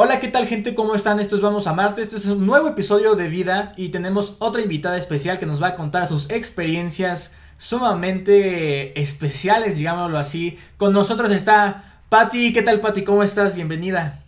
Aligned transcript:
Hola, 0.00 0.20
¿qué 0.20 0.28
tal 0.28 0.46
gente? 0.46 0.76
¿Cómo 0.76 0.94
están? 0.94 1.18
Esto 1.18 1.34
es 1.34 1.42
Vamos 1.42 1.66
a 1.66 1.72
Marte. 1.72 2.02
Este 2.02 2.14
es 2.14 2.26
un 2.26 2.46
nuevo 2.46 2.68
episodio 2.68 3.16
de 3.16 3.28
Vida 3.28 3.74
y 3.76 3.88
tenemos 3.88 4.36
otra 4.38 4.62
invitada 4.62 4.96
especial 4.96 5.40
que 5.40 5.46
nos 5.46 5.60
va 5.60 5.66
a 5.66 5.74
contar 5.74 6.06
sus 6.06 6.30
experiencias 6.30 7.34
sumamente 7.56 9.00
especiales, 9.00 9.76
digámoslo 9.76 10.16
así. 10.16 10.56
Con 10.76 10.92
nosotros 10.92 11.32
está 11.32 12.00
Patti. 12.10 12.52
¿Qué 12.52 12.62
tal, 12.62 12.78
Patti? 12.78 13.02
¿Cómo 13.02 13.24
estás? 13.24 13.56
Bienvenida. 13.56 14.22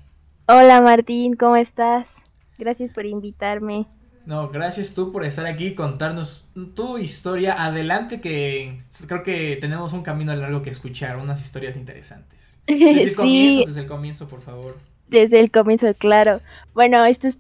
Hola, 0.49 0.81
Martín. 0.81 1.37
¿Cómo 1.37 1.55
estás? 1.55 2.27
Gracias 2.59 2.91
por 2.91 3.07
invitarme. 3.07 3.87
No, 4.27 4.49
gracias 4.49 4.93
tú 4.93 5.13
por 5.13 5.25
estar 5.25 5.47
aquí 5.47 5.69
y 5.69 5.75
contarnos 5.77 6.49
tu 6.75 6.99
historia. 6.99 7.65
Adelante 7.65 8.21
que 8.21 8.77
creo 9.07 9.23
que 9.23 9.57
tenemos 9.61 9.93
un 9.93 10.03
camino 10.03 10.35
largo 10.35 10.63
que 10.63 10.71
escuchar, 10.71 11.19
unas 11.19 11.41
historias 11.41 11.77
interesantes. 11.77 12.59
Desde 12.67 13.05
el 13.05 13.15
comienzo, 13.15 13.69
desde 13.69 13.81
el 13.83 13.87
comienzo, 13.87 14.27
por 14.27 14.41
favor 14.41 14.90
desde 15.11 15.41
el 15.41 15.51
comienzo, 15.51 15.93
claro. 15.95 16.41
Bueno, 16.73 17.05
esto 17.05 17.27
es, 17.27 17.39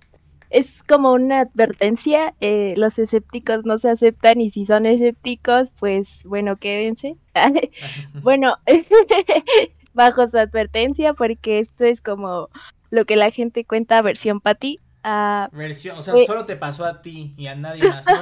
es 0.50 0.82
como 0.82 1.12
una 1.12 1.40
advertencia. 1.40 2.34
Eh, 2.40 2.74
los 2.76 2.98
escépticos 2.98 3.64
no 3.64 3.78
se 3.78 3.90
aceptan 3.90 4.40
y 4.40 4.50
si 4.50 4.66
son 4.66 4.86
escépticos, 4.86 5.70
pues 5.78 6.24
bueno, 6.24 6.56
quédense. 6.56 7.16
bueno, 8.22 8.56
bajo 9.94 10.28
su 10.28 10.38
advertencia, 10.38 11.14
porque 11.14 11.60
esto 11.60 11.84
es 11.84 12.00
como 12.00 12.48
lo 12.90 13.04
que 13.04 13.16
la 13.16 13.30
gente 13.30 13.64
cuenta 13.64 14.02
versión 14.02 14.40
para 14.40 14.56
ti. 14.56 14.78
Ah, 15.02 15.48
versión, 15.52 15.98
o 15.98 16.02
sea, 16.02 16.14
solo 16.26 16.44
te 16.44 16.56
pasó 16.56 16.84
a 16.84 17.00
ti 17.00 17.32
y 17.38 17.46
a 17.46 17.54
nadie 17.54 17.88
más. 17.88 18.04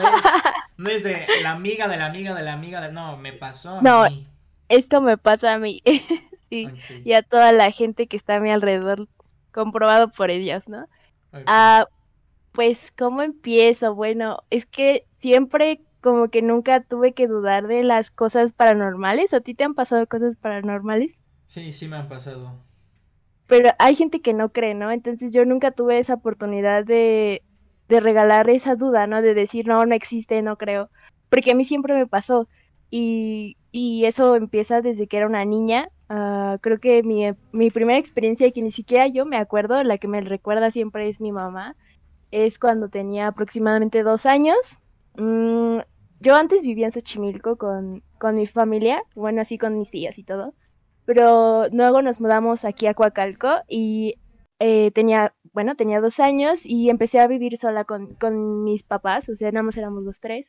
No 0.77 0.91
es, 0.91 1.03
de 1.03 1.27
la 1.43 1.51
amiga 1.51 1.89
de 1.89 1.97
la 1.97 2.07
amiga 2.07 2.37
de 2.37 2.45
la 2.45 2.53
amiga 2.53 2.81
de. 2.81 2.93
No, 2.93 3.17
me 3.17 3.33
pasó 3.33 3.79
a 3.79 3.83
no, 3.83 4.07
Esto 4.69 5.01
me 5.01 5.19
pasa 5.19 5.55
a 5.55 5.59
mí. 5.59 5.83
Y 6.51 7.13
a 7.13 7.23
toda 7.23 7.51
la 7.51 7.73
gente 7.73 8.07
que 8.07 8.17
está 8.17 8.37
a 8.37 8.41
mi 8.41 8.53
alrededor 8.53 9.09
comprobado 9.53 10.11
por 10.13 10.31
ellas, 10.31 10.69
¿no? 10.69 10.87
Ah, 11.47 11.87
pues, 12.53 12.93
¿cómo 12.97 13.23
empiezo? 13.23 13.95
Bueno, 13.95 14.45
es 14.51 14.67
que 14.67 15.07
siempre 15.21 15.83
como 16.01 16.29
que 16.31 16.43
nunca 16.43 16.83
tuve 16.83 17.15
que 17.15 17.27
dudar 17.29 17.67
de 17.69 17.85
las 17.85 18.11
cosas 18.11 18.53
paranormales. 18.55 19.35
¿A 19.35 19.41
ti 19.41 19.55
te 19.55 19.65
han 19.65 19.75
pasado 19.75 20.07
cosas 20.09 20.37
paranormales? 20.37 21.23
Sí, 21.47 21.73
sí 21.73 21.89
me 21.89 21.97
han 21.97 22.09
pasado. 22.09 22.65
Pero 23.47 23.71
hay 23.79 23.95
gente 23.95 24.21
que 24.21 24.35
no 24.35 24.53
cree, 24.53 24.75
¿no? 24.75 24.91
Entonces 24.91 25.33
yo 25.33 25.45
nunca 25.45 25.71
tuve 25.73 25.99
esa 25.99 26.15
oportunidad 26.15 26.85
de, 26.85 27.43
de 27.89 28.01
regalar 28.01 28.51
esa 28.51 28.77
duda, 28.77 29.07
¿no? 29.07 29.23
De 29.23 29.35
decir, 29.35 29.67
no, 29.67 29.85
no 29.87 29.95
existe, 29.95 30.43
no 30.43 30.57
creo. 30.59 30.91
Porque 31.31 31.53
a 31.53 31.55
mí 31.55 31.65
siempre 31.65 31.95
me 31.95 32.07
pasó. 32.07 32.49
Y, 32.91 33.57
y 33.71 34.05
eso 34.07 34.37
empieza 34.37 34.83
desde 34.83 35.07
que 35.09 35.17
era 35.19 35.27
una 35.27 35.45
niña. 35.45 35.89
Ah, 36.09 36.59
creo 36.63 36.81
que 36.81 37.03
mi, 37.03 37.25
mi, 37.53 37.71
primera 37.71 37.99
experiencia, 37.99 38.51
que 38.51 38.63
ni 38.63 38.73
siquiera 38.73 39.07
yo 39.09 39.27
me 39.27 39.37
acuerdo, 39.37 39.83
la 39.85 39.99
que 39.99 40.09
me 40.09 40.21
recuerda 40.23 40.71
siempre 40.71 41.09
es 41.09 41.21
mi 41.21 41.33
mamá, 41.33 41.77
es 42.31 42.59
cuando 42.59 42.89
tenía 42.89 43.29
aproximadamente 43.29 44.03
dos 44.03 44.27
años. 44.27 44.79
Mm, 45.17 45.81
yo 46.21 46.37
antes 46.37 46.63
vivía 46.63 46.87
en 46.87 46.93
Xochimilco 46.93 47.57
con, 47.57 48.03
con 48.19 48.37
mi 48.37 48.47
familia, 48.47 49.03
bueno, 49.15 49.41
así 49.43 49.59
con 49.59 49.79
mis 49.79 49.91
tías 49.91 50.19
y 50.19 50.25
todo, 50.25 50.55
pero 51.05 51.69
luego 51.71 52.03
nos 52.03 52.21
mudamos 52.21 52.65
aquí 52.65 52.87
a 52.87 52.95
Coacalco 52.95 53.49
y 53.69 54.17
eh, 54.61 54.91
tenía, 54.93 55.35
bueno, 55.53 55.77
tenía 55.77 56.01
dos 56.01 56.21
años 56.21 56.67
y 56.67 56.91
empecé 56.91 57.21
a 57.21 57.27
vivir 57.29 57.57
sola 57.59 57.85
con, 57.85 58.15
con 58.15 58.65
mis 58.65 58.83
papás, 58.83 59.29
o 59.29 59.37
sea, 59.37 59.53
nada 59.53 59.63
más 59.63 59.77
éramos 59.77 60.05
los 60.05 60.21
tres. 60.21 60.47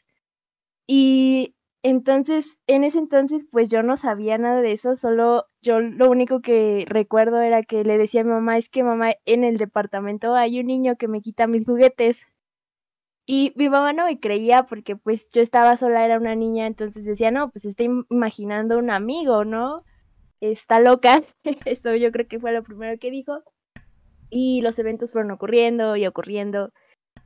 Y 0.87 1.55
entonces, 1.81 2.57
en 2.67 2.83
ese 2.83 2.99
entonces, 2.99 3.45
pues 3.49 3.69
yo 3.69 3.83
no 3.83 3.95
sabía 3.95 4.37
nada 4.37 4.61
de 4.61 4.73
eso, 4.73 4.95
solo 4.97 5.45
yo 5.61 5.79
lo 5.79 6.09
único 6.09 6.41
que 6.41 6.85
recuerdo 6.87 7.39
era 7.41 7.63
que 7.63 7.83
le 7.85 7.97
decía 7.97 8.21
a 8.21 8.23
mi 8.25 8.31
mamá, 8.31 8.57
es 8.57 8.69
que 8.69 8.83
mamá, 8.83 9.13
en 9.25 9.43
el 9.45 9.57
departamento 9.57 10.35
hay 10.35 10.59
un 10.59 10.67
niño 10.67 10.97
que 10.97 11.07
me 11.07 11.21
quita 11.21 11.47
mis 11.47 11.65
juguetes. 11.65 12.27
Y 13.25 13.53
mi 13.55 13.69
mamá 13.69 13.93
no 13.93 14.05
me 14.05 14.19
creía 14.19 14.63
porque 14.63 14.95
pues 14.95 15.29
yo 15.31 15.41
estaba 15.41 15.77
sola, 15.77 16.03
era 16.03 16.17
una 16.17 16.35
niña, 16.35 16.67
entonces 16.67 17.05
decía, 17.05 17.31
no, 17.31 17.51
pues 17.51 17.63
está 17.65 17.83
imaginando 17.83 18.77
un 18.79 18.89
amigo, 18.89 19.45
¿no? 19.45 19.85
Está 20.41 20.79
loca. 20.79 21.21
Eso 21.65 21.95
yo 21.95 22.11
creo 22.11 22.27
que 22.27 22.39
fue 22.39 22.51
lo 22.53 22.63
primero 22.63 22.97
que 22.99 23.11
dijo. 23.11 23.43
Y 24.29 24.61
los 24.63 24.79
eventos 24.79 25.11
fueron 25.11 25.31
ocurriendo 25.31 25.95
y 25.95 26.07
ocurriendo. 26.07 26.73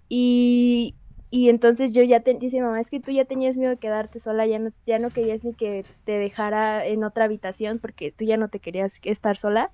Y 0.10 0.96
y 1.36 1.50
entonces 1.50 1.94
yo 1.94 2.04
ya 2.04 2.20
te 2.20 2.36
dice 2.36 2.62
mamá, 2.62 2.80
es 2.80 2.92
que 2.92 3.00
tú 3.00 3.10
ya 3.10 3.26
tenías 3.26 3.58
miedo 3.58 3.72
de 3.72 3.78
quedarte 3.78 4.20
sola, 4.20 4.46
ya 4.46 4.60
no, 4.60 4.70
ya 4.86 5.00
no 5.00 5.10
querías 5.10 5.44
ni 5.44 5.56
que 5.56 5.84
te 6.04 6.12
dejara 6.20 6.86
en 6.86 7.04
otra 7.04 7.26
habitación 7.26 7.80
porque 7.80 8.12
tú 8.12 8.24
ya 8.24 8.38
no 8.38 8.50
te 8.50 8.60
querías 8.60 9.02
estar 9.04 9.36
sola. 9.36 9.72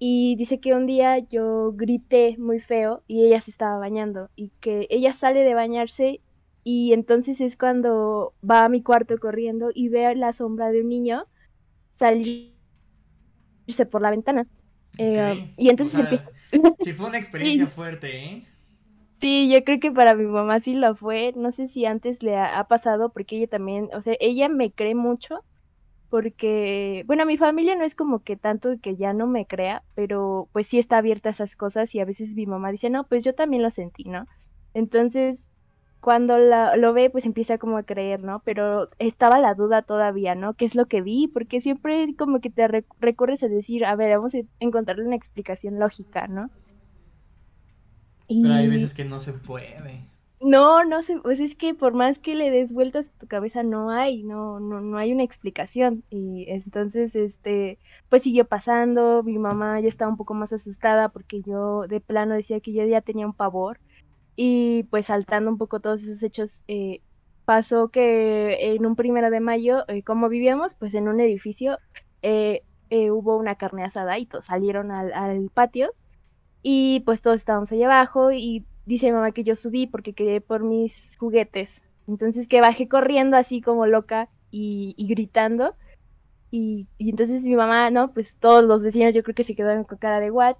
Y 0.00 0.34
dice 0.34 0.58
que 0.58 0.74
un 0.74 0.86
día 0.86 1.20
yo 1.20 1.70
grité 1.72 2.34
muy 2.36 2.58
feo 2.58 3.04
y 3.06 3.24
ella 3.26 3.40
se 3.40 3.52
estaba 3.52 3.78
bañando 3.78 4.28
y 4.34 4.50
que 4.58 4.88
ella 4.90 5.12
sale 5.12 5.44
de 5.44 5.54
bañarse 5.54 6.20
y 6.64 6.92
entonces 6.94 7.40
es 7.40 7.56
cuando 7.56 8.34
va 8.42 8.64
a 8.64 8.68
mi 8.68 8.82
cuarto 8.82 9.18
corriendo 9.18 9.70
y 9.72 9.88
ve 9.88 10.16
la 10.16 10.32
sombra 10.32 10.72
de 10.72 10.80
un 10.80 10.88
niño 10.88 11.28
salirse 11.94 12.56
por 13.88 14.02
la 14.02 14.10
ventana. 14.10 14.48
Eh, 14.98 15.54
y 15.58 15.68
entonces 15.68 15.96
empieza... 15.96 16.32
sí 16.80 16.92
fue 16.92 17.06
una 17.06 17.18
experiencia 17.18 17.68
fuerte, 17.68 18.24
¿eh? 18.24 18.46
Sí, 19.20 19.50
yo 19.50 19.64
creo 19.64 19.80
que 19.80 19.90
para 19.90 20.14
mi 20.14 20.26
mamá 20.26 20.60
sí 20.60 20.74
lo 20.74 20.94
fue. 20.94 21.32
No 21.36 21.52
sé 21.52 21.66
si 21.66 21.86
antes 21.86 22.22
le 22.22 22.36
ha, 22.36 22.64
pasado 22.64 23.10
porque 23.10 23.36
ella 23.36 23.48
también, 23.48 23.88
o 23.94 24.02
sea, 24.02 24.14
ella 24.20 24.48
me 24.48 24.72
cree 24.72 24.94
mucho 24.94 25.40
porque, 26.10 27.04
bueno, 27.06 27.26
mi 27.26 27.36
familia 27.38 27.76
no 27.76 27.84
es 27.84 27.94
como 27.94 28.20
que 28.22 28.36
tanto 28.36 28.70
que 28.82 28.96
ya 28.96 29.12
no 29.12 29.26
me 29.26 29.46
crea, 29.46 29.82
pero 29.94 30.48
pues 30.52 30.68
sí 30.68 30.78
está 30.78 30.98
abierta 30.98 31.30
a 31.30 31.32
esas 31.32 31.56
cosas 31.56 31.94
y 31.94 32.00
a 32.00 32.04
veces 32.04 32.34
mi 32.36 32.46
mamá 32.46 32.70
dice, 32.72 32.90
no, 32.90 33.04
pues 33.04 33.24
yo 33.24 33.34
también 33.34 33.62
lo 33.62 33.70
sentí, 33.70 34.04
¿no? 34.04 34.26
Entonces, 34.74 35.46
cuando 36.00 36.38
lo 36.38 36.92
ve, 36.92 37.10
pues 37.10 37.26
empieza 37.26 37.58
como 37.58 37.78
a 37.78 37.82
creer, 37.84 38.22
¿no? 38.22 38.40
Pero 38.44 38.90
estaba 38.98 39.40
la 39.40 39.54
duda 39.54 39.82
todavía, 39.82 40.34
¿no? 40.34 40.54
¿Qué 40.54 40.64
es 40.66 40.74
lo 40.76 40.86
que 40.86 41.02
vi? 41.02 41.28
Porque 41.28 41.60
siempre 41.60 42.14
como 42.16 42.40
que 42.40 42.50
te 42.50 42.68
recurres 43.00 43.42
a 43.42 43.48
decir, 43.48 43.84
a 43.84 43.96
ver, 43.96 44.16
vamos 44.16 44.34
a 44.34 44.38
encontrarle 44.60 45.06
una 45.06 45.16
explicación 45.16 45.78
lógica, 45.80 46.28
¿no? 46.28 46.50
Pero 48.28 48.54
hay 48.54 48.68
veces 48.68 48.94
que 48.94 49.04
no 49.04 49.20
se 49.20 49.32
puede. 49.32 50.06
No, 50.40 50.84
no 50.84 51.02
sé, 51.02 51.18
pues 51.22 51.40
es 51.40 51.56
que 51.56 51.74
por 51.74 51.94
más 51.94 52.18
que 52.18 52.34
le 52.34 52.50
des 52.50 52.70
vueltas 52.72 53.08
a 53.08 53.18
tu 53.18 53.26
cabeza 53.26 53.62
no 53.62 53.90
hay, 53.90 54.22
no, 54.22 54.60
no, 54.60 54.80
no 54.82 54.98
hay 54.98 55.12
una 55.12 55.22
explicación. 55.22 56.04
Y 56.10 56.44
entonces, 56.50 57.16
este, 57.16 57.78
pues 58.10 58.22
siguió 58.22 58.44
pasando, 58.46 59.22
mi 59.22 59.38
mamá 59.38 59.80
ya 59.80 59.88
estaba 59.88 60.10
un 60.10 60.18
poco 60.18 60.34
más 60.34 60.52
asustada 60.52 61.08
porque 61.08 61.40
yo 61.42 61.86
de 61.88 62.00
plano 62.00 62.34
decía 62.34 62.60
que 62.60 62.72
yo 62.74 62.84
ya 62.84 63.00
tenía 63.00 63.26
un 63.26 63.32
pavor. 63.34 63.80
Y 64.36 64.84
pues 64.84 65.06
saltando 65.06 65.50
un 65.50 65.58
poco 65.58 65.80
todos 65.80 66.02
esos 66.02 66.22
hechos, 66.22 66.62
eh, 66.68 67.00
pasó 67.46 67.88
que 67.88 68.74
en 68.74 68.84
un 68.86 68.96
primero 68.96 69.30
de 69.30 69.40
mayo, 69.40 69.84
eh, 69.88 70.02
como 70.02 70.28
vivíamos, 70.28 70.74
pues 70.74 70.94
en 70.94 71.08
un 71.08 71.20
edificio, 71.20 71.78
eh, 72.22 72.62
hubo 72.90 73.36
una 73.36 73.56
carne 73.56 73.84
asada 73.84 74.18
y 74.18 74.26
todos 74.26 74.46
salieron 74.46 74.90
al, 74.92 75.12
al 75.14 75.50
patio 75.50 75.92
y 76.68 76.98
pues 77.04 77.22
todos 77.22 77.36
estábamos 77.36 77.70
allá 77.70 77.86
abajo 77.86 78.32
y 78.32 78.66
dice 78.86 79.06
mi 79.06 79.12
mamá 79.12 79.30
que 79.30 79.44
yo 79.44 79.54
subí 79.54 79.86
porque 79.86 80.14
quería 80.14 80.40
por 80.40 80.64
mis 80.64 81.16
juguetes. 81.16 81.80
Entonces 82.08 82.48
que 82.48 82.60
bajé 82.60 82.88
corriendo 82.88 83.36
así 83.36 83.60
como 83.60 83.86
loca 83.86 84.28
y, 84.50 84.96
gritando. 85.08 85.76
Y, 86.50 86.88
entonces 86.98 87.42
mi 87.42 87.54
mamá, 87.54 87.90
¿no? 87.90 88.12
Pues 88.12 88.36
todos 88.40 88.64
los 88.64 88.82
vecinos 88.82 89.14
yo 89.14 89.22
creo 89.22 89.36
que 89.36 89.44
se 89.44 89.54
quedaron 89.54 89.84
con 89.84 89.98
cara 89.98 90.18
de 90.18 90.32
what. 90.32 90.56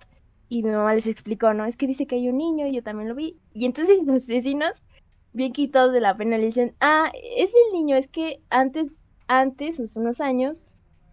Y 0.48 0.62
mi 0.62 0.70
mamá 0.70 0.94
les 0.94 1.08
explicó, 1.08 1.52
¿no? 1.54 1.64
Es 1.64 1.76
que 1.76 1.88
dice 1.88 2.06
que 2.06 2.14
hay 2.14 2.28
un 2.28 2.38
niño 2.38 2.68
y 2.68 2.76
yo 2.76 2.84
también 2.84 3.08
lo 3.08 3.16
vi. 3.16 3.36
Y 3.52 3.66
entonces 3.66 3.98
los 4.06 4.28
vecinos, 4.28 4.84
bien 5.32 5.52
quitados 5.52 5.92
de 5.92 6.00
la 6.00 6.16
pena, 6.16 6.38
le 6.38 6.44
dicen, 6.44 6.76
ah, 6.78 7.10
es 7.36 7.52
el 7.66 7.72
niño, 7.72 7.96
es 7.96 8.06
que 8.06 8.40
antes, 8.48 8.92
antes, 9.26 9.80
hace 9.80 9.98
unos 9.98 10.20
años, 10.20 10.62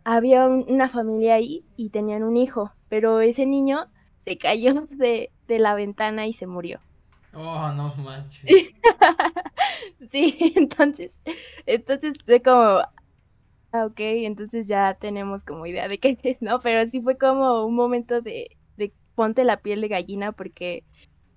había 0.03 0.45
una 0.45 0.87
familia 0.87 1.33
ahí 1.33 1.65
y 1.77 1.89
tenían 1.89 2.21
un 2.21 2.37
hijo. 2.37 2.69
Pero 2.89 3.21
ese 3.21 3.47
niño 3.47 3.87
se 4.25 4.37
cayó 4.37 4.73
de, 4.91 5.29
la 5.47 5.75
ventana 5.75 6.27
y 6.27 6.33
se 6.33 6.47
murió. 6.47 6.79
Oh, 7.33 7.71
no 7.75 7.93
manches. 7.95 8.43
sí, 10.11 10.37
entonces, 10.55 11.15
entonces 11.65 12.13
fue 12.25 12.41
como, 12.41 12.81
ah, 13.71 13.85
ok, 13.85 13.99
entonces 13.99 14.67
ya 14.67 14.95
tenemos 14.95 15.43
como 15.43 15.65
idea 15.65 15.87
de 15.87 15.97
qué 15.97 16.17
es, 16.23 16.41
¿no? 16.41 16.59
Pero 16.61 16.89
sí 16.89 17.01
fue 17.01 17.17
como 17.17 17.65
un 17.65 17.75
momento 17.75 18.21
de, 18.21 18.55
de 18.77 18.93
ponte 19.15 19.43
la 19.43 19.57
piel 19.57 19.81
de 19.81 19.87
gallina 19.87 20.31
porque 20.31 20.83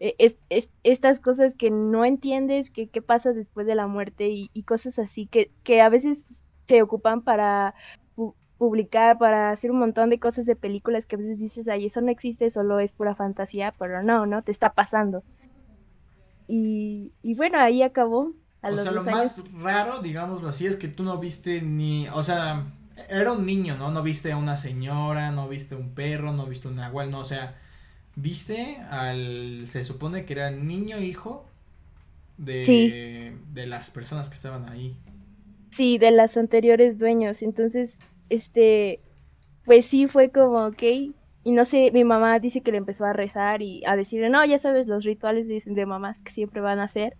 e, 0.00 0.14
es, 0.18 0.36
es, 0.50 0.68
estas 0.82 1.18
cosas 1.20 1.54
que 1.54 1.70
no 1.70 2.04
entiendes, 2.04 2.70
que 2.70 2.88
qué 2.88 3.00
pasa 3.00 3.32
después 3.32 3.66
de 3.66 3.74
la 3.74 3.86
muerte 3.86 4.28
y, 4.28 4.50
y 4.52 4.64
cosas 4.64 4.98
así 4.98 5.26
que, 5.26 5.50
que 5.62 5.80
a 5.80 5.88
veces 5.88 6.44
se 6.66 6.82
ocupan 6.82 7.22
para 7.22 7.74
publicar, 8.58 9.18
para 9.18 9.50
hacer 9.50 9.70
un 9.70 9.78
montón 9.78 10.10
de 10.10 10.18
cosas 10.18 10.46
de 10.46 10.56
películas 10.56 11.06
que 11.06 11.16
a 11.16 11.18
veces 11.18 11.38
dices, 11.38 11.68
ay, 11.68 11.86
eso 11.86 12.00
no 12.00 12.10
existe, 12.10 12.50
solo 12.50 12.80
es 12.80 12.92
pura 12.92 13.14
fantasía, 13.14 13.74
pero 13.78 14.02
no, 14.02 14.26
¿no? 14.26 14.42
Te 14.42 14.50
está 14.50 14.72
pasando. 14.72 15.22
Y, 16.48 17.12
y 17.22 17.34
bueno, 17.34 17.58
ahí 17.58 17.82
acabó. 17.82 18.32
o 18.62 18.76
sea, 18.76 18.92
lo 18.92 19.02
más 19.02 19.42
raro, 19.54 20.00
digámoslo 20.00 20.48
así, 20.48 20.66
es 20.66 20.76
que 20.76 20.88
tú 20.88 21.02
no 21.02 21.18
viste 21.18 21.60
ni, 21.62 22.08
o 22.08 22.22
sea, 22.22 22.64
era 23.08 23.32
un 23.32 23.44
niño, 23.44 23.76
¿no? 23.76 23.90
No 23.90 24.02
viste 24.02 24.32
a 24.32 24.36
una 24.36 24.56
señora, 24.56 25.30
no 25.30 25.48
viste 25.48 25.74
un 25.74 25.90
perro, 25.94 26.32
no 26.32 26.46
viste 26.46 26.68
un 26.68 26.80
agua, 26.80 27.04
no, 27.06 27.20
o 27.20 27.24
sea, 27.24 27.56
¿Viste 28.16 28.78
al... 28.90 29.66
se 29.68 29.84
supone 29.84 30.24
que 30.24 30.32
era 30.32 30.50
niño 30.50 30.98
hijo 30.98 31.44
de, 32.38 33.36
de 33.52 33.66
las 33.66 33.90
personas 33.90 34.30
que 34.30 34.36
estaban 34.36 34.68
ahí? 34.70 34.96
Sí, 35.70 35.98
de 35.98 36.10
las 36.10 36.38
anteriores 36.38 36.98
dueños. 36.98 37.42
Entonces, 37.42 37.98
este, 38.28 39.00
pues 39.64 39.86
sí 39.86 40.08
fue 40.08 40.30
como, 40.30 40.66
ok. 40.66 40.82
Y 41.44 41.52
no 41.52 41.64
sé, 41.64 41.90
mi 41.92 42.04
mamá 42.04 42.38
dice 42.40 42.60
que 42.60 42.72
le 42.72 42.78
empezó 42.78 43.04
a 43.04 43.12
rezar 43.12 43.62
y 43.62 43.84
a 43.86 43.96
decirle, 43.96 44.30
no, 44.30 44.44
ya 44.44 44.58
sabes, 44.58 44.86
los 44.88 45.04
rituales 45.04 45.46
de, 45.46 45.62
de 45.64 45.86
mamás 45.86 46.22
que 46.22 46.32
siempre 46.32 46.60
van 46.60 46.80
a 46.80 46.84
hacer. 46.84 47.16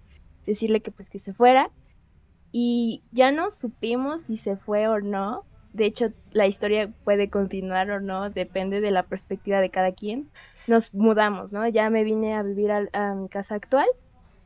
Decirle 0.47 0.81
que 0.81 0.91
pues 0.91 1.11
que 1.11 1.19
se 1.19 1.33
fuera. 1.33 1.71
Y 2.53 3.03
ya 3.13 3.31
no 3.33 3.53
supimos 3.53 4.23
si 4.23 4.37
se 4.37 4.57
fue 4.57 4.89
o 4.89 5.01
no. 5.01 5.45
De 5.73 5.85
hecho, 5.85 6.13
la 6.33 6.47
historia 6.47 6.91
puede 7.05 7.29
continuar 7.29 7.91
o 7.91 8.01
no, 8.01 8.31
depende 8.31 8.81
de 8.81 8.91
la 8.91 9.03
perspectiva 9.03 9.61
de 9.61 9.71
cada 9.71 9.93
quien. 9.93 10.31
Nos 10.67 10.95
mudamos, 10.95 11.53
¿no? 11.53 11.69
Ya 11.69 11.91
me 11.91 12.03
vine 12.03 12.35
a 12.35 12.43
vivir 12.43 12.71
a, 12.73 13.15
mi 13.15 13.29
casa 13.29 13.57
actual. 13.57 13.87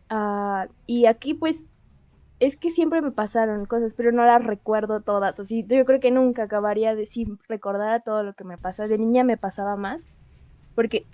Ah, 0.09 0.67
y 0.87 1.07
aquí 1.07 1.35
pues 1.35 1.67
es 2.41 2.57
que 2.57 2.71
siempre 2.71 3.03
me 3.03 3.11
pasaron 3.11 3.67
cosas, 3.67 3.93
pero 3.95 4.13
no 4.13 4.25
las 4.25 4.43
recuerdo 4.43 5.01
todas. 5.01 5.39
O 5.39 5.45
sí, 5.45 5.65
yo 5.69 5.85
creo 5.85 6.01
que 6.01 6.11
nunca 6.11 6.45
acabaría 6.45 6.95
de 6.95 7.05
si 7.05 7.29
recordar 7.49 8.03
todo 8.03 8.23
lo 8.23 8.33
que 8.33 8.45
me 8.45 8.57
pasa. 8.57 8.87
De 8.87 8.97
niña 8.97 9.25
me 9.25 9.37
pasaba 9.37 9.77
más. 9.77 10.07
Porque. 10.75 11.05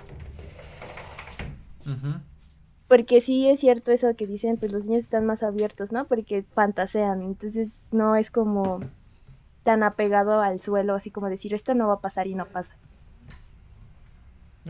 Porque 2.86 3.20
sí 3.20 3.48
es 3.48 3.58
cierto 3.58 3.90
eso 3.90 4.14
que 4.14 4.28
dicen, 4.28 4.56
pues 4.56 4.70
los 4.70 4.84
niños 4.84 5.02
están 5.02 5.26
más 5.26 5.42
abiertos, 5.42 5.90
¿no? 5.90 6.04
Porque 6.06 6.44
fantasean. 6.54 7.22
Entonces 7.22 7.82
no 7.90 8.14
es 8.14 8.30
como 8.30 8.78
tan 9.64 9.82
apegado 9.82 10.40
al 10.40 10.60
suelo, 10.60 10.94
así 10.94 11.10
como 11.10 11.28
decir 11.28 11.54
esto 11.54 11.74
no 11.74 11.88
va 11.88 11.94
a 11.94 12.00
pasar 12.00 12.28
y 12.28 12.36
no 12.36 12.46
pasa. 12.46 12.76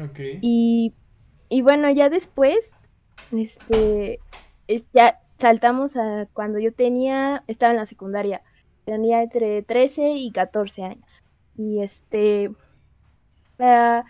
Ok. 0.03 0.21
Y, 0.41 0.95
y 1.51 1.61
bueno, 1.61 1.91
ya 1.91 2.09
después, 2.09 2.75
este, 3.31 4.21
es, 4.69 4.87
ya 4.95 5.21
saltamos 5.39 5.97
a 5.97 6.27
cuando 6.33 6.59
yo 6.59 6.73
tenía, 6.73 7.45
estaba 7.47 7.73
en 7.73 7.79
la 7.79 7.87
secundaria, 7.87 8.43
tenía 8.85 9.23
entre 9.23 9.63
13 9.63 10.13
y 10.13 10.31
14 10.31 10.85
años. 10.85 11.23
Y 11.57 11.83
este, 11.83 12.51
uh, 13.59 14.03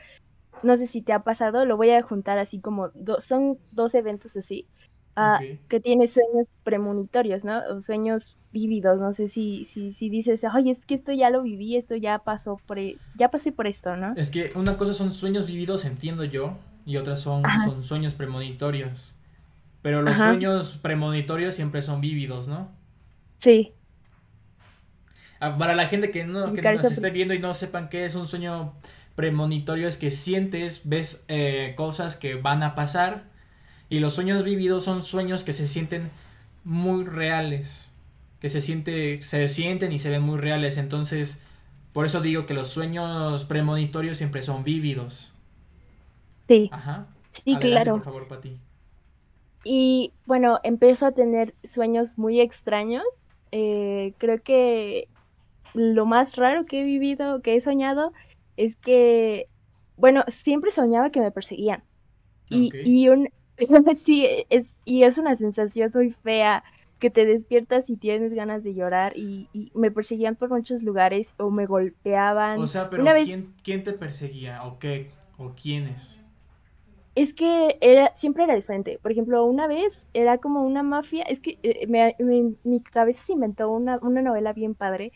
no 0.63 0.77
sé 0.77 0.87
si 0.87 1.03
te 1.03 1.13
ha 1.13 1.21
pasado, 1.21 1.65
lo 1.65 1.77
voy 1.77 1.91
a 1.91 2.03
juntar 2.03 2.39
así 2.39 2.61
como, 2.61 2.91
son 3.21 3.59
dos 3.73 3.95
eventos 3.95 4.37
así, 4.37 4.67
uh, 5.17 5.57
que 5.69 5.81
tiene 5.81 6.07
sueños 6.07 6.49
premonitorios, 6.65 7.45
¿no? 7.45 7.61
O 7.71 7.81
sueños 7.81 8.37
vívidos, 8.53 8.99
no 8.99 9.13
sé 9.13 9.29
si, 9.29 9.65
si, 9.67 9.93
si 9.93 10.09
dices, 10.09 10.43
oye, 10.55 10.71
es 10.71 10.85
que 10.85 10.95
esto 10.95 11.13
ya 11.13 11.31
lo 11.31 11.43
viví, 11.43 11.77
esto 11.77 11.95
ya 11.95 12.19
pasó 12.21 12.59
por, 12.67 12.79
e, 12.79 12.97
ya 13.17 13.31
pasé 13.31 13.53
por 13.53 13.67
esto, 13.67 13.97
¿no? 13.97 14.15
Es 14.17 14.31
que 14.31 14.51
una 14.55 14.77
cosa 14.77 14.95
son 14.95 15.13
sueños 15.13 15.47
vividos, 15.47 15.85
entiendo 15.85 16.25
yo, 16.25 16.57
y 16.87 16.97
otras 16.97 17.21
son, 17.21 17.43
son 17.65 17.85
sueños 17.85 18.15
premonitorios. 18.15 19.16
Pero 19.87 20.03
los 20.03 20.17
sueños 20.17 20.81
premonitorios 20.83 21.55
siempre 21.55 21.81
son 21.81 22.01
vívidos, 22.01 22.49
¿no? 22.49 22.73
Sí. 23.39 23.73
Ah, 25.39 25.57
para 25.57 25.77
la 25.77 25.87
gente 25.87 26.11
que 26.11 26.25
no 26.25 26.53
que 26.53 26.61
nos 26.61 26.83
esté 26.83 27.09
viendo 27.13 27.35
y 27.35 27.39
no 27.39 27.55
sepan 27.55 27.89
qué 27.89 28.05
es 28.05 28.17
un 28.17 28.27
sueño 28.27 28.75
premonitorio, 29.15 29.87
es 29.87 29.97
que 29.97 30.11
sientes, 30.11 30.89
ves 30.89 31.25
eh, 31.29 31.75
cosas 31.77 32.17
que 32.17 32.35
van 32.35 32.65
a 32.65 32.75
pasar. 32.75 33.31
Y 33.89 34.01
los 34.01 34.13
sueños 34.13 34.43
vividos 34.43 34.83
son 34.83 35.05
sueños 35.05 35.45
que 35.45 35.53
se 35.53 35.69
sienten 35.69 36.11
muy 36.65 37.05
reales. 37.05 37.93
Que 38.41 38.49
se, 38.49 38.63
siente, 38.63 39.23
se 39.23 39.47
sienten 39.47 39.93
y 39.93 40.01
se 40.01 40.11
ven 40.11 40.23
muy 40.23 40.39
reales. 40.39 40.79
Entonces, 40.79 41.41
por 41.93 42.07
eso 42.07 42.21
digo 42.21 42.45
que 42.45 42.55
los 42.55 42.71
sueños 42.71 43.45
premonitorios 43.45 44.17
siempre 44.17 44.43
son 44.43 44.65
vívidos. 44.65 45.33
Sí. 46.49 46.71
Ajá. 46.73 47.07
Sí, 47.31 47.57
claro. 47.61 47.93
Por 47.93 48.05
favor, 48.05 48.27
Pati. 48.27 48.66
Y 49.69 50.13
bueno, 50.27 50.61
empiezo 50.63 51.07
a 51.07 51.13
tener 51.13 51.53
sueños 51.65 52.19
muy 52.19 52.41
extraños. 52.41 53.05
Eh, 53.51 54.15
creo 54.19 54.41
que 54.41 55.09
lo 55.75 56.07
más 56.07 56.37
raro 56.37 56.67
que 56.67 56.83
he 56.83 56.85
vivido, 56.85 57.43
que 57.43 57.57
he 57.57 57.61
soñado, 57.61 58.13
es 58.57 58.77
que, 58.77 59.49
bueno, 59.97 60.23
siempre 60.29 60.71
soñaba 60.71 61.11
que 61.11 61.21
me 61.21 61.33
perseguían. 61.33 61.83
Y, 62.49 62.71
y 62.85 63.09
un, 63.09 63.29
sí, 63.97 64.29
es, 64.51 64.77
y 64.85 65.03
es 65.03 65.19
una 65.19 65.35
sensación 65.35 65.91
muy 65.93 66.13
fea 66.13 66.63
que 67.01 67.11
te 67.11 67.27
despiertas 67.27 67.91
y 67.91 67.97
tienes 67.97 68.33
ganas 68.35 68.63
de 68.63 68.73
llorar 68.73 69.15
y, 69.17 69.49
me 69.75 69.91
perseguían 69.91 70.37
por 70.37 70.49
muchos 70.49 70.85
lugares 70.85 71.35
o 71.39 71.51
me 71.51 71.67
golpeaban. 71.67 72.61
O 72.61 72.69
sea, 72.69 72.89
pero 72.89 73.05
¿quién, 73.25 73.53
¿quién 73.65 73.83
te 73.83 73.95
perseguía 73.95 74.63
o 74.63 74.79
qué? 74.79 75.11
¿O 75.39 75.55
quiénes? 75.61 76.21
Es 77.17 77.33
que 77.33 77.79
era, 77.81 78.13
siempre 78.15 78.45
era 78.45 78.55
diferente. 78.55 79.01
Por 79.03 79.11
ejemplo, 79.11 79.45
una 79.47 79.67
vez 79.67 80.07
era 80.13 80.37
como 80.39 80.63
una 80.63 80.83
mafia, 80.83 81.25
es 81.25 81.41
que 81.41 81.59
eh, 81.63 81.87
me, 81.89 82.15
mi 82.63 82.81
cabeza 82.83 83.23
se 83.23 83.33
inventó 83.33 83.71
una, 83.71 83.99
una, 84.03 84.21
novela 84.21 84.53
bien 84.53 84.75
padre, 84.75 85.13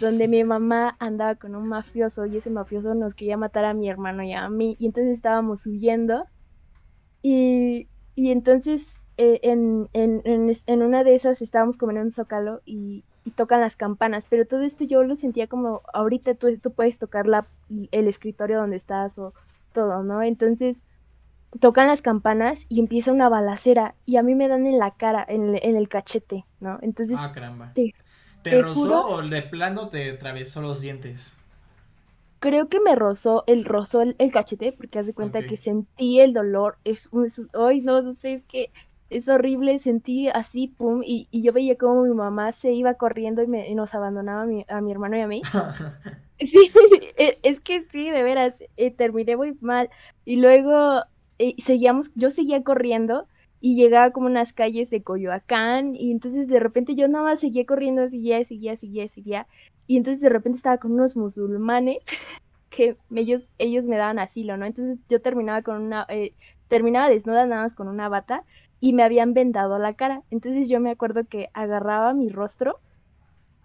donde 0.00 0.26
mi 0.26 0.42
mamá 0.42 0.96
andaba 0.98 1.36
con 1.36 1.54
un 1.54 1.68
mafioso 1.68 2.26
y 2.26 2.38
ese 2.38 2.50
mafioso 2.50 2.94
nos 2.96 3.14
quería 3.14 3.36
matar 3.36 3.64
a 3.64 3.72
mi 3.72 3.88
hermano 3.88 4.24
y 4.24 4.32
a 4.32 4.48
mí, 4.50 4.76
y 4.80 4.86
entonces 4.86 5.14
estábamos 5.14 5.64
huyendo. 5.64 6.26
Y, 7.22 7.86
y 8.16 8.32
entonces 8.32 8.96
eh, 9.16 9.38
en, 9.44 9.88
en, 9.92 10.22
en, 10.24 10.82
una 10.82 11.04
de 11.04 11.14
esas 11.14 11.40
estábamos 11.40 11.76
como 11.76 11.92
en 11.92 11.98
un 11.98 12.12
zócalo 12.12 12.62
y, 12.64 13.04
y, 13.24 13.30
tocan 13.30 13.60
las 13.60 13.76
campanas, 13.76 14.26
pero 14.28 14.44
todo 14.44 14.62
esto 14.62 14.82
yo 14.82 15.04
lo 15.04 15.14
sentía 15.14 15.46
como 15.46 15.82
ahorita 15.94 16.34
tú, 16.34 16.48
tú 16.58 16.72
puedes 16.72 16.98
tocar 16.98 17.28
la, 17.28 17.46
el 17.92 18.08
escritorio 18.08 18.58
donde 18.58 18.76
estás 18.76 19.20
o 19.20 19.32
todo, 19.72 20.02
¿no? 20.02 20.20
Entonces 20.20 20.82
tocan 21.60 21.86
las 21.86 22.02
campanas 22.02 22.66
y 22.68 22.80
empieza 22.80 23.12
una 23.12 23.28
balacera 23.28 23.94
y 24.06 24.16
a 24.16 24.22
mí 24.22 24.34
me 24.34 24.48
dan 24.48 24.66
en 24.66 24.78
la 24.78 24.92
cara, 24.92 25.24
en, 25.28 25.54
el 25.54 25.88
cachete, 25.88 26.44
¿no? 26.60 26.78
Entonces... 26.82 27.16
Ah, 27.20 27.30
caramba. 27.32 27.72
¿Te, 27.74 28.60
rozó 28.60 29.08
o 29.08 29.22
de 29.22 29.42
plano 29.42 29.88
te 29.88 30.10
atravesó 30.10 30.60
los 30.60 30.82
dientes? 30.82 31.34
Creo 32.40 32.68
que 32.68 32.78
me 32.80 32.94
rozó, 32.94 33.44
el 33.46 33.64
rozó 33.64 34.02
el, 34.02 34.30
cachete 34.30 34.72
porque 34.72 34.98
haz 34.98 35.06
de 35.06 35.14
cuenta 35.14 35.42
que 35.46 35.56
sentí 35.56 36.20
el 36.20 36.34
dolor. 36.34 36.76
Es, 36.84 37.08
hoy 37.54 37.80
no, 37.80 38.02
no 38.02 38.14
sé, 38.14 38.34
es 38.34 38.42
que 38.44 38.70
es 39.08 39.28
horrible, 39.28 39.78
sentí 39.78 40.28
así, 40.28 40.68
pum, 40.68 41.02
y, 41.04 41.28
y, 41.30 41.42
yo 41.42 41.52
veía 41.52 41.76
como 41.76 42.02
mi 42.02 42.14
mamá 42.14 42.52
se 42.52 42.72
iba 42.72 42.94
corriendo 42.94 43.42
y, 43.42 43.46
me, 43.46 43.74
nos 43.74 43.94
abandonaba 43.94 44.42
a 44.42 44.46
mi, 44.46 44.66
a 44.68 44.80
mi 44.82 44.92
hermano 44.92 45.16
y 45.16 45.20
a 45.20 45.26
mí. 45.26 45.42
sí, 46.38 46.70
e, 47.16 47.38
es 47.42 47.60
que 47.60 47.84
sí, 47.90 48.10
de 48.10 48.22
veras, 48.22 48.54
eh, 48.76 48.90
terminé 48.90 49.36
muy 49.36 49.56
mal. 49.60 49.88
Y 50.24 50.36
luego 50.36 51.04
eh, 51.38 51.54
seguíamos, 51.58 52.10
yo 52.14 52.30
seguía 52.30 52.62
corriendo 52.62 53.26
y 53.60 53.76
llegaba 53.76 54.10
como 54.10 54.26
unas 54.26 54.52
calles 54.52 54.90
de 54.90 55.02
Coyoacán 55.02 55.96
y 55.96 56.12
entonces 56.12 56.48
de 56.48 56.60
repente 56.60 56.94
yo 56.94 57.08
nada 57.08 57.24
más 57.24 57.40
seguía 57.40 57.64
corriendo, 57.66 58.08
seguía, 58.08 58.44
seguía, 58.44 58.76
seguía, 58.76 59.08
seguía 59.08 59.46
y 59.86 59.96
entonces 59.96 60.20
de 60.20 60.28
repente 60.28 60.56
estaba 60.58 60.78
con 60.78 60.92
unos 60.92 61.16
musulmanes 61.16 61.98
que 62.70 62.96
ellos, 63.14 63.48
ellos 63.58 63.84
me 63.84 63.96
daban 63.96 64.18
asilo, 64.18 64.56
¿no? 64.56 64.66
Entonces 64.66 64.98
yo 65.08 65.20
terminaba 65.22 65.62
con 65.62 65.80
una, 65.82 66.06
eh, 66.08 66.34
terminaba 66.68 67.08
desnuda 67.08 67.46
nada 67.46 67.64
más 67.64 67.74
con 67.74 67.88
una 67.88 68.08
bata 68.08 68.44
y 68.80 68.92
me 68.92 69.02
habían 69.02 69.34
vendado 69.34 69.78
la 69.78 69.94
cara. 69.94 70.22
Entonces 70.30 70.68
yo 70.68 70.80
me 70.80 70.90
acuerdo 70.90 71.24
que 71.24 71.48
agarraba 71.54 72.12
mi 72.14 72.28
rostro, 72.28 72.80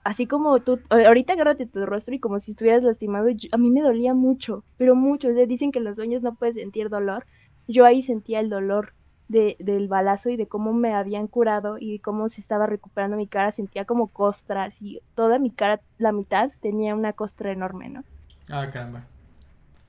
así 0.03 0.27
como 0.27 0.59
tú, 0.61 0.79
ahorita 0.89 1.33
agárrate 1.33 1.65
tu 1.65 1.85
rostro 1.85 2.15
y 2.15 2.19
como 2.19 2.39
si 2.39 2.51
estuvieras 2.51 2.83
lastimado, 2.83 3.27
a 3.51 3.57
mí 3.57 3.71
me 3.71 3.81
dolía 3.81 4.13
mucho, 4.13 4.63
pero 4.77 4.95
mucho, 4.95 5.29
o 5.29 5.33
dicen 5.33 5.71
que 5.71 5.79
los 5.79 5.97
sueños 5.97 6.21
no 6.21 6.35
puedes 6.35 6.55
sentir 6.55 6.89
dolor, 6.89 7.25
yo 7.69 7.85
ahí 7.85 8.01
sentía 8.01 8.39
el 8.39 8.49
dolor 8.49 8.93
de, 9.27 9.55
del 9.59 9.87
balazo 9.87 10.29
y 10.29 10.37
de 10.37 10.47
cómo 10.47 10.73
me 10.73 10.93
habían 10.93 11.27
curado 11.27 11.77
y 11.79 11.99
cómo 11.99 12.29
se 12.29 12.41
estaba 12.41 12.65
recuperando 12.65 13.15
mi 13.15 13.27
cara, 13.27 13.51
sentía 13.51 13.85
como 13.85 14.07
costras 14.07 14.81
y 14.81 15.01
toda 15.15 15.37
mi 15.37 15.51
cara, 15.51 15.79
la 15.99 16.11
mitad, 16.11 16.51
tenía 16.61 16.95
una 16.95 17.13
costra 17.13 17.51
enorme, 17.51 17.89
¿no? 17.89 18.03
Ah, 18.49 18.69
caramba. 18.71 19.03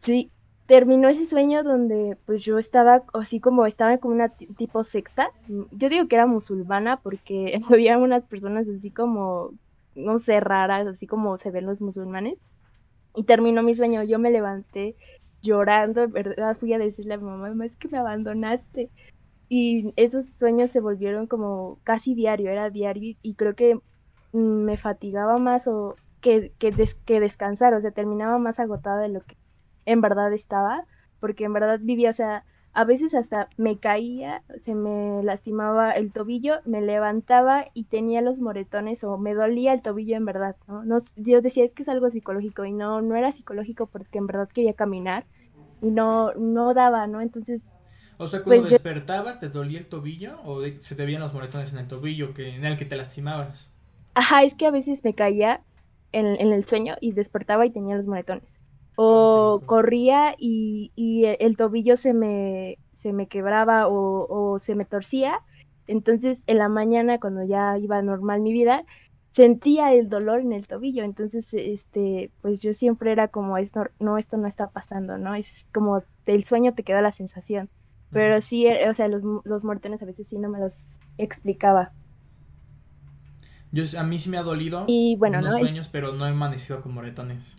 Sí, 0.03 0.31
terminó 0.67 1.09
ese 1.09 1.27
sueño 1.27 1.65
donde 1.65 2.17
pues 2.27 2.43
yo 2.43 2.59
estaba 2.59 3.03
así 3.15 3.41
como 3.41 3.67
estaba 3.67 3.97
como 3.99 4.15
una 4.15 4.29
tipo 4.29 4.85
secta. 4.85 5.31
Yo 5.73 5.89
digo 5.89 6.07
que 6.07 6.17
era 6.17 6.27
musulmana 6.27 6.99
porque 6.99 7.61
había 7.71 7.99
unas 7.99 8.25
personas 8.25 8.69
así 8.69 8.91
como, 8.91 9.53
no 9.95 10.21
sé, 10.21 10.39
raras, 10.39 10.87
así 10.87 11.07
como 11.07 11.39
se 11.39 11.51
ven 11.51 11.67
los 11.67 11.81
musulmanes. 11.81 12.37
Y 13.17 13.25
terminó 13.25 13.63
mi 13.63 13.75
sueño, 13.75 14.05
yo 14.05 14.19
me 14.19 14.31
levanté 14.31 14.95
llorando, 15.43 16.03
en 16.05 16.13
verdad 16.13 16.57
fui 16.59 16.73
a 16.73 16.79
decirle 16.79 17.15
a 17.15 17.19
mi 17.19 17.25
mamá, 17.25 17.65
es 17.67 17.77
que 17.77 17.89
me 17.89 17.99
abandonaste. 17.99 18.91
Y 19.49 19.93
esos 19.97 20.27
sueños 20.39 20.71
se 20.73 20.81
volvieron 20.81 21.27
como 21.27 21.81
casi 21.85 22.15
diario, 22.15 22.51
era 22.51 22.71
diario 22.71 23.17
y 23.23 23.35
creo 23.35 23.55
que 23.57 23.77
mm, 24.33 24.39
me 24.65 24.77
fatigaba 24.77 25.39
más 25.39 25.67
o 25.69 25.97
que, 26.21 26.53
que, 26.59 26.73
que 27.07 27.21
descansar, 27.21 27.75
o 27.75 27.81
sea, 27.81 27.91
terminaba 27.93 28.39
más 28.39 28.61
agotada 28.61 29.03
de 29.03 29.09
lo 29.11 29.23
que 29.23 29.37
en 29.87 30.01
verdad 30.01 30.33
estaba, 30.33 30.87
porque 31.21 31.45
en 31.45 31.53
verdad 31.55 31.81
vivía, 31.83 32.11
o 32.11 32.15
sea, 32.15 32.45
a 32.73 32.85
veces 32.85 33.15
hasta 33.15 33.49
me 33.57 33.79
caía, 33.79 34.43
se 34.61 34.75
me 34.75 35.23
lastimaba 35.25 35.93
el 35.93 36.13
tobillo, 36.13 36.61
me 36.65 36.81
levantaba 36.81 37.67
y 37.75 37.85
tenía 37.85 38.23
los 38.23 38.41
moretones 38.41 39.03
o 39.03 39.19
me 39.19 39.35
dolía 39.35 39.73
el 39.73 39.83
tobillo 39.83 40.17
en 40.17 40.25
verdad, 40.25 40.57
¿no? 40.69 40.85
no 40.85 40.99
yo 41.17 41.43
decía 41.43 41.65
es 41.65 41.73
que 41.73 41.83
es 41.83 41.89
algo 41.89 42.11
psicológico 42.11 42.65
y 42.65 42.73
no, 42.73 43.03
no 43.03 43.17
era 43.17 43.33
psicológico 43.33 43.87
porque 43.87 44.19
en 44.19 44.27
verdad 44.27 44.49
quería 44.49 44.75
caminar 44.75 45.27
y 45.83 45.91
no, 45.91 46.33
no 46.35 46.75
daba, 46.75 47.07
¿no? 47.07 47.21
Entonces... 47.21 47.63
O 48.19 48.27
sea, 48.27 48.43
cuando 48.43 48.65
pues 48.65 48.73
despertabas, 48.73 49.41
¿te 49.41 49.49
dolía 49.49 49.79
el 49.79 49.87
tobillo 49.87 50.39
o 50.45 50.63
se 50.79 50.95
te 50.95 51.07
veían 51.07 51.23
los 51.23 51.33
moretones 51.33 51.73
en 51.73 51.79
el 51.79 51.89
tobillo 51.89 52.35
que, 52.35 52.55
en 52.55 52.67
el 52.67 52.77
que 52.77 52.85
te 52.85 52.95
lastimabas? 52.95 53.73
Ajá, 54.15 54.43
es 54.43 54.55
que 54.55 54.67
a 54.67 54.71
veces 54.71 55.03
me 55.05 55.15
caía 55.15 55.63
en, 56.13 56.27
el 56.27 56.65
sueño 56.65 56.97
y 57.01 57.13
despertaba 57.13 57.65
y 57.65 57.71
tenía 57.71 57.97
los 57.97 58.07
moretones. 58.07 58.60
O 59.03 59.63
corría 59.65 60.35
y, 60.39 60.93
y, 60.95 61.25
el 61.25 61.57
tobillo 61.57 61.97
se 61.97 62.13
me, 62.13 62.77
se 62.93 63.13
me 63.13 63.29
quebraba 63.29 63.89
o, 63.89 64.27
o 64.29 64.59
se 64.59 64.75
me 64.75 64.85
torcía. 64.85 65.41
Entonces, 65.87 66.45
en 66.47 66.59
la 66.59 66.69
mañana, 66.69 67.19
cuando 67.19 67.45
ya 67.45 67.79
iba 67.79 68.03
normal 68.03 68.43
mi 68.43 68.53
vida, 68.53 68.85
sentía 69.33 69.93
el 69.93 70.09
dolor 70.09 70.41
en 70.41 70.53
el 70.53 70.67
tobillo, 70.67 71.05
entonces, 71.05 71.49
este, 71.55 72.31
pues 72.43 72.63
yo 72.63 72.75
siempre 72.75 73.13
era 73.13 73.29
como, 73.29 73.59
esto, 73.59 73.87
no, 73.99 74.19
esto 74.19 74.37
no 74.37 74.47
está 74.47 74.69
pasando, 74.71 75.19
¿no? 75.19 75.35
Es 75.35 75.67
como 75.73 76.03
del 76.27 76.43
sueño 76.43 76.75
te 76.75 76.83
queda 76.83 77.01
la 77.01 77.13
sensación, 77.13 77.69
pero 78.13 78.41
sí, 78.41 78.67
eh, 78.67 78.89
o 78.89 78.95
sea, 78.95 79.09
los, 79.09 79.23
los 79.45 79.65
moretones 79.65 80.03
a 80.03 80.07
veces 80.07 80.29
sí 80.29 80.39
no 80.39 80.49
me 80.49 80.59
los 80.59 80.99
explicaba. 81.17 81.93
Yo, 83.73 83.85
a 83.99 84.03
mí 84.03 84.19
sí 84.19 84.31
me 84.31 84.37
ha 84.37 84.43
dolido 84.43 84.85
y, 84.89 85.17
bueno, 85.17 85.39
unos 85.39 85.61
sueños, 85.61 85.89
pero 85.89 86.13
no 86.13 86.27
he 86.27 86.31
amanecido 86.31 86.83
con 86.83 86.93
moretones. 86.93 87.57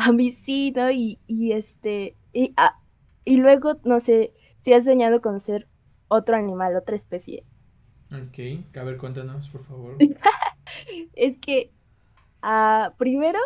A 0.00 0.12
mí 0.12 0.30
sí, 0.30 0.72
¿no? 0.74 0.90
Y, 0.90 1.20
y 1.26 1.52
este, 1.52 2.16
y, 2.32 2.54
ah, 2.56 2.80
y 3.24 3.36
luego, 3.36 3.74
no 3.84 4.00
sé, 4.00 4.32
si 4.62 4.72
has 4.72 4.84
soñado 4.84 5.20
con 5.20 5.40
ser 5.40 5.68
otro 6.08 6.36
animal, 6.36 6.74
otra 6.74 6.96
especie. 6.96 7.44
Ok, 8.10 8.76
a 8.76 8.82
ver, 8.82 8.96
cuéntanos, 8.96 9.48
por 9.50 9.60
favor. 9.60 9.96
es 11.14 11.38
que 11.38 11.70
uh, 12.42 12.96
primero 12.96 13.38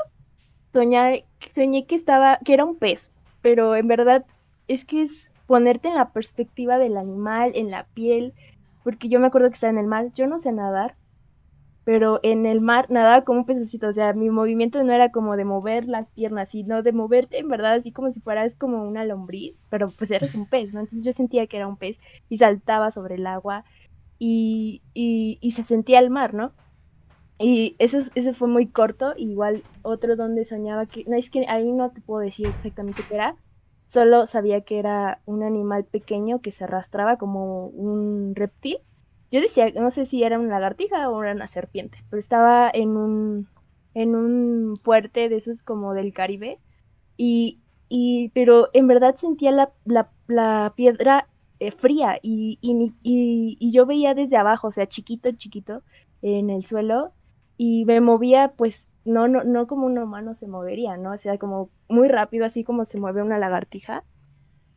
soñé, 0.73 1.27
soñé 1.55 1.87
que 1.87 1.97
estaba, 1.97 2.39
que 2.45 2.55
era 2.55 2.65
un 2.65 2.79
pez, 2.79 3.13
pero 3.43 3.75
en 3.75 3.89
verdad 3.89 4.25
es 4.69 4.85
que 4.85 5.03
es 5.03 5.33
ponerte 5.47 5.89
en 5.89 5.97
la 5.97 6.13
perspectiva 6.13 6.79
del 6.79 6.97
animal, 6.97 7.51
en 7.57 7.71
la 7.71 7.85
piel, 7.95 8.33
porque 8.85 9.09
yo 9.09 9.19
me 9.19 9.27
acuerdo 9.27 9.49
que 9.49 9.55
estaba 9.55 9.73
en 9.73 9.79
el 9.79 9.89
mar, 9.89 10.13
yo 10.15 10.27
no 10.29 10.39
sé 10.39 10.53
nadar, 10.53 10.97
pero 11.85 12.21
en 12.23 12.47
el 12.47 12.61
mar 12.61 12.91
nadaba 12.91 13.25
como 13.25 13.41
un 13.41 13.47
pececito, 13.47 13.89
o 13.89 13.93
sea, 13.93 14.13
mi 14.15 14.31
movimiento 14.31 14.83
no 14.83 14.93
era 14.93 15.11
como 15.13 15.37
de 15.37 15.45
mover 15.45 15.87
las 15.87 16.11
piernas, 16.13 16.51
sino 16.51 16.83
de 16.83 16.93
moverte 16.93 17.39
en 17.39 17.49
verdad 17.49 17.75
así 17.75 17.93
como 17.93 18.11
si 18.13 18.21
fueras 18.21 18.57
como 18.57 18.85
una 18.89 19.05
lombriz, 19.05 19.57
pero 19.69 19.93
pues 19.93 20.11
eres 20.11 20.35
un 20.35 20.49
pez, 20.49 20.73
¿no? 20.73 20.81
Entonces 20.81 21.05
yo 21.05 21.13
sentía 21.13 21.47
que 21.47 21.59
era 21.59 21.69
un 21.69 21.77
pez 21.77 21.99
y 22.29 22.39
saltaba 22.39 22.91
sobre 22.91 23.17
el 23.17 23.27
agua 23.27 23.65
y, 24.19 24.83
y, 24.95 25.51
se 25.53 25.65
sentía 25.65 26.01
el 26.01 26.11
mar, 26.11 26.35
¿no? 26.35 26.55
Y 27.39 27.77
eso, 27.79 27.99
eso 28.15 28.33
fue 28.35 28.49
muy 28.49 28.71
corto, 28.71 29.15
igual 29.17 29.67
otro 29.83 30.17
donde 30.17 30.45
soñaba 30.45 30.87
que, 30.87 31.05
no 31.07 31.17
es 31.17 31.31
que 31.31 31.47
ahí 31.49 31.71
no 31.73 31.93
te 31.93 32.01
puedo 32.01 32.21
decir 32.21 32.49
exactamente 32.49 33.05
qué 33.05 33.17
era, 33.17 33.37
solo 33.87 34.27
sabía 34.27 34.63
que 34.63 34.79
era 34.79 35.23
un 35.27 35.43
animal 35.43 35.85
pequeño 35.85 36.41
que 36.41 36.53
se 36.53 36.65
arrastraba 36.65 37.19
como 37.19 37.67
un 37.69 38.35
reptil. 38.35 38.79
Yo 39.35 39.41
decía, 39.41 39.67
no 39.75 39.91
sé 39.91 40.07
si 40.07 40.23
era 40.23 40.39
una 40.39 40.61
lagartija 40.61 41.11
o 41.11 41.21
era 41.21 41.33
una 41.33 41.49
serpiente, 41.49 41.99
pero 42.09 42.21
estaba 42.21 42.71
en 42.73 42.97
un, 42.97 43.49
en 43.93 44.15
un 44.15 44.77
fuerte 44.77 45.29
de 45.29 45.35
esos 45.35 45.61
como 45.65 45.93
del 45.93 46.13
Caribe 46.13 46.61
y, 47.17 47.59
y 47.89 48.29
pero 48.29 48.71
en 48.75 48.87
verdad 48.87 49.17
sentía 49.17 49.51
la, 49.51 49.73
la, 50.29 50.73
piedra 50.77 51.27
eh, 51.59 51.73
fría 51.73 52.17
y, 52.23 52.61
y, 52.63 53.71
yo 53.73 53.87
veía 53.87 54.15
desde 54.15 54.37
abajo, 54.37 54.69
o 54.69 54.71
sea, 54.71 54.87
chiquito, 54.87 55.33
chiquito, 55.33 55.83
en 56.23 56.49
el 56.49 56.65
suelo 56.65 57.11
y 57.57 57.85
me 57.87 58.01
movía 58.01 58.53
pues 58.57 58.89
no, 59.05 59.27
no, 59.27 59.43
no 59.43 59.67
como 59.67 59.87
un 59.87 59.99
humano 59.99 60.37
se 60.37 60.47
movería, 60.47 60.97
¿no? 60.97 61.11
O 61.11 61.19
sea, 61.19 61.39
como 61.39 61.71
muy 61.89 62.07
rápido, 62.07 62.45
así 62.45 62.63
como 62.63 62.85
se 62.85 63.01
mueve 63.01 63.21
una 63.21 63.39
lagartija. 63.39 64.05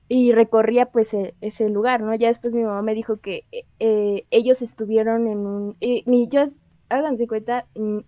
Y 0.10 0.32
recorría 0.32 0.88
pues 0.88 1.14
e, 1.14 1.36
ese 1.42 1.70
lugar, 1.70 2.02
¿no? 2.02 2.16
Ya 2.16 2.30
después 2.30 2.54
mi 2.54 2.64
mamá 2.64 2.82
me 2.82 2.94
dijo 2.94 3.18
que 3.18 3.46
eh, 3.52 3.66
eh, 3.80 4.26
ellos 4.32 4.62
estuvieron 4.62 5.28
en 5.28 5.40
un... 5.40 5.78
mi, 6.06 6.28
yo, 6.30 6.44
háganse 6.90 7.28
cuenta, 7.28 7.66
mm, 7.76 8.00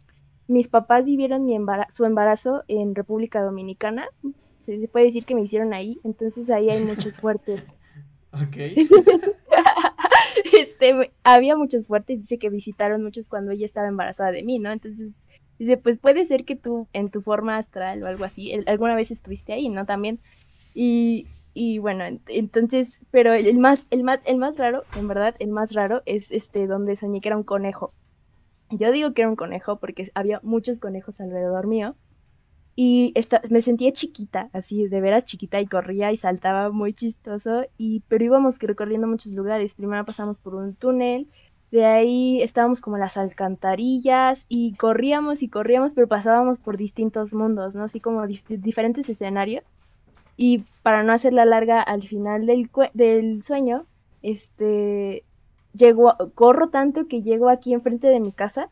mis 0.48 0.68
papás 0.70 1.06
vivieron 1.06 1.46
mi 1.46 1.58
su 1.90 2.06
embarazo 2.06 2.64
en 2.68 2.96
República 2.96 3.42
Dominicana. 3.42 4.08
Se 4.66 4.88
puede 4.88 5.06
decir 5.06 5.26
que 5.26 5.36
me 5.36 5.42
hicieron 5.42 5.74
ahí, 5.74 6.00
entonces 6.04 6.50
ahí 6.50 6.70
hay 6.70 6.84
muchos 6.84 7.18
fuertes 7.22 7.76
Ok. 8.32 8.58
este, 10.54 11.12
había 11.24 11.56
muchos 11.56 11.88
fuertes, 11.88 12.20
dice 12.20 12.38
que 12.38 12.50
visitaron 12.50 13.04
muchos 13.04 13.28
cuando 13.28 13.52
ella 13.52 13.66
estaba 13.66 13.88
embarazada 13.88 14.32
de 14.32 14.44
mí, 14.44 14.60
¿no? 14.60 14.72
Entonces, 14.72 15.10
dice, 15.58 15.78
pues 15.78 15.98
puede 15.98 16.26
ser 16.26 16.46
que 16.46 16.56
tú 16.56 16.88
en 16.94 17.10
tu 17.10 17.22
forma 17.22 17.58
astral 17.58 18.04
o 18.04 18.08
algo 18.08 18.26
así, 18.26 18.54
alguna 18.68 18.96
vez 18.96 19.12
estuviste 19.12 19.54
ahí, 19.54 19.70
¿no? 19.70 19.86
También. 19.86 20.20
Y, 20.76 21.26
y 21.60 21.78
bueno, 21.78 22.06
entonces, 22.28 23.02
pero 23.12 23.34
el 23.34 23.58
más, 23.60 23.88
el 23.92 24.06
más, 24.06 24.22
el 24.24 24.38
más 24.38 24.58
raro, 24.58 24.84
en 24.98 25.10
verdad, 25.10 25.36
el 25.40 25.50
más 25.50 25.74
raro 25.74 26.02
es 26.06 26.32
este 26.32 26.68
donde 26.68 26.96
soñé 26.96 27.20
que 27.20 27.28
era 27.28 27.36
un 27.36 27.44
conejo. 27.44 27.92
Yo 28.70 28.94
digo 28.94 29.14
que 29.14 29.24
era 29.24 29.30
un 29.30 29.36
conejo 29.36 29.78
porque 29.78 30.10
había 30.16 30.40
muchos 30.42 30.80
conejos 30.80 31.20
alrededor 31.20 31.68
mío 31.68 31.98
y 32.78 33.14
me 33.50 33.62
sentía 33.62 33.92
chiquita, 33.92 34.50
así 34.54 34.88
de 34.88 35.02
veras 35.02 35.26
chiquita 35.26 35.60
y 35.60 35.68
corría 35.68 36.14
y 36.14 36.18
saltaba 36.18 36.72
muy 36.72 36.94
chistoso, 36.94 37.66
y 37.78 38.04
pero 38.08 38.24
íbamos 38.24 38.58
recorriendo 38.60 39.08
muchos 39.08 39.34
lugares. 39.34 39.74
Primero 39.74 40.06
pasamos 40.06 40.38
por 40.38 40.56
un 40.56 40.76
túnel, 40.76 41.28
de 41.72 41.86
ahí 41.86 42.42
estábamos 42.42 42.80
como 42.80 42.98
las 42.98 43.18
alcantarillas 43.18 44.46
y 44.48 44.76
corríamos 44.76 45.44
y 45.44 45.50
corríamos, 45.50 45.92
pero 45.94 46.08
pasábamos 46.08 46.58
por 46.58 46.78
distintos 46.78 47.34
mundos, 47.34 47.76
¿no? 47.76 47.84
Así 47.84 48.00
como 48.00 48.26
diferentes 48.28 49.10
escenarios. 49.10 49.66
Y 50.42 50.64
para 50.84 51.04
no 51.04 51.12
hacerla 51.12 51.44
larga, 51.44 51.82
al 51.82 52.02
final 52.02 52.46
del, 52.46 52.70
del 52.94 53.44
sueño, 53.44 53.86
este, 54.22 55.26
llego, 55.74 56.16
corro 56.34 56.70
tanto 56.70 57.10
que 57.10 57.22
llego 57.22 57.50
aquí 57.50 57.74
enfrente 57.74 58.08
de 58.08 58.22
mi 58.22 58.32
casa, 58.32 58.70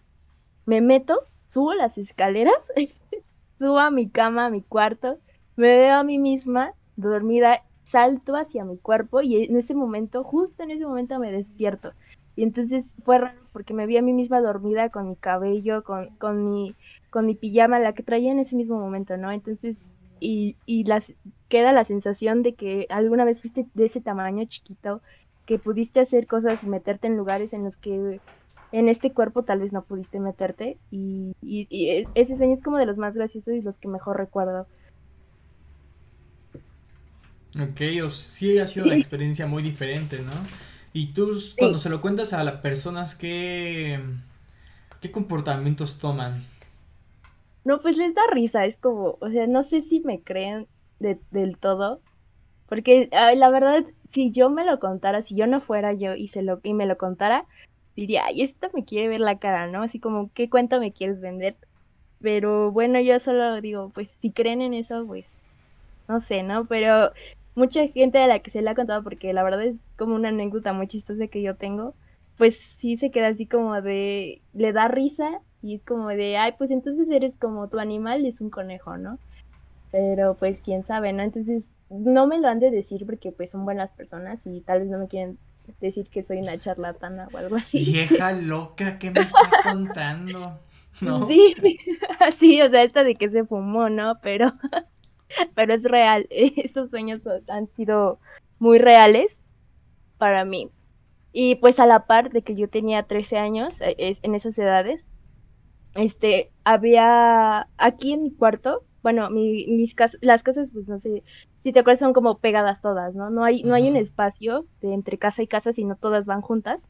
me 0.65 0.79
meto, 0.79 1.19
subo 1.49 1.73
las 1.73 1.97
escaleras 1.97 2.55
subo 3.59 3.79
a 3.79 3.91
mi 3.91 4.09
cama, 4.09 4.45
a 4.45 4.49
mi 4.49 4.61
cuarto, 4.61 5.17
me 5.57 5.67
veo 5.67 5.95
a 5.95 6.05
mí 6.05 6.19
misma 6.19 6.71
dormida, 6.95 7.63
salto 7.83 8.37
hacia 8.37 8.63
mi 8.63 8.77
cuerpo 8.77 9.21
y 9.21 9.43
en 9.43 9.57
ese 9.57 9.75
momento, 9.75 10.23
justo 10.23 10.63
en 10.63 10.71
ese 10.71 10.85
momento 10.85 11.19
me 11.19 11.33
despierto. 11.33 11.91
Y 12.37 12.43
entonces 12.43 12.95
fue 13.03 13.17
raro 13.17 13.41
porque 13.51 13.73
me 13.73 13.87
vi 13.87 13.97
a 13.97 14.01
mí 14.01 14.13
misma 14.13 14.39
dormida 14.39 14.87
con 14.89 15.09
mi 15.09 15.17
cabello, 15.17 15.83
con, 15.83 16.15
con, 16.17 16.49
mi, 16.49 16.75
con 17.09 17.25
mi 17.25 17.35
pijama, 17.35 17.77
la 17.79 17.91
que 17.91 18.03
traía 18.03 18.31
en 18.31 18.39
ese 18.39 18.55
mismo 18.55 18.79
momento, 18.79 19.17
¿no? 19.17 19.33
Entonces, 19.33 19.91
y, 20.21 20.55
y 20.65 20.85
las, 20.85 21.13
queda 21.47 21.71
la 21.71 21.85
sensación 21.85 22.43
de 22.43 22.55
que 22.55 22.87
alguna 22.89 23.25
vez 23.25 23.41
fuiste 23.41 23.65
de 23.73 23.85
ese 23.85 24.01
tamaño 24.01 24.45
chiquito, 24.45 25.01
que 25.45 25.59
pudiste 25.59 25.99
hacer 25.99 26.27
cosas 26.27 26.63
y 26.63 26.67
meterte 26.67 27.07
en 27.07 27.17
lugares 27.17 27.53
en 27.53 27.63
los 27.63 27.77
que 27.77 28.19
en 28.73 28.89
este 28.89 29.13
cuerpo 29.13 29.43
tal 29.43 29.59
vez 29.59 29.71
no 29.71 29.83
pudiste 29.83 30.19
meterte 30.19 30.77
y, 30.91 31.33
ese 32.15 32.37
sueño 32.37 32.55
es 32.55 32.63
como 32.63 32.77
de 32.77 32.85
los 32.85 32.97
más 32.97 33.13
graciosos 33.13 33.53
y 33.53 33.61
los 33.61 33.77
que 33.77 33.87
mejor 33.87 34.17
recuerdo. 34.17 34.67
Ok, 37.55 37.81
o 38.05 38.11
sí 38.11 38.59
ha 38.59 38.67
sido 38.67 38.85
la 38.85 38.95
experiencia 38.95 39.47
muy 39.47 39.63
diferente, 39.63 40.19
¿no? 40.19 40.33
Y 40.93 41.07
tú 41.07 41.31
cuando 41.57 41.77
se 41.77 41.89
lo 41.89 42.01
cuentas 42.01 42.33
a 42.33 42.43
las 42.43 42.61
personas, 42.61 43.15
¿qué, 43.15 43.99
¿qué 44.99 45.11
comportamientos 45.11 45.97
toman? 45.97 46.43
No, 47.63 47.81
pues 47.81 47.97
les 47.97 48.13
da 48.13 48.21
risa, 48.31 48.65
es 48.65 48.77
como, 48.77 49.17
o 49.19 49.29
sea, 49.29 49.47
no 49.47 49.63
sé 49.63 49.81
si 49.81 50.01
me 50.01 50.21
creen 50.21 50.67
del 50.99 51.57
todo, 51.57 52.01
porque 52.67 53.09
la 53.11 53.49
verdad, 53.49 53.85
si 54.09 54.31
yo 54.31 54.49
me 54.49 54.65
lo 54.65 54.79
contara, 54.79 55.21
si 55.21 55.35
yo 55.35 55.47
no 55.47 55.61
fuera 55.61 55.93
yo 55.93 56.15
y, 56.15 56.29
se 56.29 56.41
lo, 56.41 56.59
y 56.63 56.73
me 56.73 56.85
lo 56.85 56.97
contara, 56.97 57.45
diría, 57.95 58.25
ay, 58.25 58.41
esto 58.41 58.69
me 58.73 58.85
quiere 58.85 59.07
ver 59.07 59.21
la 59.21 59.39
cara, 59.39 59.67
¿no? 59.67 59.83
Así 59.83 59.99
como, 59.99 60.31
¿qué 60.33 60.49
cuenta 60.49 60.79
me 60.79 60.93
quieres 60.93 61.21
vender? 61.21 61.57
Pero 62.21 62.71
bueno, 62.71 62.99
yo 62.99 63.19
solo 63.19 63.61
digo, 63.61 63.91
pues 63.93 64.09
si 64.19 64.31
creen 64.31 64.61
en 64.61 64.73
eso, 64.73 65.05
pues 65.05 65.25
no 66.07 66.21
sé, 66.21 66.43
¿no? 66.43 66.65
Pero 66.65 67.11
mucha 67.55 67.87
gente 67.87 68.19
a 68.19 68.27
la 68.27 68.39
que 68.39 68.51
se 68.51 68.61
le 68.61 68.69
ha 68.69 68.75
contado, 68.75 69.03
porque 69.03 69.33
la 69.33 69.43
verdad 69.43 69.63
es 69.63 69.83
como 69.97 70.15
una 70.15 70.29
anécdota 70.29 70.73
muy 70.73 70.87
chistosa 70.87 71.27
que 71.27 71.41
yo 71.41 71.55
tengo, 71.55 71.95
pues 72.37 72.57
sí 72.57 72.97
se 72.97 73.11
queda 73.11 73.27
así 73.29 73.45
como 73.47 73.81
de, 73.81 74.41
le 74.53 74.73
da 74.73 74.87
risa 74.87 75.41
y 75.61 75.75
es 75.75 75.83
como 75.83 76.09
de, 76.09 76.37
ay, 76.37 76.53
pues 76.57 76.71
entonces 76.71 77.09
eres 77.09 77.37
como 77.37 77.67
tu 77.69 77.79
animal 77.79 78.25
es 78.25 78.41
un 78.41 78.49
conejo, 78.49 78.97
¿no? 78.97 79.19
Pero 79.91 80.35
pues 80.35 80.59
quién 80.61 80.85
sabe, 80.85 81.13
¿no? 81.13 81.23
Entonces 81.23 81.71
no 81.89 82.27
me 82.27 82.39
lo 82.39 82.47
han 82.47 82.59
de 82.59 82.71
decir 82.71 83.05
porque 83.05 83.31
pues 83.31 83.51
son 83.51 83.65
buenas 83.65 83.91
personas 83.91 84.45
y 84.45 84.61
tal 84.61 84.81
vez 84.81 84.89
no 84.89 84.99
me 84.99 85.07
quieren 85.07 85.37
decir 85.79 86.09
que 86.09 86.23
soy 86.23 86.39
una 86.39 86.57
charlatana 86.57 87.27
o 87.33 87.37
algo 87.37 87.55
así. 87.55 87.83
Vieja 87.83 88.31
loca, 88.31 88.97
¿qué 88.99 89.11
me 89.11 89.21
está 89.21 89.49
contando? 89.63 90.59
¿No? 91.01 91.27
Sí, 91.27 91.55
sí, 92.37 92.61
o 92.61 92.69
sea, 92.69 92.83
esta 92.83 93.03
de 93.03 93.15
que 93.15 93.29
se 93.29 93.45
fumó, 93.45 93.89
¿no? 93.89 94.19
Pero, 94.21 94.53
pero 95.55 95.73
es 95.73 95.83
real. 95.83 96.27
Estos 96.29 96.89
sueños 96.89 97.21
han 97.47 97.67
sido 97.73 98.19
muy 98.59 98.79
reales 98.79 99.41
para 100.17 100.43
mí. 100.43 100.71
Y 101.31 101.55
pues 101.55 101.79
a 101.79 101.85
la 101.85 102.07
par 102.07 102.31
de 102.31 102.41
que 102.41 102.55
yo 102.55 102.67
tenía 102.67 103.03
13 103.03 103.37
años, 103.37 103.79
eh, 103.81 104.17
en 104.21 104.33
esas 104.33 104.57
edades, 104.57 105.05
este, 105.93 106.51
había 106.63 107.67
aquí 107.77 108.13
en 108.13 108.23
mi 108.23 108.31
cuarto, 108.31 108.83
bueno, 109.07 109.29
mis 109.29 109.95
las 110.19 110.43
casas, 110.43 110.69
pues 110.73 110.89
no 110.89 110.99
sé, 110.99 111.23
si 111.59 111.71
te 111.71 111.79
acuerdas, 111.79 112.01
son 112.01 112.11
como 112.11 112.39
pegadas 112.39 112.81
todas, 112.81 113.15
¿no? 113.15 113.29
No 113.29 113.45
hay, 113.45 113.63
no 113.63 113.73
hay 113.73 113.87
un 113.89 113.95
espacio 113.95 114.65
de 114.81 114.93
entre 114.93 115.17
casa 115.17 115.41
y 115.41 115.47
casa, 115.47 115.71
sino 115.71 115.95
todas 115.95 116.25
van 116.25 116.41
juntas. 116.41 116.89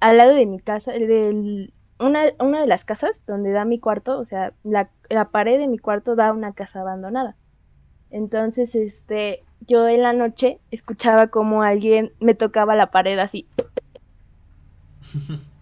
Al 0.00 0.16
lado 0.16 0.34
de 0.34 0.44
mi 0.44 0.58
casa, 0.58 0.90
del, 0.90 1.72
una, 2.00 2.22
una 2.40 2.62
de 2.62 2.66
las 2.66 2.84
casas 2.84 3.22
donde 3.28 3.52
da 3.52 3.64
mi 3.64 3.78
cuarto, 3.78 4.18
o 4.18 4.24
sea, 4.24 4.54
la, 4.64 4.90
la 5.08 5.26
pared 5.26 5.56
de 5.60 5.68
mi 5.68 5.78
cuarto 5.78 6.16
da 6.16 6.32
una 6.32 6.52
casa 6.52 6.80
abandonada. 6.80 7.36
Entonces, 8.10 8.74
este, 8.74 9.44
yo 9.60 9.86
en 9.86 10.02
la 10.02 10.12
noche 10.14 10.58
escuchaba 10.72 11.28
como 11.28 11.62
alguien 11.62 12.12
me 12.18 12.34
tocaba 12.34 12.74
la 12.74 12.90
pared 12.90 13.18
así. 13.20 13.46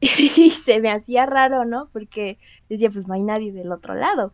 y 0.00 0.50
se 0.50 0.80
me 0.80 0.90
hacía 0.90 1.26
raro, 1.26 1.64
¿no? 1.64 1.88
Porque 1.92 2.38
decía, 2.68 2.90
pues 2.90 3.06
no 3.06 3.14
hay 3.14 3.22
nadie 3.22 3.52
del 3.52 3.72
otro 3.72 3.94
lado. 3.94 4.32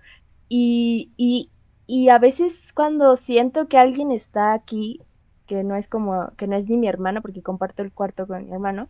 Y, 0.48 1.12
y, 1.16 1.50
y 1.86 2.08
a 2.08 2.18
veces 2.18 2.72
cuando 2.72 3.16
siento 3.16 3.68
que 3.68 3.78
alguien 3.78 4.12
está 4.12 4.52
aquí, 4.52 5.00
que 5.46 5.64
no 5.64 5.76
es 5.76 5.88
como, 5.88 6.30
que 6.36 6.46
no 6.46 6.56
es 6.56 6.68
ni 6.68 6.76
mi 6.76 6.88
hermano, 6.88 7.22
porque 7.22 7.42
comparto 7.42 7.82
el 7.82 7.92
cuarto 7.92 8.26
con 8.26 8.46
mi 8.46 8.52
hermano, 8.52 8.88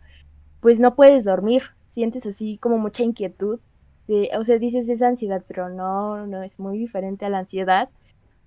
pues 0.61 0.79
no 0.79 0.95
puedes 0.95 1.23
dormir, 1.25 1.63
sientes 1.89 2.25
así 2.25 2.57
como 2.59 2.77
mucha 2.77 3.03
inquietud. 3.03 3.59
o 4.37 4.43
sea, 4.45 4.57
dices 4.59 4.89
es 4.89 5.01
ansiedad, 5.01 5.43
pero 5.47 5.69
no, 5.69 6.25
no 6.27 6.43
es 6.43 6.59
muy 6.59 6.77
diferente 6.77 7.25
a 7.25 7.29
la 7.29 7.39
ansiedad. 7.39 7.89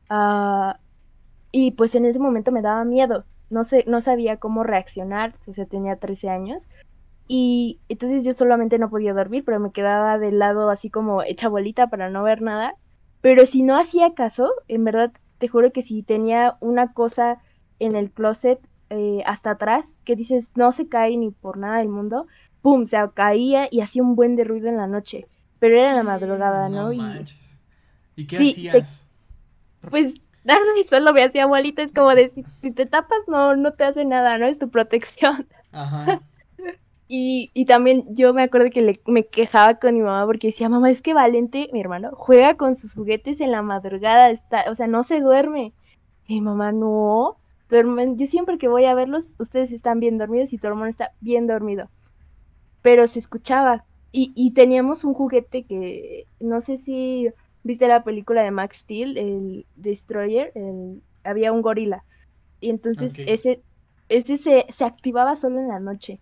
Ah, 0.08 0.78
y 1.52 1.72
pues 1.72 1.94
en 1.94 2.06
ese 2.06 2.18
momento 2.18 2.52
me 2.52 2.62
daba 2.62 2.84
miedo. 2.84 3.24
No 3.50 3.64
sé, 3.64 3.84
no 3.88 4.00
sabía 4.00 4.36
cómo 4.38 4.62
reaccionar, 4.64 5.34
o 5.46 5.52
sea, 5.54 5.66
tenía 5.66 5.96
13 5.96 6.28
años. 6.30 6.68
Y 7.28 7.80
entonces 7.88 8.24
yo 8.24 8.34
solamente 8.34 8.78
no 8.78 8.90
podía 8.90 9.14
dormir, 9.14 9.44
pero 9.44 9.60
me 9.60 9.72
quedaba 9.72 10.18
del 10.18 10.38
lado 10.38 10.70
así 10.70 10.90
como 10.90 11.22
hecha 11.22 11.48
bolita 11.48 11.88
para 11.88 12.10
no 12.10 12.22
ver 12.24 12.42
nada. 12.42 12.74
Pero 13.20 13.46
si 13.46 13.62
no 13.62 13.78
hacía 13.78 14.14
caso, 14.14 14.50
en 14.68 14.84
verdad 14.84 15.12
te 15.38 15.48
juro 15.48 15.72
que 15.72 15.82
si 15.82 16.02
tenía 16.02 16.56
una 16.60 16.92
cosa 16.92 17.38
en 17.78 17.96
el 17.96 18.10
closet 18.10 18.60
eh, 18.90 19.22
hasta 19.26 19.52
atrás, 19.52 19.94
que 20.04 20.16
dices 20.16 20.52
no 20.56 20.72
se 20.72 20.88
cae 20.88 21.16
ni 21.16 21.30
por 21.30 21.58
nada 21.58 21.78
del 21.78 21.88
mundo, 21.88 22.26
pum, 22.62 22.86
se 22.86 22.98
caía 23.14 23.68
y 23.70 23.80
hacía 23.80 24.02
un 24.02 24.16
buen 24.16 24.36
de 24.36 24.44
ruido 24.44 24.68
en 24.68 24.76
la 24.76 24.86
noche. 24.86 25.26
Pero 25.58 25.80
era 25.80 25.94
la 25.94 26.02
madrugada, 26.02 26.68
¿no? 26.68 26.92
y... 26.92 27.00
¿Y 28.16 28.26
qué 28.26 28.36
hacías? 28.36 29.08
Pues 29.88 30.14
nada, 30.44 30.60
y 30.78 30.84
solo 30.88 31.12
me 31.12 31.22
hacía 31.22 31.46
bolita, 31.46 31.82
es 31.82 31.92
como 31.92 32.14
de 32.14 32.30
si, 32.60 32.70
te 32.70 32.86
tapas 32.86 33.20
no, 33.28 33.56
no 33.56 33.72
te 33.72 33.84
hace 33.84 34.04
nada, 34.04 34.38
¿no? 34.38 34.46
Es 34.46 34.58
tu 34.58 34.68
protección. 34.70 35.46
Ajá. 35.72 36.18
Y, 37.12 37.50
y, 37.54 37.64
también 37.64 38.04
yo 38.14 38.32
me 38.32 38.44
acuerdo 38.44 38.70
que 38.70 38.82
le, 38.82 39.00
me 39.04 39.26
quejaba 39.26 39.80
con 39.80 39.94
mi 39.94 40.00
mamá 40.00 40.24
porque 40.26 40.46
decía, 40.46 40.68
mamá, 40.68 40.92
es 40.92 41.02
que 41.02 41.12
Valente, 41.12 41.68
mi 41.72 41.80
hermano, 41.80 42.12
juega 42.12 42.54
con 42.56 42.76
sus 42.76 42.94
juguetes 42.94 43.40
en 43.40 43.50
la 43.50 43.62
madrugada, 43.62 44.30
está, 44.30 44.70
o 44.70 44.76
sea, 44.76 44.86
no 44.86 45.02
se 45.02 45.20
duerme. 45.20 45.72
Y 46.28 46.34
mi 46.34 46.40
mamá, 46.40 46.70
no, 46.70 47.36
pero 47.66 47.92
yo 48.14 48.26
siempre 48.28 48.58
que 48.58 48.68
voy 48.68 48.84
a 48.84 48.94
verlos, 48.94 49.34
ustedes 49.40 49.72
están 49.72 49.98
bien 49.98 50.18
dormidos 50.18 50.52
y 50.52 50.58
tu 50.58 50.68
hermano 50.68 50.86
está 50.86 51.10
bien 51.20 51.48
dormido. 51.48 51.90
Pero 52.80 53.08
se 53.08 53.18
escuchaba. 53.18 53.84
Y, 54.12 54.30
y 54.36 54.52
teníamos 54.52 55.02
un 55.02 55.14
juguete 55.14 55.64
que, 55.64 56.26
no 56.38 56.60
sé 56.60 56.78
si 56.78 57.28
viste 57.64 57.88
la 57.88 58.04
película 58.04 58.44
de 58.44 58.52
Max 58.52 58.76
Steel, 58.78 59.18
el 59.18 59.66
Destroyer, 59.74 60.52
el, 60.54 61.02
había 61.24 61.50
un 61.50 61.62
gorila. 61.62 62.04
Y 62.60 62.70
entonces 62.70 63.14
ese, 63.26 63.62
ese 64.08 64.36
se, 64.36 64.66
se 64.68 64.84
activaba 64.84 65.34
solo 65.34 65.58
en 65.58 65.66
la 65.66 65.80
noche 65.80 66.20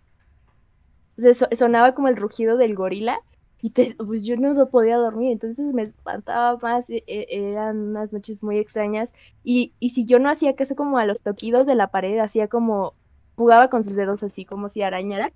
sonaba 1.57 1.93
como 1.93 2.07
el 2.07 2.17
rugido 2.17 2.57
del 2.57 2.75
gorila 2.75 3.19
y 3.61 3.71
pues 3.71 4.23
yo 4.23 4.37
no 4.37 4.69
podía 4.69 4.95
dormir, 4.97 5.33
entonces 5.33 5.73
me 5.73 5.83
espantaba 5.83 6.57
más, 6.61 6.89
e, 6.89 7.03
e, 7.07 7.27
eran 7.29 7.77
unas 7.77 8.13
noches 8.13 8.41
muy 8.41 8.57
extrañas 8.57 9.11
y, 9.43 9.73
y 9.79 9.89
si 9.89 10.05
yo 10.05 10.17
no 10.19 10.29
hacía 10.29 10.55
caso 10.55 10.75
como 10.75 10.97
a 10.97 11.05
los 11.05 11.19
toquidos 11.19 11.65
de 11.65 11.75
la 11.75 11.87
pared, 11.87 12.19
hacía 12.19 12.47
como, 12.47 12.93
jugaba 13.35 13.69
con 13.69 13.83
sus 13.83 13.95
dedos 13.95 14.23
así 14.23 14.45
como 14.45 14.69
si 14.69 14.81
arañara, 14.81 15.33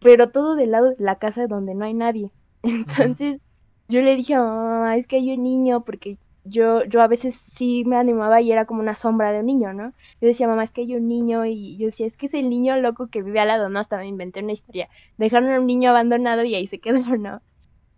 pero 0.00 0.30
todo 0.30 0.54
del 0.54 0.72
lado 0.72 0.90
de 0.90 0.96
la 0.98 1.16
casa 1.16 1.46
donde 1.46 1.74
no 1.74 1.84
hay 1.84 1.94
nadie. 1.94 2.30
Entonces 2.62 3.40
yo 3.88 4.00
le 4.00 4.16
dije 4.16 4.34
a 4.34 4.42
mamá, 4.42 4.96
es 4.96 5.06
que 5.06 5.16
hay 5.16 5.32
un 5.32 5.42
niño 5.42 5.82
porque 5.84 6.18
yo, 6.44 6.84
yo 6.84 7.02
a 7.02 7.08
veces 7.08 7.34
sí 7.36 7.84
me 7.86 7.96
animaba 7.96 8.40
y 8.40 8.52
era 8.52 8.66
como 8.66 8.80
una 8.80 8.94
sombra 8.94 9.32
de 9.32 9.40
un 9.40 9.46
niño, 9.46 9.72
¿no? 9.74 9.92
Yo 10.20 10.28
decía, 10.28 10.48
mamá, 10.48 10.64
es 10.64 10.70
que 10.70 10.82
hay 10.82 10.94
un 10.96 11.08
niño 11.08 11.44
y 11.46 11.76
yo 11.78 11.86
decía, 11.86 12.06
es 12.06 12.16
que 12.16 12.26
es 12.26 12.34
el 12.34 12.48
niño 12.50 12.76
loco 12.78 13.08
que 13.08 13.22
vive 13.22 13.40
al 13.40 13.48
lado, 13.48 13.68
¿no? 13.68 13.78
Hasta 13.80 13.98
me 13.98 14.06
inventé 14.08 14.40
una 14.42 14.52
historia. 14.52 14.88
Dejaron 15.18 15.50
a 15.50 15.60
un 15.60 15.66
niño 15.66 15.90
abandonado 15.90 16.44
y 16.44 16.54
ahí 16.54 16.66
se 16.66 16.80
quedó, 16.80 16.98
¿no? 17.18 17.42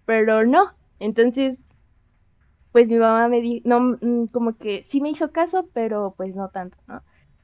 Pero 0.06 0.44
no. 0.46 0.72
Entonces, 1.00 1.60
pues 2.72 2.88
mi 2.88 2.96
mamá 2.96 3.28
me 3.28 3.40
dijo, 3.40 3.62
no, 3.68 3.80
mm, 4.00 4.26
como 4.32 4.56
que 4.56 4.82
sí 4.84 5.00
me 5.00 5.10
hizo 5.10 5.32
caso, 5.32 5.68
pero 5.74 6.14
pues 6.16 6.34
no 6.34 6.48
tanto, 6.50 6.76
¿no? 6.86 7.02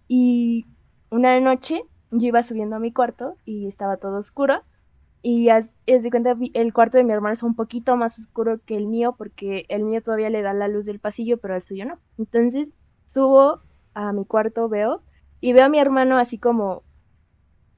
Y 0.08 0.66
una 1.10 1.38
noche 1.40 1.82
yo 2.10 2.28
iba 2.28 2.42
subiendo 2.42 2.76
a 2.76 2.78
mi 2.78 2.92
cuarto 2.92 3.36
y 3.44 3.66
estaba 3.68 3.98
todo 3.98 4.18
oscuro 4.18 4.62
y 5.22 5.48
es 5.86 6.02
de 6.02 6.10
cuenta, 6.10 6.36
el 6.54 6.72
cuarto 6.72 6.96
de 6.96 7.04
mi 7.04 7.12
hermano 7.12 7.32
es 7.32 7.42
un 7.42 7.54
poquito 7.56 7.96
más 7.96 8.18
oscuro 8.18 8.60
que 8.64 8.76
el 8.76 8.86
mío, 8.86 9.14
porque 9.18 9.66
el 9.68 9.82
mío 9.82 10.02
todavía 10.02 10.30
le 10.30 10.42
da 10.42 10.52
la 10.52 10.68
luz 10.68 10.86
del 10.86 11.00
pasillo, 11.00 11.38
pero 11.38 11.56
el 11.56 11.62
suyo 11.62 11.84
no. 11.84 11.98
Entonces 12.18 12.68
subo 13.06 13.60
a 13.94 14.12
mi 14.12 14.24
cuarto, 14.24 14.68
veo, 14.68 15.02
y 15.40 15.52
veo 15.52 15.64
a 15.64 15.68
mi 15.68 15.78
hermano 15.78 16.18
así 16.18 16.38
como, 16.38 16.82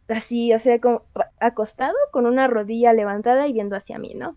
así, 0.09 0.53
o 0.53 0.59
sea, 0.59 0.81
como 0.81 1.03
acostado, 1.41 1.97
con 2.13 2.27
una 2.27 2.47
rodilla 2.47 2.93
levantada 2.93 3.47
y 3.47 3.53
viendo 3.53 3.77
hacia 3.77 3.99
mí, 3.99 4.15
¿no? 4.15 4.37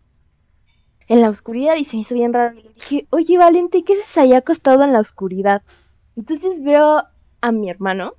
En 1.08 1.20
la 1.22 1.30
oscuridad, 1.30 1.76
y 1.76 1.84
se 1.84 1.98
me 1.98 2.02
hizo 2.02 2.16
bien 2.16 2.32
raro. 2.32 2.58
Y 2.58 2.64
le 2.64 2.70
dije, 2.70 3.08
oye, 3.10 3.38
Valente, 3.38 3.84
¿qué 3.84 3.94
haces 3.94 4.18
ahí 4.18 4.34
acostado 4.34 4.84
en 4.84 4.94
la 4.94 5.00
oscuridad? 5.00 5.62
Entonces 6.16 6.64
veo 6.64 7.04
a 7.42 7.52
mi 7.52 7.70
hermano 7.70 8.14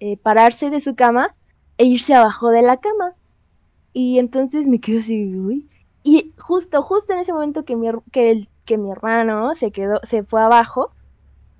eh, 0.00 0.16
pararse 0.16 0.70
de 0.70 0.80
su 0.80 0.96
cama 0.96 1.36
e 1.76 1.84
irse 1.84 2.14
abajo 2.14 2.50
de 2.50 2.62
la 2.62 2.78
cama. 2.78 3.14
Y 3.98 4.20
entonces 4.20 4.68
me 4.68 4.78
quedo 4.78 5.00
así, 5.00 5.34
uy. 5.34 5.68
Y 6.04 6.32
justo, 6.38 6.84
justo 6.84 7.14
en 7.14 7.18
ese 7.18 7.32
momento 7.32 7.64
que 7.64 7.74
mi, 7.74 7.88
que, 8.12 8.30
el, 8.30 8.48
que 8.64 8.78
mi 8.78 8.92
hermano 8.92 9.56
se 9.56 9.72
quedó, 9.72 9.98
se 10.04 10.22
fue 10.22 10.40
abajo, 10.40 10.92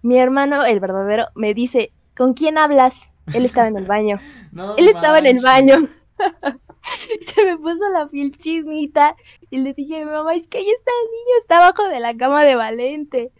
mi 0.03 0.21
hermano, 0.21 0.65
el 0.65 0.79
verdadero, 0.79 1.27
me 1.35 1.53
dice, 1.53 1.91
¿con 2.17 2.35
quién 2.35 2.57
hablas? 2.57 3.11
Él 3.35 3.45
estaba 3.45 3.67
en 3.67 3.77
el 3.77 3.87
baño. 3.87 4.21
Él 4.77 4.87
estaba 4.87 5.19
en 5.19 5.27
el 5.27 5.41
baño. 5.41 5.79
se 7.27 7.45
me 7.45 7.59
puso 7.59 7.89
la 7.93 8.07
piel 8.07 8.37
chismita 8.37 9.17
y 9.51 9.59
le 9.59 9.75
dije, 9.75 10.05
mamá, 10.05 10.37
es 10.37 10.47
que 10.47 10.59
ahí 10.59 10.71
está 10.71 10.93
el 10.93 11.11
niño, 11.11 11.41
está 11.41 11.57
abajo 11.57 11.89
de 11.89 11.99
la 11.99 12.17
cama 12.17 12.45
de 12.45 12.55
Valente. 12.55 13.33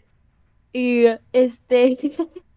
Y 0.73 1.05
este, 1.31 2.17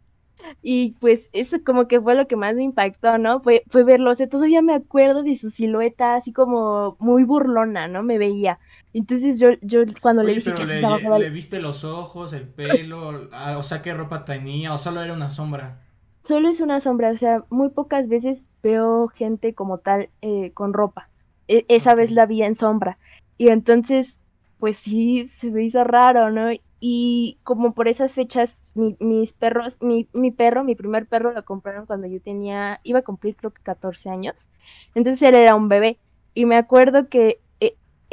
y 0.62 0.92
pues 1.00 1.28
eso 1.32 1.58
como 1.64 1.88
que 1.88 2.00
fue 2.00 2.14
lo 2.14 2.26
que 2.26 2.36
más 2.36 2.54
me 2.54 2.62
impactó, 2.62 3.18
¿no? 3.18 3.40
Fue, 3.40 3.62
fue 3.68 3.84
verlo, 3.84 4.10
o 4.10 4.14
sea, 4.14 4.28
todavía 4.28 4.62
me 4.62 4.74
acuerdo 4.74 5.22
de 5.22 5.36
su 5.36 5.50
silueta 5.50 6.14
así 6.14 6.32
como 6.32 6.96
muy 6.98 7.24
burlona, 7.24 7.88
¿no? 7.88 8.02
Me 8.02 8.18
veía. 8.18 8.58
Entonces 8.94 9.40
yo, 9.40 9.50
yo 9.62 9.82
cuando 10.00 10.22
le 10.22 10.34
dije 10.34 10.52
que 10.54 10.64
le, 10.64 11.18
le 11.18 11.30
viste 11.30 11.60
los 11.60 11.84
ojos, 11.84 12.32
el 12.32 12.46
pelo, 12.46 13.28
ah, 13.32 13.56
o 13.58 13.62
sea, 13.62 13.82
qué 13.82 13.94
ropa 13.94 14.24
tenía, 14.24 14.74
o 14.74 14.78
solo 14.78 15.02
era 15.02 15.12
una 15.12 15.30
sombra. 15.30 15.80
Solo 16.22 16.48
es 16.48 16.60
una 16.60 16.80
sombra, 16.80 17.10
o 17.10 17.16
sea, 17.16 17.44
muy 17.50 17.70
pocas 17.70 18.08
veces 18.08 18.44
veo 18.62 19.08
gente 19.08 19.54
como 19.54 19.78
tal 19.78 20.10
eh, 20.20 20.52
con 20.54 20.72
ropa. 20.72 21.08
E, 21.48 21.64
esa 21.68 21.94
vez 21.94 22.12
la 22.12 22.26
vi 22.26 22.42
en 22.42 22.54
sombra. 22.54 22.98
Y 23.38 23.48
entonces, 23.48 24.18
pues 24.58 24.76
sí, 24.76 25.26
se 25.28 25.50
me 25.50 25.64
hizo 25.64 25.82
raro, 25.82 26.30
¿no? 26.30 26.50
Y 26.84 27.38
como 27.44 27.74
por 27.74 27.86
esas 27.86 28.12
fechas, 28.12 28.72
mis 28.74 29.32
perros, 29.34 29.80
mi, 29.80 30.08
mi, 30.12 30.32
perro, 30.32 30.64
mi 30.64 30.74
primer 30.74 31.06
perro 31.06 31.32
lo 31.32 31.44
compraron 31.44 31.86
cuando 31.86 32.08
yo 32.08 32.20
tenía, 32.20 32.80
iba 32.82 32.98
a 32.98 33.02
cumplir 33.02 33.36
creo 33.36 33.52
que 33.52 33.62
14 33.62 34.10
años. 34.10 34.48
Entonces 34.96 35.22
él 35.22 35.36
era 35.36 35.54
un 35.54 35.68
bebé. 35.68 35.98
Y 36.34 36.44
me 36.44 36.56
acuerdo 36.56 37.08
que 37.08 37.40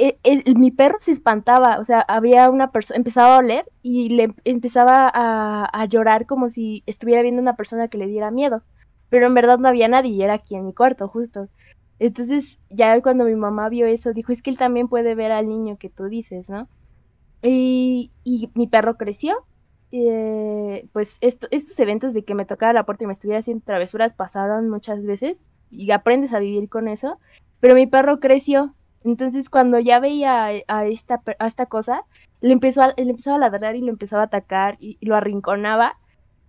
eh, 0.02 0.18
eh, 0.24 0.54
mi 0.56 0.72
perro 0.72 0.98
se 1.00 1.12
espantaba, 1.12 1.80
o 1.80 1.86
sea, 1.86 2.00
había 2.02 2.50
una 2.50 2.72
persona, 2.72 2.98
empezaba 2.98 3.36
a 3.36 3.40
oler 3.40 3.66
y 3.82 4.10
le 4.10 4.34
empezaba 4.46 5.12
a, 5.14 5.66
a, 5.74 5.86
llorar 5.88 6.26
como 6.26 6.50
si 6.50 6.84
estuviera 6.86 7.22
viendo 7.24 7.42
una 7.42 7.56
persona 7.58 7.88
que 7.88 7.98
le 7.98 8.06
diera 8.06 8.30
miedo. 8.30 8.62
Pero 9.10 9.26
en 9.26 9.34
verdad 9.34 9.58
no 9.58 9.68
había 9.68 9.88
nadie 9.88 10.12
y 10.12 10.22
era 10.22 10.36
aquí 10.36 10.56
en 10.56 10.66
mi 10.66 10.74
cuarto, 10.74 11.08
justo. 11.08 11.50
Entonces 12.00 12.60
ya 12.70 13.02
cuando 13.02 13.26
mi 13.26 13.36
mamá 13.36 13.68
vio 13.68 13.88
eso, 13.88 14.14
dijo, 14.14 14.32
es 14.32 14.42
que 14.42 14.52
él 14.52 14.58
también 14.58 14.88
puede 14.88 15.16
ver 15.16 15.32
al 15.32 15.50
niño 15.50 15.78
que 15.78 15.90
tú 15.90 16.06
dices, 16.06 16.48
¿no? 16.50 16.70
Y, 17.42 18.12
mi 18.54 18.68
perro 18.68 18.98
creció. 18.98 19.36
Eh, 19.92 20.88
pues 20.94 21.18
estos 21.22 21.80
eventos 21.80 22.14
de 22.14 22.24
que 22.24 22.36
me 22.36 22.46
tocara 22.46 22.74
la 22.74 22.86
puerta 22.86 23.06
y 23.06 23.08
me 23.08 23.14
estuviera 23.14 23.40
haciendo 23.40 23.66
travesuras 23.66 24.14
pasaron 24.14 24.70
muchas 24.70 25.04
veces 25.04 25.42
y 25.72 25.90
aprendes 25.90 26.34
a 26.34 26.40
vivir 26.40 26.70
con 26.70 26.88
eso. 26.88 27.18
Pero 27.60 27.76
mi 27.76 27.88
perro 27.88 28.20
creció. 28.20 28.76
Entonces 29.04 29.50
cuando 29.50 29.80
ya 29.80 30.00
veía 30.00 30.46
a 30.68 30.86
esta, 30.86 31.22
a 31.40 31.48
esta 31.48 31.66
cosa, 31.66 32.04
le 32.42 32.54
empezó 32.54 32.84
a, 32.84 32.94
le 32.98 33.10
empezaba 33.10 33.38
a 33.38 33.40
ladrar 33.40 33.76
y 33.76 33.82
lo 33.82 33.90
empezaba 33.90 34.24
a 34.24 34.26
atacar 34.26 34.78
y, 34.80 34.98
lo 35.02 35.16
arrinconaba. 35.16 35.98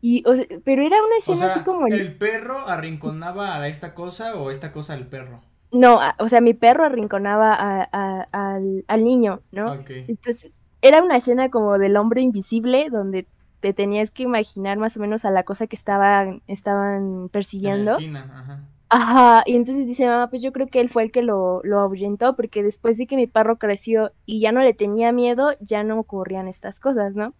Y, 0.02 0.22
pero 0.64 0.82
era 0.82 0.96
una 1.04 1.16
escena 1.18 1.46
así 1.46 1.60
como... 1.60 1.86
¿El 1.86 2.16
perro 2.16 2.58
arrinconaba 2.66 3.56
a 3.56 3.68
esta 3.68 3.94
cosa 3.94 4.36
o 4.36 4.50
esta 4.50 4.72
cosa 4.72 4.94
al 4.94 5.06
perro? 5.06 5.42
No, 5.72 6.00
o 6.18 6.28
sea, 6.28 6.40
mi 6.40 6.54
perro 6.54 6.84
arrinconaba 6.84 7.54
al, 7.54 8.84
al, 8.88 9.04
niño, 9.04 9.40
¿no? 9.52 9.74
Entonces, 9.74 10.52
era 10.82 11.02
una 11.02 11.16
escena 11.16 11.50
como 11.50 11.78
del 11.78 11.96
hombre 11.96 12.22
invisible, 12.22 12.88
donde 12.90 13.26
te 13.60 13.72
tenías 13.74 14.10
que 14.10 14.22
imaginar 14.22 14.78
más 14.78 14.96
o 14.96 15.00
menos 15.00 15.24
a 15.24 15.30
la 15.30 15.42
cosa 15.42 15.66
que 15.66 15.76
estaban, 15.76 16.42
estaban 16.46 17.28
persiguiendo. 17.30 17.96
ajá. 17.96 18.60
Ajá, 18.92 19.44
y 19.46 19.54
entonces 19.54 19.86
dice 19.86 20.04
mamá, 20.04 20.30
pues 20.30 20.42
yo 20.42 20.50
creo 20.52 20.66
que 20.66 20.80
él 20.80 20.88
fue 20.88 21.04
el 21.04 21.12
que 21.12 21.22
lo, 21.22 21.60
lo 21.62 21.78
ahuyentó, 21.78 22.34
porque 22.34 22.64
después 22.64 22.96
de 22.96 23.06
que 23.06 23.14
mi 23.14 23.28
perro 23.28 23.56
creció 23.56 24.10
y 24.26 24.40
ya 24.40 24.50
no 24.50 24.62
le 24.62 24.74
tenía 24.74 25.12
miedo, 25.12 25.52
ya 25.60 25.84
no 25.84 26.00
ocurrían 26.00 26.48
estas 26.48 26.80
cosas, 26.80 27.14
¿no? 27.14 27.32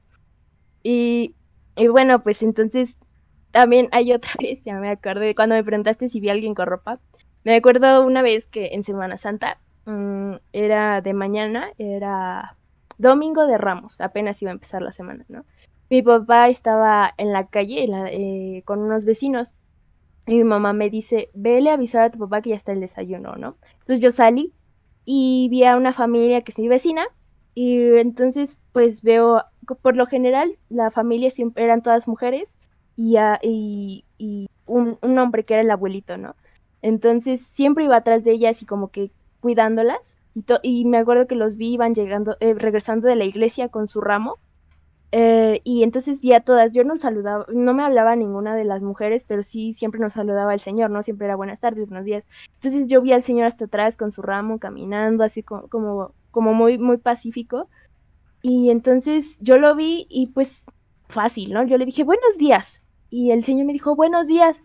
Y, 0.85 1.35
y 1.75 1.89
bueno, 1.89 2.23
pues 2.23 2.43
entonces 2.45 2.97
también 3.51 3.89
hay 3.91 4.13
otra 4.13 4.33
vez, 4.41 4.63
ya 4.65 4.77
me 4.79 4.91
acuerdo 4.91 5.23
cuando 5.35 5.57
me 5.57 5.65
preguntaste 5.65 6.09
si 6.09 6.21
vi 6.21 6.29
a 6.29 6.33
alguien 6.33 6.55
con 6.55 6.69
ropa. 6.69 7.01
Me 7.43 7.57
acuerdo 7.57 8.07
una 8.07 8.23
vez 8.23 8.47
que 8.47 8.69
en 8.75 8.85
Semana 8.85 9.19
Santa 9.19 9.59
mm, 9.87 10.35
era 10.53 11.01
de 11.01 11.15
mañana, 11.15 11.73
era 11.79 12.57
domingo 13.01 13.47
de 13.47 13.59
Ramos, 13.59 14.01
apenas 14.01 14.41
iba 14.43 14.51
a 14.51 14.55
empezar 14.55 14.83
la 14.83 14.93
semana, 14.93 15.25
¿no? 15.29 15.45
Mi 15.89 16.03
papá 16.03 16.49
estaba 16.49 17.13
en 17.17 17.33
la 17.33 17.47
calle 17.49 17.89
eh, 18.11 18.63
con 18.65 18.81
unos 18.81 19.05
vecinos 19.05 19.55
y 20.27 20.37
mi 20.37 20.45
mamá 20.45 20.73
me 20.73 20.91
dice, 20.91 21.31
vele 21.35 21.71
a 21.71 21.75
avisar 21.75 22.03
a 22.03 22.11
tu 22.11 22.19
papá 22.19 22.43
que 22.43 22.51
ya 22.51 22.57
está 22.57 22.73
el 22.73 22.81
desayuno, 22.81 23.37
¿no? 23.37 23.57
Entonces 23.81 24.01
yo 24.01 24.13
salí 24.13 24.53
y 25.05 25.49
vi 25.51 25.65
a 25.65 25.77
una 25.77 25.93
familia 25.93 26.43
que 26.43 26.53
es 26.53 26.59
mi 26.59 26.69
vecina 26.69 27.07
y 27.55 27.97
entonces 27.97 28.59
pues 28.73 29.03
veo, 29.03 29.43
por 29.83 29.97
lo 29.97 30.07
general 30.07 30.57
la 30.69 30.91
familia 30.91 31.31
siempre 31.31 31.65
eran 31.65 31.83
todas 31.83 32.07
mujeres 32.07 32.55
y, 32.97 33.17
y, 34.19 34.49
un, 34.67 34.99
hombre 35.19 35.45
que 35.45 35.55
era 35.55 35.63
el 35.63 35.71
abuelito, 35.71 36.17
¿no? 36.19 36.37
Entonces 36.83 37.41
siempre 37.41 37.85
iba 37.85 37.97
atrás 37.97 38.23
de 38.25 38.33
ellas 38.33 38.63
y 38.63 38.67
como 38.67 38.89
que 38.89 39.11
cuidándolas 39.41 40.17
y, 40.63 40.85
me 40.85 40.99
acuerdo 40.99 41.27
que 41.27 41.35
los 41.35 41.57
vi 41.57 41.73
iban 41.73 41.95
llegando, 41.95 42.37
eh, 42.41 42.55
regresando 42.55 43.09
de 43.09 43.17
la 43.17 43.25
iglesia 43.25 43.69
con 43.69 43.89
su 43.89 44.01
ramo 44.01 44.39
eh, 45.13 45.61
y 45.65 45.83
entonces 45.83 46.21
vi 46.21 46.33
a 46.35 46.41
todas, 46.41 46.73
yo 46.73 46.85
no 46.85 46.97
saludaba, 46.97 47.45
no 47.53 47.75
me 47.75 47.83
hablaba 47.83 48.15
ninguna 48.15 48.55
de 48.55 48.65
las 48.65 48.81
mujeres, 48.81 49.25
pero 49.25 49.43
sí 49.43 49.75
siempre 49.75 50.01
nos 50.01 50.13
saludaba 50.13 50.55
el 50.55 50.61
señor, 50.61 50.91
¿no? 50.91 51.03
Siempre 51.03 51.27
era 51.27 51.37
buenas 51.37 51.59
tardes, 51.61 51.89
buenos 51.89 52.05
días. 52.05 52.25
Entonces 52.63 52.89
yo 52.89 53.03
vi 53.03 53.13
al 53.13 53.25
señor 53.25 53.47
hasta 53.47 53.65
atrás 53.65 53.97
con 53.97 54.13
su 54.13 54.23
ramo, 54.23 54.59
caminando, 54.59 55.25
así 55.25 55.43
como, 55.43 55.69
como, 55.69 56.15
como 56.31 56.55
muy, 56.55 56.79
muy 56.79 56.99
pacífico. 56.99 57.69
Y 58.43 58.71
entonces 58.71 59.39
yo 59.41 59.59
lo 59.59 59.75
vi 59.75 60.07
y 60.09 60.29
pues 60.29 60.67
fácil, 61.09 61.53
¿no? 61.53 61.65
Yo 61.65 61.77
le 61.77 61.87
dije, 61.87 62.05
buenos 62.05 62.39
días. 62.39 62.83
Y 63.11 63.33
el 63.33 63.45
señor 63.45 63.67
me 63.67 63.73
dijo, 63.73 63.97
buenos 63.97 64.27
días. 64.29 64.65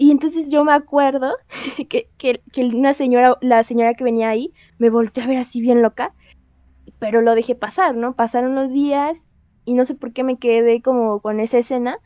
Y 0.00 0.12
entonces 0.12 0.50
yo 0.50 0.64
me 0.64 0.72
acuerdo 0.72 1.36
que, 1.90 2.08
que, 2.16 2.40
una 2.64 2.94
señora, 2.94 3.36
la 3.42 3.62
señora 3.64 3.92
que 3.92 4.02
venía 4.02 4.30
ahí, 4.30 4.54
me 4.78 4.88
volteó 4.88 5.22
a 5.22 5.26
ver 5.26 5.36
así 5.36 5.60
bien 5.60 5.82
loca, 5.82 6.14
pero 6.98 7.20
lo 7.20 7.34
dejé 7.34 7.54
pasar, 7.54 7.94
¿no? 7.94 8.16
Pasaron 8.16 8.54
los 8.54 8.72
días 8.72 9.26
y 9.66 9.74
no 9.74 9.84
sé 9.84 9.94
por 9.94 10.14
qué 10.14 10.24
me 10.24 10.38
quedé 10.38 10.80
como 10.80 11.20
con 11.20 11.38
esa 11.38 11.58
escena 11.58 11.98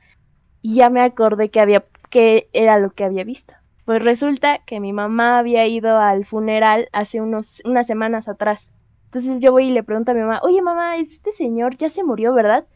y 0.61 0.75
ya 0.75 0.91
me 0.91 1.03
acordé 1.03 1.51
que 1.51 1.61
había 1.61 1.85
que 2.11 2.49
era 2.53 2.81
lo 2.81 2.91
que 2.91 3.05
había 3.05 3.23
visto. 3.23 3.55
Pues 3.85 4.03
resulta 4.03 4.59
que 4.67 4.81
mi 4.81 4.93
mamá 4.93 5.39
había 5.39 5.65
ido 5.69 5.97
al 5.97 6.25
funeral 6.25 6.89
hace 6.93 7.21
unos 7.21 7.63
unas 7.65 7.87
semanas 7.87 8.27
atrás. 8.27 8.73
Entonces 9.05 9.39
yo 9.39 9.53
voy 9.53 9.67
y 9.67 9.71
le 9.71 9.85
pregunto 9.85 10.11
a 10.11 10.15
mi 10.15 10.21
mamá, 10.23 10.41
oye 10.43 10.61
mamá, 10.63 10.97
este 10.97 11.31
señor 11.31 11.77
ya 11.77 11.89
se 11.89 12.03
murió, 12.03 12.35
¿verdad? 12.35 12.67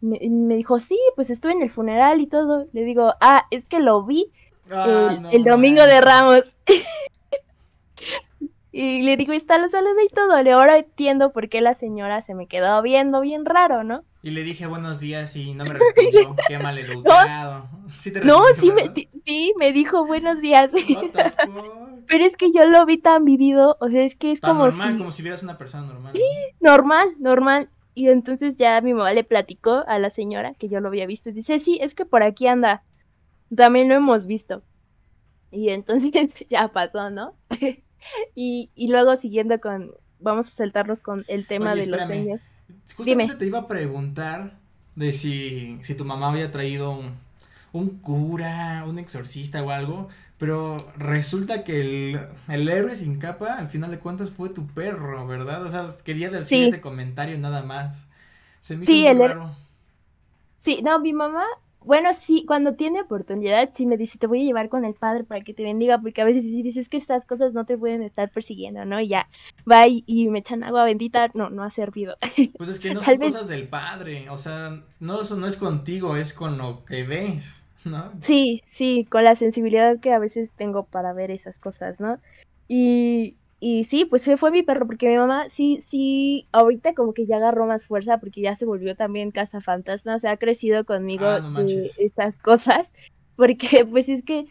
Me, 0.00 0.18
me 0.28 0.56
dijo, 0.56 0.80
sí, 0.80 0.98
pues 1.14 1.30
estuve 1.30 1.52
en 1.52 1.62
el 1.62 1.70
funeral 1.70 2.20
y 2.20 2.26
todo. 2.26 2.66
Le 2.72 2.82
digo, 2.82 3.12
ah, 3.20 3.46
es 3.52 3.66
que 3.66 3.78
lo 3.78 4.02
vi 4.04 4.32
ah, 4.70 5.18
el, 5.32 5.44
domingo 5.44 5.82
de 5.82 6.00
Ramos. 6.00 6.56
y 8.72 9.02
le 9.02 9.16
digo, 9.16 9.32
está 9.32 9.58
la 9.58 9.68
salud 9.68 9.96
y 10.04 10.12
todo. 10.12 10.42
Le 10.42 10.52
ahora 10.52 10.78
entiendo 10.78 11.32
por 11.32 11.48
qué 11.48 11.60
la 11.60 11.74
señora 11.74 12.22
se 12.22 12.34
me 12.34 12.46
quedó 12.46 12.80
viendo 12.82 13.20
bien 13.20 13.44
raro, 13.44 13.84
¿no? 13.84 14.04
Y 14.24 14.30
le 14.30 14.42
dije 14.42 14.66
buenos 14.66 15.00
días 15.00 15.36
y 15.36 15.52
no 15.52 15.64
me 15.64 15.74
respondió. 15.74 16.34
Qué 16.48 16.58
mal 16.58 16.78
educado. 16.78 17.68
¿Sí 17.98 18.10
no, 18.24 18.42
sí 18.54 18.72
me, 18.72 18.90
sí, 19.24 19.52
me 19.58 19.72
dijo 19.72 20.06
buenos 20.06 20.40
días. 20.40 20.70
Pero 22.06 22.24
es 22.24 22.36
que 22.36 22.50
yo 22.50 22.66
lo 22.66 22.86
vi 22.86 22.96
tan 22.96 23.26
vivido, 23.26 23.76
o 23.80 23.88
sea, 23.90 24.02
es 24.02 24.16
que 24.16 24.32
es 24.32 24.40
como 24.40 24.64
normal, 24.64 24.96
como 24.96 25.10
si 25.10 25.22
vieras 25.22 25.42
una 25.42 25.58
persona 25.58 25.86
normal. 25.86 26.12
Sí, 26.14 26.22
normal, 26.60 27.10
normal. 27.18 27.68
Y 27.94 28.08
entonces 28.08 28.56
ya 28.56 28.80
mi 28.80 28.94
mamá 28.94 29.12
le 29.12 29.24
platicó 29.24 29.84
a 29.86 29.98
la 29.98 30.10
señora 30.10 30.54
que 30.54 30.68
yo 30.68 30.80
lo 30.80 30.88
había 30.88 31.06
visto 31.06 31.28
y 31.28 31.32
dice, 31.32 31.60
sí, 31.60 31.78
es 31.82 31.94
que 31.94 32.04
por 32.04 32.22
aquí 32.22 32.46
anda. 32.46 32.82
También 33.56 33.88
lo 33.88 33.94
hemos 33.94 34.26
visto. 34.26 34.62
Y 35.50 35.70
entonces 35.70 36.10
ya 36.48 36.68
pasó, 36.68 37.10
¿no? 37.10 37.34
y, 38.34 38.70
y 38.74 38.88
luego 38.88 39.16
siguiendo 39.16 39.60
con, 39.60 39.92
vamos 40.18 40.48
a 40.48 40.50
saltarnos 40.50 41.00
con 41.00 41.24
el 41.28 41.46
tema 41.46 41.74
de 41.74 41.86
los 41.86 42.04
sueños. 42.06 42.40
Justamente 42.96 43.36
te 43.36 43.46
iba 43.46 43.60
a 43.60 43.68
preguntar 43.68 44.54
de 44.96 45.12
si, 45.12 45.78
si 45.82 45.94
tu 45.94 46.04
mamá 46.04 46.30
había 46.30 46.50
traído 46.50 46.92
un, 46.92 47.12
un, 47.72 47.98
cura, 47.98 48.84
un 48.86 48.98
exorcista 48.98 49.62
o 49.62 49.70
algo, 49.70 50.08
pero 50.38 50.76
resulta 50.96 51.64
que 51.64 51.80
el, 51.80 52.20
el, 52.48 52.68
héroe 52.68 52.96
sin 52.96 53.18
capa, 53.18 53.54
al 53.54 53.68
final 53.68 53.90
de 53.90 53.98
cuentas, 53.98 54.30
fue 54.30 54.48
tu 54.48 54.66
perro, 54.66 55.26
¿verdad? 55.26 55.64
O 55.64 55.70
sea, 55.70 55.86
quería 56.04 56.30
decir 56.30 56.64
ese 56.68 56.80
comentario 56.80 57.38
nada 57.38 57.62
más. 57.62 58.08
Se 58.60 58.76
me 58.76 58.84
hizo 58.84 58.92
sí, 58.92 59.06
raro. 59.06 59.54
Sí, 60.62 60.80
no, 60.82 60.98
mi 60.98 61.12
mamá 61.12 61.44
bueno, 61.84 62.10
sí, 62.14 62.44
cuando 62.46 62.74
tiene 62.74 63.02
oportunidad, 63.02 63.70
sí 63.72 63.86
me 63.86 63.96
dice, 63.96 64.18
te 64.18 64.26
voy 64.26 64.40
a 64.40 64.44
llevar 64.44 64.68
con 64.68 64.84
el 64.84 64.94
padre 64.94 65.24
para 65.24 65.42
que 65.42 65.54
te 65.54 65.62
bendiga, 65.62 65.98
porque 65.98 66.22
a 66.22 66.24
veces 66.24 66.42
sí 66.42 66.62
dices 66.62 66.88
que 66.88 66.96
estas 66.96 67.26
cosas 67.26 67.52
no 67.52 67.64
te 67.64 67.76
pueden 67.76 68.02
estar 68.02 68.30
persiguiendo, 68.30 68.84
¿no? 68.84 69.00
Y 69.00 69.08
ya, 69.08 69.28
va 69.70 69.86
y, 69.86 70.28
me 70.28 70.38
echan 70.38 70.64
agua 70.64 70.84
bendita, 70.84 71.30
no, 71.34 71.50
no 71.50 71.62
ha 71.62 71.70
servido. 71.70 72.16
Pues 72.56 72.68
es 72.68 72.80
que 72.80 72.94
no 72.94 73.02
son 73.02 73.18
cosas 73.18 73.48
del 73.48 73.68
padre, 73.68 74.28
o 74.30 74.38
sea, 74.38 74.82
no, 75.00 75.20
eso 75.20 75.36
no 75.36 75.46
es 75.46 75.56
contigo, 75.56 76.16
es 76.16 76.32
con 76.32 76.56
lo 76.56 76.84
que 76.84 77.02
ves, 77.02 77.66
¿no? 77.84 78.12
Sí, 78.20 78.62
sí, 78.70 79.06
con 79.10 79.24
la 79.24 79.36
sensibilidad 79.36 79.98
que 80.00 80.12
a 80.12 80.18
veces 80.18 80.52
tengo 80.52 80.84
para 80.84 81.12
ver 81.12 81.30
esas 81.30 81.58
cosas, 81.58 82.00
¿no? 82.00 82.18
Y, 82.68 83.36
y 83.66 83.84
sí, 83.84 84.04
pues 84.04 84.28
fue 84.36 84.50
mi 84.50 84.62
perro, 84.62 84.86
porque 84.86 85.08
mi 85.08 85.16
mamá 85.16 85.48
sí, 85.48 85.78
sí, 85.80 86.46
ahorita 86.52 86.92
como 86.92 87.14
que 87.14 87.24
ya 87.24 87.38
agarró 87.38 87.64
más 87.66 87.86
fuerza 87.86 88.18
porque 88.18 88.42
ya 88.42 88.54
se 88.56 88.66
volvió 88.66 88.94
también 88.94 89.30
casa 89.30 89.62
fantasma, 89.62 90.16
o 90.16 90.18
sea, 90.18 90.32
ha 90.32 90.36
crecido 90.36 90.84
conmigo 90.84 91.24
ah, 91.24 91.64
esas 91.98 92.38
cosas, 92.40 92.92
porque 93.36 93.86
pues 93.86 94.10
es 94.10 94.22
que, 94.22 94.44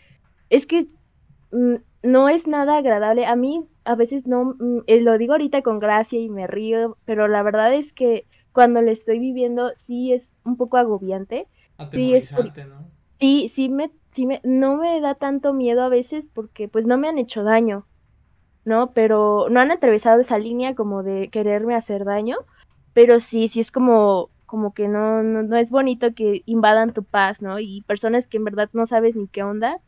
es 0.50 0.66
que 0.66 0.88
mm, 1.52 1.76
no 2.02 2.28
es 2.28 2.48
nada 2.48 2.78
agradable. 2.78 3.28
A 3.28 3.36
mí 3.36 3.64
a 3.84 3.94
veces 3.94 4.26
no, 4.26 4.56
mm, 4.58 4.80
eh, 4.88 5.02
lo 5.02 5.16
digo 5.20 5.34
ahorita 5.34 5.62
con 5.62 5.78
gracia 5.78 6.20
y 6.20 6.28
me 6.28 6.48
río, 6.48 6.98
pero 7.06 7.28
la 7.28 7.44
verdad 7.44 7.72
es 7.72 7.94
que 7.94 8.26
cuando 8.52 8.82
lo 8.82 8.90
estoy 8.90 9.20
viviendo 9.20 9.74
sí 9.78 10.12
es 10.12 10.32
un 10.44 10.58
poco 10.58 10.78
agobiante. 10.78 11.46
Sí, 11.92 12.16
es 12.16 12.34
¿no? 12.34 12.90
Sí, 13.12 13.48
sí 13.48 13.70
me, 13.70 13.92
sí 14.12 14.26
me, 14.26 14.42
no 14.44 14.78
me 14.78 15.00
da 15.02 15.14
tanto 15.14 15.54
miedo 15.54 15.84
a 15.84 15.90
veces 15.90 16.28
porque 16.28 16.68
pues 16.68 16.88
no 16.88 16.98
me 16.98 17.10
han 17.10 17.20
hecho 17.20 17.44
daño 17.44 17.86
¿no? 18.66 18.92
Pero 18.94 19.48
no 19.50 19.60
han 19.60 19.72
atravesado 19.72 20.22
esa 20.22 20.38
línea 20.38 20.76
como 20.76 21.04
de 21.04 21.30
quererme 21.30 21.76
hacer 21.76 22.06
daño, 22.06 22.38
pero 22.94 23.20
sí, 23.20 23.48
sí 23.48 23.60
es 23.60 23.72
como, 23.72 24.30
como 24.46 24.74
que 24.74 24.88
no, 24.88 25.24
no, 25.24 25.58
es 25.58 25.70
bonito 25.70 26.14
que 26.14 26.44
invadan 26.46 26.94
tu 26.94 27.04
paz, 27.04 27.42
¿no? 27.42 27.60
Y 27.60 27.82
personas 27.88 28.28
que 28.28 28.38
en 28.38 28.46
verdad 28.46 28.70
no 28.74 28.86
sabes 28.88 29.16
ni 29.16 29.28
qué 29.28 29.44
onda 29.44 29.80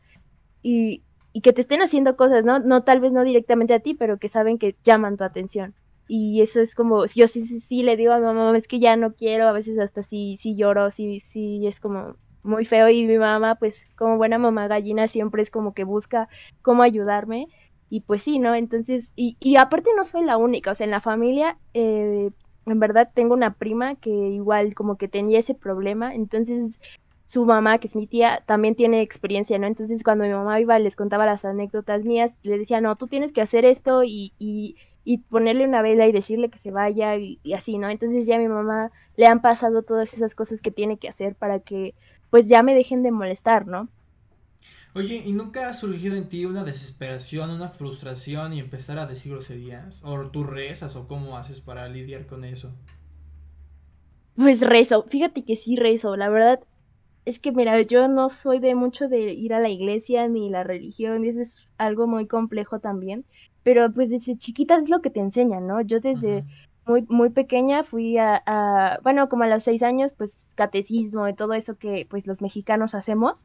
y, 0.62 1.02
y 1.32 1.40
que 1.42 1.52
te 1.52 1.60
estén 1.60 1.82
haciendo 1.82 2.16
cosas, 2.16 2.44
¿no? 2.44 2.58
No 2.58 2.84
tal 2.84 3.00
vez 3.00 3.12
no 3.12 3.24
directamente 3.24 3.74
a 3.74 3.80
ti, 3.80 3.94
pero 3.94 4.18
que 4.18 4.28
saben 4.28 4.58
que 4.58 4.76
llaman 4.84 5.16
tu 5.16 5.24
atención. 5.24 5.74
Y 6.08 6.40
eso 6.40 6.60
es 6.60 6.74
como, 6.74 7.04
yo 7.06 7.26
sí, 7.28 7.42
sí, 7.42 7.60
sí 7.60 7.82
le 7.82 7.96
digo 7.96 8.12
a 8.12 8.18
mi 8.18 8.24
mamá, 8.24 8.56
es 8.56 8.68
que 8.68 8.78
ya 8.78 8.96
no 8.96 9.14
quiero, 9.14 9.48
a 9.48 9.52
veces 9.52 9.78
hasta 9.78 10.02
sí, 10.02 10.36
sí 10.38 10.54
lloro, 10.56 10.90
sí, 10.90 11.20
sí, 11.20 11.66
es 11.66 11.80
como 11.80 12.16
muy 12.44 12.64
feo 12.64 12.88
y 12.88 13.06
mi 13.06 13.18
mamá, 13.18 13.56
pues 13.56 13.86
como 13.96 14.16
buena 14.16 14.38
mamá 14.38 14.68
gallina, 14.68 15.08
siempre 15.08 15.42
es 15.42 15.50
como 15.50 15.74
que 15.74 15.84
busca 15.84 16.28
cómo 16.62 16.82
ayudarme 16.82 17.48
y 17.90 18.00
pues 18.00 18.22
sí, 18.22 18.38
¿no? 18.38 18.54
Entonces, 18.54 19.12
y, 19.16 19.36
y 19.40 19.56
aparte 19.56 19.90
no 19.96 20.04
soy 20.04 20.24
la 20.24 20.36
única, 20.36 20.72
o 20.72 20.74
sea, 20.74 20.84
en 20.84 20.90
la 20.90 21.00
familia, 21.00 21.58
eh, 21.74 22.30
en 22.66 22.80
verdad 22.80 23.10
tengo 23.14 23.34
una 23.34 23.54
prima 23.54 23.94
que 23.96 24.10
igual 24.10 24.74
como 24.74 24.96
que 24.96 25.08
tenía 25.08 25.38
ese 25.38 25.54
problema, 25.54 26.14
entonces 26.14 26.80
su 27.26 27.44
mamá, 27.44 27.78
que 27.78 27.88
es 27.88 27.96
mi 27.96 28.06
tía, 28.06 28.42
también 28.46 28.74
tiene 28.76 29.02
experiencia, 29.02 29.58
¿no? 29.58 29.66
Entonces 29.66 30.02
cuando 30.04 30.24
mi 30.24 30.30
mamá 30.30 30.60
iba 30.60 30.78
les 30.78 30.96
contaba 30.96 31.26
las 31.26 31.44
anécdotas 31.44 32.04
mías, 32.04 32.34
le 32.42 32.58
decía, 32.58 32.80
no, 32.80 32.96
tú 32.96 33.08
tienes 33.08 33.32
que 33.32 33.42
hacer 33.42 33.64
esto 33.64 34.04
y, 34.04 34.32
y, 34.38 34.76
y 35.04 35.18
ponerle 35.18 35.64
una 35.64 35.82
vela 35.82 36.06
y 36.06 36.12
decirle 36.12 36.50
que 36.50 36.58
se 36.58 36.70
vaya 36.70 37.16
y, 37.16 37.40
y, 37.42 37.54
así, 37.54 37.78
¿no? 37.78 37.88
Entonces 37.90 38.26
ya 38.26 38.36
a 38.36 38.38
mi 38.38 38.48
mamá 38.48 38.90
le 39.16 39.26
han 39.26 39.40
pasado 39.40 39.82
todas 39.82 40.14
esas 40.14 40.34
cosas 40.34 40.60
que 40.60 40.70
tiene 40.70 40.98
que 40.98 41.08
hacer 41.08 41.34
para 41.36 41.60
que 41.60 41.94
pues 42.30 42.48
ya 42.48 42.62
me 42.62 42.74
dejen 42.74 43.02
de 43.02 43.10
molestar, 43.12 43.66
¿no? 43.66 43.88
Oye, 44.96 45.22
¿y 45.26 45.32
nunca 45.32 45.68
ha 45.68 45.74
surgido 45.74 46.16
en 46.16 46.26
ti 46.26 46.46
una 46.46 46.64
desesperación, 46.64 47.50
una 47.50 47.68
frustración 47.68 48.54
y 48.54 48.60
empezar 48.60 48.98
a 48.98 49.04
decir 49.04 49.32
groserías? 49.32 50.02
¿O 50.02 50.18
tú 50.30 50.42
rezas 50.42 50.96
o 50.96 51.06
cómo 51.06 51.36
haces 51.36 51.60
para 51.60 51.86
lidiar 51.86 52.24
con 52.24 52.44
eso? 52.44 52.72
Pues 54.36 54.62
rezo, 54.62 55.02
fíjate 55.02 55.44
que 55.44 55.56
sí 55.56 55.76
rezo, 55.76 56.16
la 56.16 56.30
verdad 56.30 56.60
es 57.26 57.38
que 57.38 57.52
mira, 57.52 57.78
yo 57.82 58.08
no 58.08 58.30
soy 58.30 58.58
de 58.58 58.74
mucho 58.74 59.08
de 59.08 59.34
ir 59.34 59.52
a 59.52 59.60
la 59.60 59.68
iglesia 59.68 60.28
ni 60.28 60.48
la 60.48 60.64
religión, 60.64 61.26
y 61.26 61.28
eso 61.28 61.42
es 61.42 61.56
algo 61.76 62.06
muy 62.06 62.26
complejo 62.26 62.80
también, 62.80 63.26
pero 63.62 63.92
pues 63.92 64.08
desde 64.08 64.38
chiquita 64.38 64.76
es 64.78 64.88
lo 64.88 65.02
que 65.02 65.10
te 65.10 65.20
enseñan, 65.20 65.66
¿no? 65.66 65.82
Yo 65.82 66.00
desde, 66.00 66.44
muy, 66.86 67.04
muy 67.08 67.30
pequeña 67.30 67.84
fui 67.84 68.16
a, 68.16 68.98
bueno, 69.02 69.28
como 69.28 69.44
a 69.44 69.48
los 69.48 69.64
seis 69.64 69.82
años, 69.82 70.14
pues 70.16 70.48
catecismo 70.54 71.28
y 71.28 71.34
todo 71.34 71.52
eso 71.52 71.76
que 71.76 72.06
pues 72.08 72.26
los 72.26 72.40
mexicanos 72.40 72.94
hacemos. 72.94 73.44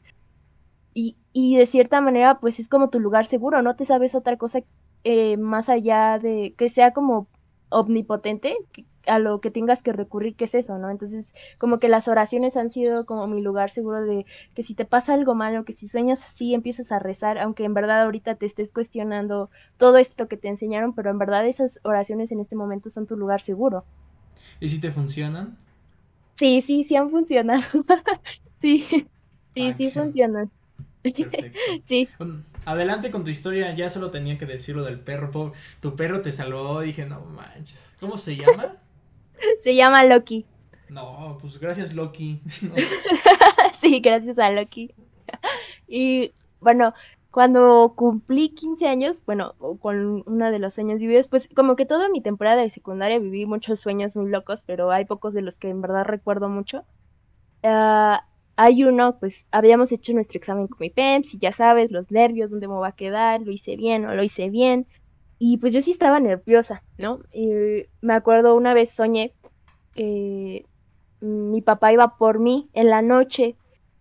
Y, 0.93 1.17
y 1.33 1.55
de 1.55 1.65
cierta 1.65 2.01
manera, 2.01 2.39
pues 2.39 2.59
es 2.59 2.67
como 2.67 2.89
tu 2.89 2.99
lugar 2.99 3.25
seguro, 3.25 3.61
no 3.61 3.75
te 3.75 3.85
sabes 3.85 4.15
otra 4.15 4.37
cosa 4.37 4.61
eh, 5.03 5.37
más 5.37 5.69
allá 5.69 6.19
de 6.19 6.53
que 6.57 6.69
sea 6.69 6.91
como 6.91 7.27
omnipotente, 7.69 8.57
a 9.07 9.19
lo 9.19 9.41
que 9.41 9.51
tengas 9.51 9.81
que 9.81 9.93
recurrir, 9.93 10.35
que 10.35 10.45
es 10.45 10.55
eso, 10.55 10.77
¿no? 10.77 10.89
Entonces, 10.89 11.33
como 11.57 11.79
que 11.79 11.89
las 11.89 12.07
oraciones 12.07 12.57
han 12.57 12.69
sido 12.69 13.05
como 13.05 13.27
mi 13.27 13.41
lugar 13.41 13.71
seguro 13.71 14.03
de 14.03 14.25
que 14.53 14.63
si 14.63 14.75
te 14.75 14.85
pasa 14.85 15.13
algo 15.13 15.35
malo, 15.35 15.65
que 15.65 15.73
si 15.73 15.87
sueñas 15.87 16.23
así, 16.23 16.53
empiezas 16.53 16.91
a 16.91 16.99
rezar, 16.99 17.37
aunque 17.39 17.63
en 17.63 17.73
verdad 17.73 18.03
ahorita 18.03 18.35
te 18.35 18.45
estés 18.45 18.71
cuestionando 18.71 19.49
todo 19.77 19.97
esto 19.97 20.27
que 20.27 20.37
te 20.37 20.49
enseñaron, 20.49 20.93
pero 20.93 21.09
en 21.09 21.17
verdad 21.17 21.47
esas 21.47 21.79
oraciones 21.83 22.31
en 22.31 22.39
este 22.39 22.55
momento 22.55 22.89
son 22.89 23.07
tu 23.07 23.15
lugar 23.17 23.41
seguro. 23.41 23.85
¿Y 24.59 24.69
si 24.69 24.79
te 24.79 24.91
funcionan? 24.91 25.57
Sí, 26.35 26.61
sí, 26.61 26.83
sí 26.83 26.95
han 26.95 27.09
funcionado. 27.09 27.61
sí, 28.55 28.87
sí, 29.53 29.73
sí 29.73 29.91
funcionan. 29.91 30.51
sí. 31.83 32.09
Adelante 32.65 33.11
con 33.11 33.23
tu 33.23 33.29
historia, 33.29 33.73
ya 33.73 33.89
solo 33.89 34.11
tenía 34.11 34.37
que 34.37 34.45
decir 34.45 34.75
lo 34.75 34.83
del 34.83 34.99
perro. 34.99 35.53
Tu 35.79 35.95
perro 35.95 36.21
te 36.21 36.31
salvó, 36.31 36.81
dije, 36.81 37.05
no 37.05 37.21
manches. 37.21 37.89
¿Cómo 37.99 38.17
se 38.17 38.35
llama? 38.37 38.75
Se 39.63 39.75
llama 39.75 40.03
Loki. 40.03 40.45
No, 40.89 41.37
pues 41.41 41.59
gracias 41.59 41.95
Loki. 41.95 42.39
sí, 43.81 44.01
gracias 44.01 44.37
a 44.37 44.51
Loki. 44.51 44.93
y 45.87 46.31
bueno, 46.59 46.93
cuando 47.31 47.93
cumplí 47.95 48.49
15 48.49 48.87
años, 48.87 49.23
bueno, 49.25 49.55
con 49.79 50.23
uno 50.25 50.51
de 50.51 50.59
los 50.59 50.77
años 50.77 50.99
vividos, 50.99 51.27
pues 51.27 51.49
como 51.55 51.75
que 51.75 51.85
toda 51.85 52.09
mi 52.09 52.21
temporada 52.21 52.61
de 52.61 52.69
secundaria 52.69 53.19
viví 53.19 53.45
muchos 53.45 53.79
sueños 53.79 54.15
muy 54.15 54.29
locos, 54.29 54.63
pero 54.65 54.91
hay 54.91 55.05
pocos 55.05 55.33
de 55.33 55.41
los 55.41 55.57
que 55.57 55.69
en 55.69 55.81
verdad 55.81 56.03
recuerdo 56.03 56.49
mucho. 56.49 56.83
Ah, 57.63 58.25
hay 58.55 58.83
uno, 58.83 59.17
pues 59.19 59.47
habíamos 59.51 59.91
hecho 59.91 60.13
nuestro 60.13 60.37
examen 60.37 60.67
con 60.67 60.77
mi 60.79 60.89
PEMS 60.89 61.33
y 61.35 61.39
ya 61.39 61.51
sabes, 61.51 61.91
los 61.91 62.11
nervios, 62.11 62.51
dónde 62.51 62.67
me 62.67 62.75
va 62.75 62.89
a 62.89 62.95
quedar, 62.95 63.41
lo 63.41 63.51
hice 63.51 63.75
bien 63.75 64.05
o 64.05 64.13
lo 64.13 64.23
hice 64.23 64.49
bien. 64.49 64.87
Y 65.39 65.57
pues 65.57 65.73
yo 65.73 65.81
sí 65.81 65.91
estaba 65.91 66.19
nerviosa, 66.19 66.83
¿no? 66.97 67.19
Y 67.33 67.49
me 68.01 68.13
acuerdo 68.13 68.55
una 68.55 68.73
vez 68.73 68.91
soñé 68.91 69.33
que 69.95 70.65
mi 71.21 71.61
papá 71.61 71.91
iba 71.91 72.17
por 72.17 72.39
mí 72.39 72.69
en 72.73 72.89
la 72.89 73.01
noche 73.01 73.55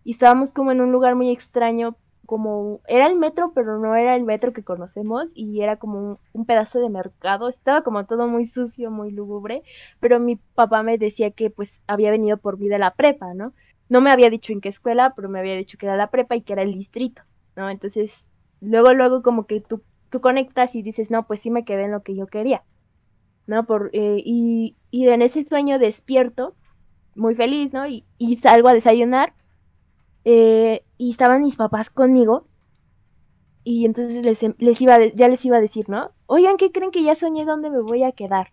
y 0.05 0.13
estábamos 0.13 0.51
como 0.51 0.73
en 0.73 0.81
un 0.81 0.93
lugar 0.93 1.15
muy 1.15 1.31
extraño, 1.31 1.97
como 2.27 2.81
era 2.87 3.07
el 3.07 3.19
metro, 3.19 3.53
pero 3.55 3.79
no 3.79 3.97
era 3.97 4.15
el 4.17 4.23
metro 4.23 4.53
que 4.53 4.63
conocemos 4.63 5.31
y 5.35 5.63
era 5.63 5.77
como 5.77 6.21
un, 6.33 6.47
pedazo 6.47 6.81
de 6.81 6.89
mercado, 6.89 7.49
estaba 7.49 7.83
como 7.83 8.07
todo 8.07 8.29
muy 8.29 8.47
sucio, 8.47 8.91
muy 8.91 9.11
lúgubre, 9.11 9.63
pero 9.99 10.21
mi 10.21 10.37
papá 10.37 10.83
me 10.83 10.97
decía 10.97 11.31
que 11.33 11.51
pues 11.51 11.83
había 11.87 12.11
venido 12.11 12.37
por 12.37 12.57
de 12.57 12.79
la 12.79 12.95
prepa, 12.95 13.35
¿no? 13.35 13.53
No 13.91 14.01
me 14.01 14.11
había 14.11 14.31
dicho 14.31 14.55
en 14.55 14.63
qué 14.63 14.71
escuela, 14.71 15.13
pero 15.15 15.29
me 15.29 15.39
había 15.39 15.55
dicho 15.55 15.77
que 15.77 15.85
era 15.85 15.97
la 15.97 16.11
prepa 16.11 16.35
y 16.37 16.41
que 16.41 16.55
era 16.55 16.63
el 16.63 16.73
distrito, 16.73 17.23
¿no? 17.57 17.69
Entonces, 17.69 18.27
luego, 18.63 18.95
luego 18.95 19.23
como 19.23 19.47
que 19.47 19.61
tú 19.61 19.83
tú 20.11 20.21
conectas 20.21 20.75
y 20.75 20.83
dices, 20.83 21.11
no, 21.11 21.27
pues 21.27 21.41
sí 21.41 21.51
me 21.51 21.65
quedé 21.65 21.85
en 21.85 21.93
lo 21.93 22.03
que 22.03 22.17
yo 22.17 22.27
quería, 22.27 22.63
¿no? 23.47 23.65
Por, 23.65 23.91
eh, 23.93 24.21
y, 24.25 24.77
y, 24.91 25.09
en 25.09 25.23
ese 25.23 25.45
sueño 25.45 25.79
despierto, 25.79 26.55
muy 27.15 27.35
feliz, 27.35 27.73
¿no? 27.73 27.87
Y, 27.87 28.05
y 28.19 28.37
salgo 28.37 28.69
a 28.69 28.75
desayunar 28.75 29.33
eh, 30.25 30.83
y 30.99 31.11
estaban 31.11 31.43
mis 31.43 31.57
papás 31.57 31.91
conmigo 31.91 32.47
y 33.63 33.85
entonces 33.85 34.23
les, 34.23 34.45
les 34.59 34.81
iba 34.81 34.99
ya 35.07 35.29
les 35.29 35.45
iba 35.45 35.57
a 35.59 35.61
decir, 35.61 35.89
¿no? 35.89 36.11
Oigan, 36.27 36.57
¿qué 36.57 36.73
creen 36.73 36.91
que 36.91 37.03
ya 37.03 37.15
soñé 37.15 37.45
dónde 37.45 37.71
me 37.71 37.81
voy 37.81 38.03
a 38.03 38.13
quedar? 38.13 38.53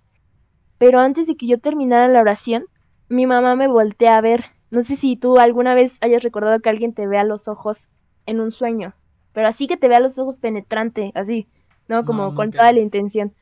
Pero 0.77 0.99
antes 0.99 1.27
de 1.27 1.35
que 1.35 1.47
yo 1.47 1.59
terminara 1.59 2.07
la 2.07 2.21
oración, 2.21 2.65
mi 3.09 3.25
mamá 3.25 3.55
me 3.55 3.67
voltea 3.67 4.17
a 4.17 4.21
ver. 4.21 4.45
No 4.71 4.83
sé 4.83 4.95
si 4.95 5.15
tú 5.15 5.37
alguna 5.37 5.73
vez 5.73 5.97
hayas 6.01 6.23
recordado 6.23 6.59
que 6.59 6.69
alguien 6.69 6.93
te 6.93 7.07
vea 7.07 7.23
los 7.23 7.47
ojos 7.47 7.89
en 8.25 8.39
un 8.39 8.51
sueño 8.51 8.93
pero 9.37 9.49
así 9.49 9.67
que 9.67 9.77
te 9.77 9.87
vea 9.87 9.99
los 9.99 10.17
ojos 10.17 10.35
penetrante, 10.37 11.11
así, 11.13 11.47
¿no? 11.87 12.05
Como 12.05 12.33
con 12.33 12.49
toda 12.49 12.71
la 12.71 12.79
intención. 12.79 13.35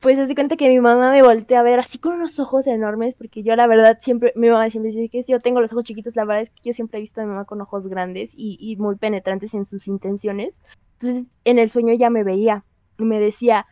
Pues 0.00 0.18
así 0.18 0.34
cuenta 0.34 0.56
que 0.56 0.68
mi 0.68 0.80
mamá 0.80 1.12
me 1.12 1.22
voltea 1.22 1.60
a 1.60 1.62
ver 1.62 1.78
así 1.78 1.98
con 1.98 2.14
unos 2.14 2.40
ojos 2.40 2.66
enormes, 2.66 3.14
porque 3.14 3.44
yo 3.44 3.54
la 3.54 3.68
verdad 3.68 3.98
siempre, 4.00 4.32
mi 4.34 4.50
mamá 4.50 4.68
siempre 4.68 4.90
dice 4.90 5.08
que 5.08 5.22
si 5.22 5.30
yo 5.30 5.38
tengo 5.38 5.60
los 5.60 5.72
ojos 5.72 5.84
chiquitos, 5.84 6.16
la 6.16 6.24
verdad 6.24 6.42
es 6.42 6.50
que 6.50 6.62
yo 6.64 6.74
siempre 6.74 6.98
he 6.98 7.02
visto 7.02 7.20
a 7.20 7.24
mi 7.24 7.30
mamá 7.30 7.44
con 7.44 7.60
ojos 7.60 7.86
grandes 7.86 8.32
y, 8.36 8.74
muy 8.80 8.96
penetrantes 8.96 9.54
en 9.54 9.64
sus 9.64 9.86
intenciones. 9.86 10.58
Entonces 10.94 11.26
en 11.44 11.60
el 11.60 11.70
sueño 11.70 11.94
ya 11.94 12.10
me 12.10 12.24
veía 12.24 12.64
y 12.98 13.04
me 13.04 13.20
decía, 13.20 13.64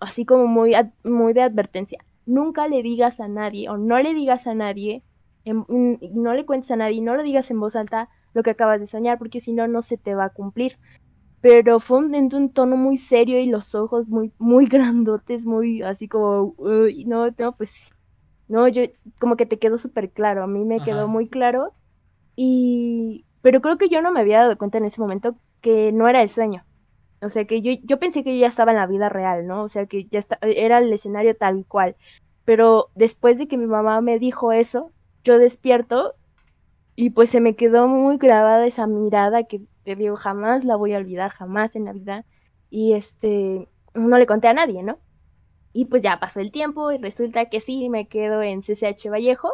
así 0.00 0.24
como 0.24 0.48
muy, 0.48 0.72
muy 1.04 1.32
de 1.32 1.42
advertencia, 1.42 2.04
nunca 2.24 2.66
le 2.66 2.82
digas 2.82 3.20
a 3.20 3.28
nadie 3.28 3.68
o 3.68 3.76
no 3.76 4.00
le 4.00 4.14
digas 4.14 4.48
a 4.48 4.54
nadie, 4.56 5.04
no 5.54 6.34
le 6.34 6.46
cuentes 6.46 6.70
a 6.70 6.76
nadie, 6.76 7.00
no 7.00 7.14
lo 7.14 7.22
digas 7.22 7.50
en 7.50 7.60
voz 7.60 7.76
alta, 7.76 8.08
lo 8.34 8.42
que 8.42 8.50
acabas 8.50 8.80
de 8.80 8.86
soñar, 8.86 9.18
porque 9.18 9.40
si 9.40 9.52
no, 9.52 9.66
no 9.68 9.82
se 9.82 9.96
te 9.96 10.14
va 10.14 10.26
a 10.26 10.30
cumplir. 10.30 10.78
Pero 11.40 11.80
fue 11.80 11.98
un, 11.98 12.14
en 12.14 12.34
un 12.34 12.52
tono 12.52 12.76
muy 12.76 12.98
serio 12.98 13.38
y 13.38 13.46
los 13.46 13.74
ojos 13.74 14.08
muy, 14.08 14.32
muy 14.38 14.66
grandotes, 14.68 15.44
muy 15.44 15.82
así 15.82 16.08
como, 16.08 16.54
no, 16.58 17.30
no, 17.38 17.56
pues, 17.56 17.90
no, 18.48 18.68
yo, 18.68 18.82
como 19.18 19.36
que 19.36 19.46
te 19.46 19.58
quedó 19.58 19.78
súper 19.78 20.10
claro, 20.10 20.42
a 20.42 20.46
mí 20.46 20.64
me 20.64 20.80
quedó 20.80 21.08
muy 21.08 21.28
claro. 21.28 21.72
Y, 22.36 23.24
pero 23.42 23.60
creo 23.60 23.78
que 23.78 23.88
yo 23.88 24.02
no 24.02 24.12
me 24.12 24.20
había 24.20 24.40
dado 24.40 24.58
cuenta 24.58 24.78
en 24.78 24.84
ese 24.84 25.00
momento 25.00 25.36
que 25.60 25.92
no 25.92 26.08
era 26.08 26.22
el 26.22 26.28
sueño. 26.28 26.64
O 27.22 27.30
sea, 27.30 27.46
que 27.46 27.62
yo, 27.62 27.72
yo 27.84 27.98
pensé 27.98 28.22
que 28.22 28.34
yo 28.34 28.42
ya 28.42 28.48
estaba 28.48 28.72
en 28.72 28.78
la 28.78 28.86
vida 28.86 29.08
real, 29.08 29.46
¿no? 29.46 29.62
O 29.62 29.68
sea, 29.68 29.86
que 29.86 30.04
ya 30.06 30.26
era 30.42 30.78
el 30.78 30.92
escenario 30.92 31.34
tal 31.36 31.64
cual. 31.66 31.96
Pero 32.44 32.90
después 32.94 33.38
de 33.38 33.48
que 33.48 33.56
mi 33.56 33.66
mamá 33.66 34.00
me 34.00 34.18
dijo 34.18 34.52
eso, 34.52 34.92
yo 35.26 35.38
despierto 35.38 36.14
y 36.94 37.10
pues 37.10 37.30
se 37.30 37.40
me 37.40 37.56
quedó 37.56 37.88
muy 37.88 38.16
grabada 38.16 38.64
esa 38.64 38.86
mirada 38.86 39.44
que 39.44 39.60
te 39.84 39.96
digo, 39.96 40.16
jamás 40.16 40.64
la 40.64 40.76
voy 40.76 40.94
a 40.94 40.98
olvidar, 40.98 41.30
jamás 41.30 41.76
en 41.76 41.84
la 41.84 41.92
vida. 41.92 42.24
Y 42.70 42.94
este, 42.94 43.68
no 43.94 44.18
le 44.18 44.26
conté 44.26 44.48
a 44.48 44.54
nadie, 44.54 44.82
¿no? 44.82 44.98
Y 45.72 45.86
pues 45.86 46.02
ya 46.02 46.18
pasó 46.20 46.40
el 46.40 46.50
tiempo 46.52 46.90
y 46.92 46.98
resulta 46.98 47.46
que 47.46 47.60
sí, 47.60 47.88
me 47.90 48.08
quedo 48.08 48.42
en 48.42 48.62
CCH 48.62 49.10
Vallejo. 49.10 49.50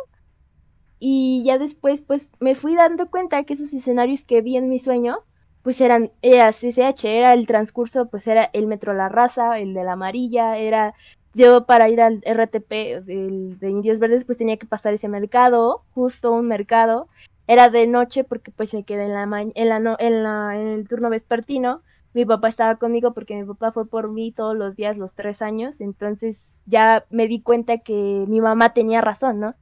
Y 0.99 1.43
ya 1.45 1.59
después, 1.59 2.01
pues 2.03 2.31
me 2.39 2.55
fui 2.55 2.77
dando 2.77 3.11
cuenta 3.11 3.43
que 3.45 3.55
esos 3.55 3.73
escenarios 3.75 4.25
que 4.25 4.41
vi 4.41 4.57
en 4.57 4.69
mi 4.69 4.79
sueño, 4.79 5.19
pues 5.63 5.81
eran, 5.81 6.13
era 6.23 6.53
CCH, 6.53 7.05
era 7.05 7.33
el 7.33 7.47
transcurso, 7.47 8.09
pues 8.09 8.27
era 8.29 8.45
el 8.53 8.67
Metro 8.69 8.95
La 8.95 9.09
Raza, 9.09 9.59
el 9.59 9.75
de 9.75 9.85
la 9.85 9.93
Amarilla, 9.95 10.59
era 10.59 10.95
yo 11.35 11.65
para 11.65 11.89
ir 11.89 12.01
al 12.01 12.23
RTP 12.25 12.71
de 13.05 13.71
Indios 13.71 13.99
Verdes, 13.99 14.25
pues 14.25 14.39
tenía 14.39 14.57
que 14.57 14.67
pasar 14.67 14.95
ese 14.95 15.09
mercado, 15.09 15.83
justo 15.95 16.33
un 16.33 16.49
mercado, 16.49 17.09
era 17.47 17.69
de 17.69 17.87
noche 17.87 18.25
porque 18.25 18.51
pues 18.51 18.71
se 18.71 18.85
quedé 18.85 19.05
en 19.05 19.13
la, 19.13 19.43
en, 19.55 19.69
la 19.69 19.79
no 19.79 19.97
en, 19.99 20.23
la 20.23 20.59
en 20.59 20.69
el 20.69 20.89
turno 20.89 21.11
vespertino. 21.11 21.83
Mi 22.15 22.27
papá 22.27 22.49
estaba 22.49 22.77
conmigo 22.77 23.15
porque 23.15 23.35
mi 23.35 23.45
papá 23.45 23.73
fue 23.73 23.87
por 23.87 24.11
mí 24.11 24.33
todos 24.33 24.57
los 24.57 24.77
días, 24.77 24.99
los 24.99 25.13
tres 25.15 25.43
años. 25.43 25.81
Entonces 25.81 26.57
ya 26.67 27.05
me 27.11 27.27
di 27.27 27.41
cuenta 27.41 27.79
que 27.79 28.25
mi 28.29 28.41
mamá 28.41 28.75
tenía 28.75 29.01
razón, 29.01 29.41
¿no? 29.41 29.55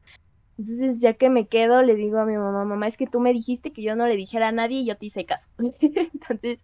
Entonces 0.59 1.01
ya 1.01 1.15
que 1.15 1.31
me 1.31 1.47
quedo, 1.47 1.83
le 1.83 1.95
digo 1.95 2.19
a 2.19 2.27
mi 2.27 2.37
mamá, 2.37 2.65
mamá, 2.65 2.87
es 2.87 2.99
que 2.99 3.07
tú 3.07 3.19
me 3.19 3.33
dijiste 3.33 3.73
que 3.73 3.83
yo 3.83 3.97
no 3.97 4.07
le 4.07 4.17
dijera 4.17 4.49
a 4.49 4.53
nadie 4.53 4.81
y 4.81 4.85
yo 4.87 4.97
te 4.97 5.07
hice 5.07 5.25
caso. 5.25 5.49
Entonces 5.59 6.59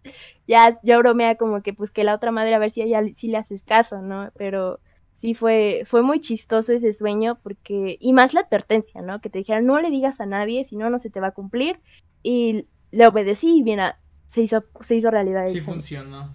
ya 0.47 0.79
yo 0.83 0.99
bromea 0.99 1.35
como 1.35 1.63
que 1.63 1.73
pues 1.73 1.89
que 1.89 2.03
la 2.03 2.13
otra 2.13 2.31
madre 2.31 2.53
a 2.53 2.59
ver 2.59 2.69
si 2.69 2.81
ella 2.81 3.01
si 3.15 3.27
le 3.27 3.37
haces 3.37 3.63
caso, 3.63 4.01
¿no? 4.01 4.29
Pero 4.37 4.79
sí 5.17 5.33
fue, 5.33 5.83
fue 5.85 6.01
muy 6.01 6.19
chistoso 6.19 6.71
ese 6.71 6.93
sueño 6.93 7.37
porque, 7.43 7.97
y 7.99 8.13
más 8.13 8.33
la 8.33 8.41
advertencia, 8.41 9.01
¿no? 9.01 9.19
Que 9.19 9.29
te 9.29 9.39
dijeron, 9.39 9.65
no 9.65 9.79
le 9.79 9.89
digas 9.89 10.21
a 10.21 10.25
nadie, 10.25 10.65
si 10.65 10.77
no, 10.77 10.89
no 10.89 10.99
se 10.99 11.09
te 11.09 11.19
va 11.19 11.27
a 11.27 11.33
cumplir. 11.33 11.79
Y 12.23 12.65
le 12.91 13.07
obedecí 13.07 13.57
y 13.57 13.63
mira, 13.63 13.99
se 14.25 14.41
hizo, 14.41 14.63
se 14.81 14.95
hizo 14.95 15.11
realidad. 15.11 15.47
Sí 15.47 15.59
funcionó. 15.59 16.33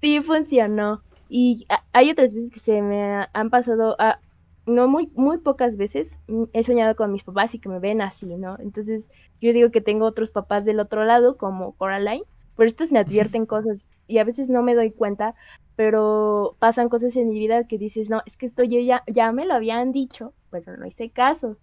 Sí 0.00 0.20
funcionó. 0.20 1.02
Y 1.28 1.66
hay 1.92 2.10
otras 2.10 2.34
veces 2.34 2.50
que 2.50 2.60
se 2.60 2.82
me 2.82 3.26
han 3.32 3.50
pasado, 3.50 3.96
a, 3.98 4.18
no 4.66 4.88
muy, 4.88 5.10
muy 5.14 5.38
pocas 5.38 5.76
veces, 5.76 6.18
mm, 6.28 6.44
he 6.52 6.64
soñado 6.64 6.94
con 6.96 7.12
mis 7.12 7.24
papás 7.24 7.54
y 7.54 7.58
que 7.58 7.68
me 7.68 7.78
ven 7.78 8.02
así, 8.02 8.26
¿no? 8.26 8.56
Entonces 8.58 9.10
yo 9.40 9.52
digo 9.52 9.70
que 9.70 9.80
tengo 9.80 10.06
otros 10.06 10.30
papás 10.30 10.64
del 10.64 10.80
otro 10.80 11.04
lado, 11.04 11.36
como 11.36 11.72
Coraline, 11.72 12.24
pero 12.56 12.68
estos 12.68 12.92
me 12.92 12.98
advierten 13.00 13.46
cosas 13.46 13.88
y 14.06 14.18
a 14.18 14.24
veces 14.24 14.48
no 14.48 14.62
me 14.62 14.74
doy 14.74 14.92
cuenta, 14.92 15.34
pero 15.76 16.56
pasan 16.60 16.88
cosas 16.88 17.16
en 17.16 17.28
mi 17.28 17.38
vida 17.38 17.66
que 17.66 17.78
dices, 17.78 18.10
no, 18.10 18.22
es 18.26 18.36
que 18.36 18.46
esto 18.46 18.62
yo 18.64 18.80
ya, 18.80 19.02
ya 19.06 19.32
me 19.32 19.46
lo 19.46 19.54
habían 19.54 19.92
dicho, 19.92 20.34
pero 20.50 20.76
no 20.76 20.86
hice 20.86 21.10
caso. 21.10 21.58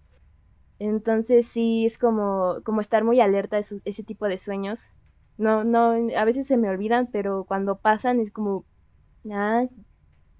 Entonces 0.78 1.48
sí, 1.48 1.86
es 1.86 1.98
como, 1.98 2.58
como 2.64 2.80
estar 2.80 3.04
muy 3.04 3.20
alerta 3.20 3.56
a 3.58 3.60
ese 3.60 4.02
tipo 4.04 4.26
de 4.26 4.38
sueños. 4.38 4.92
No, 5.36 5.64
no, 5.64 5.92
a 6.16 6.24
veces 6.24 6.46
se 6.46 6.56
me 6.56 6.68
olvidan, 6.70 7.10
pero 7.12 7.44
cuando 7.44 7.78
pasan 7.78 8.20
es 8.20 8.30
como, 8.32 8.66
ah, 9.32 9.64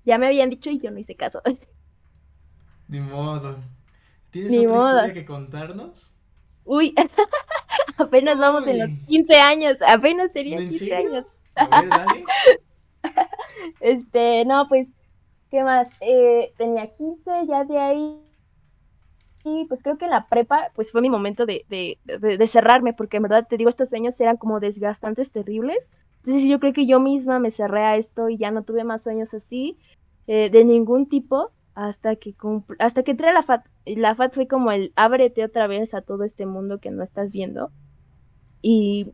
ya 0.05 0.19
me 0.19 0.27
habían 0.29 0.51
dicho 0.51 0.71
y 0.71 0.79
yo 0.81 0.91
no 0.91 0.99
hice 1.01 1.17
caso. 1.17 1.43
Ni 2.89 3.01
modo. 3.01 3.57
¿Tienes 4.31 4.59
otra 4.59 4.79
historia 4.79 5.15
que 5.15 5.25
contarnos? 5.25 6.15
Uy, 6.71 6.95
apenas 7.99 8.39
vamos 8.39 8.67
en 8.67 8.79
los 8.79 8.91
15 9.07 9.35
años, 9.41 9.77
apenas 9.87 10.33
tenía 10.33 10.59
15 10.59 10.95
años. 10.95 11.27
A 11.57 11.81
ver, 11.81 11.91
dale. 11.91 12.25
Este, 13.81 14.45
no, 14.45 14.69
pues 14.69 14.89
¿Qué 15.51 15.65
más? 15.65 15.89
Eh, 16.01 16.53
tenía 16.57 16.87
15, 16.95 17.47
ya 17.49 17.65
de 17.65 17.79
ahí. 17.79 18.21
Y 19.43 19.65
pues 19.65 19.83
creo 19.83 19.99
que 19.99 20.05
en 20.05 20.13
la 20.13 20.29
prepa, 20.29 20.71
pues 20.75 20.93
fue 20.93 21.01
mi 21.01 21.11
momento 21.11 21.45
de, 21.45 21.65
de, 21.69 21.99
de, 22.05 22.47
cerrarme, 22.47 22.93
porque 22.93 23.17
en 23.17 23.25
verdad 23.25 23.47
te 23.49 23.57
digo, 23.57 23.71
estos 23.71 23.89
sueños 23.89 24.21
eran 24.21 24.37
como 24.37 24.61
desgastantes, 24.61 25.33
terribles. 25.33 25.91
Entonces 26.19 26.49
yo 26.49 26.61
creo 26.61 26.73
que 26.73 26.87
yo 26.87 27.01
misma 27.01 27.39
me 27.39 27.51
cerré 27.51 27.83
a 27.83 27.97
esto 27.97 28.29
y 28.29 28.37
ya 28.37 28.51
no 28.51 28.63
tuve 28.63 28.85
más 28.85 29.03
sueños 29.03 29.35
así, 29.35 29.79
eh, 30.27 30.51
de 30.51 30.65
ningún 30.65 31.09
tipo, 31.09 31.51
hasta 31.89 32.17
que 32.17 32.35
hasta 32.79 33.03
que 33.03 33.15
la 33.15 33.43
FAT. 33.43 33.67
La 33.87 34.15
FAT 34.15 34.35
fue 34.35 34.47
como 34.47 34.71
el 34.73 34.93
ábrete 34.97 35.45
otra 35.45 35.67
vez 35.67 35.95
a 35.95 36.03
todo 36.03 36.25
este 36.25 36.47
mundo 36.47 36.79
que 36.79 36.91
no 36.91 37.03
estás 37.03 37.33
viendo. 37.33 37.71
Y 38.63 39.13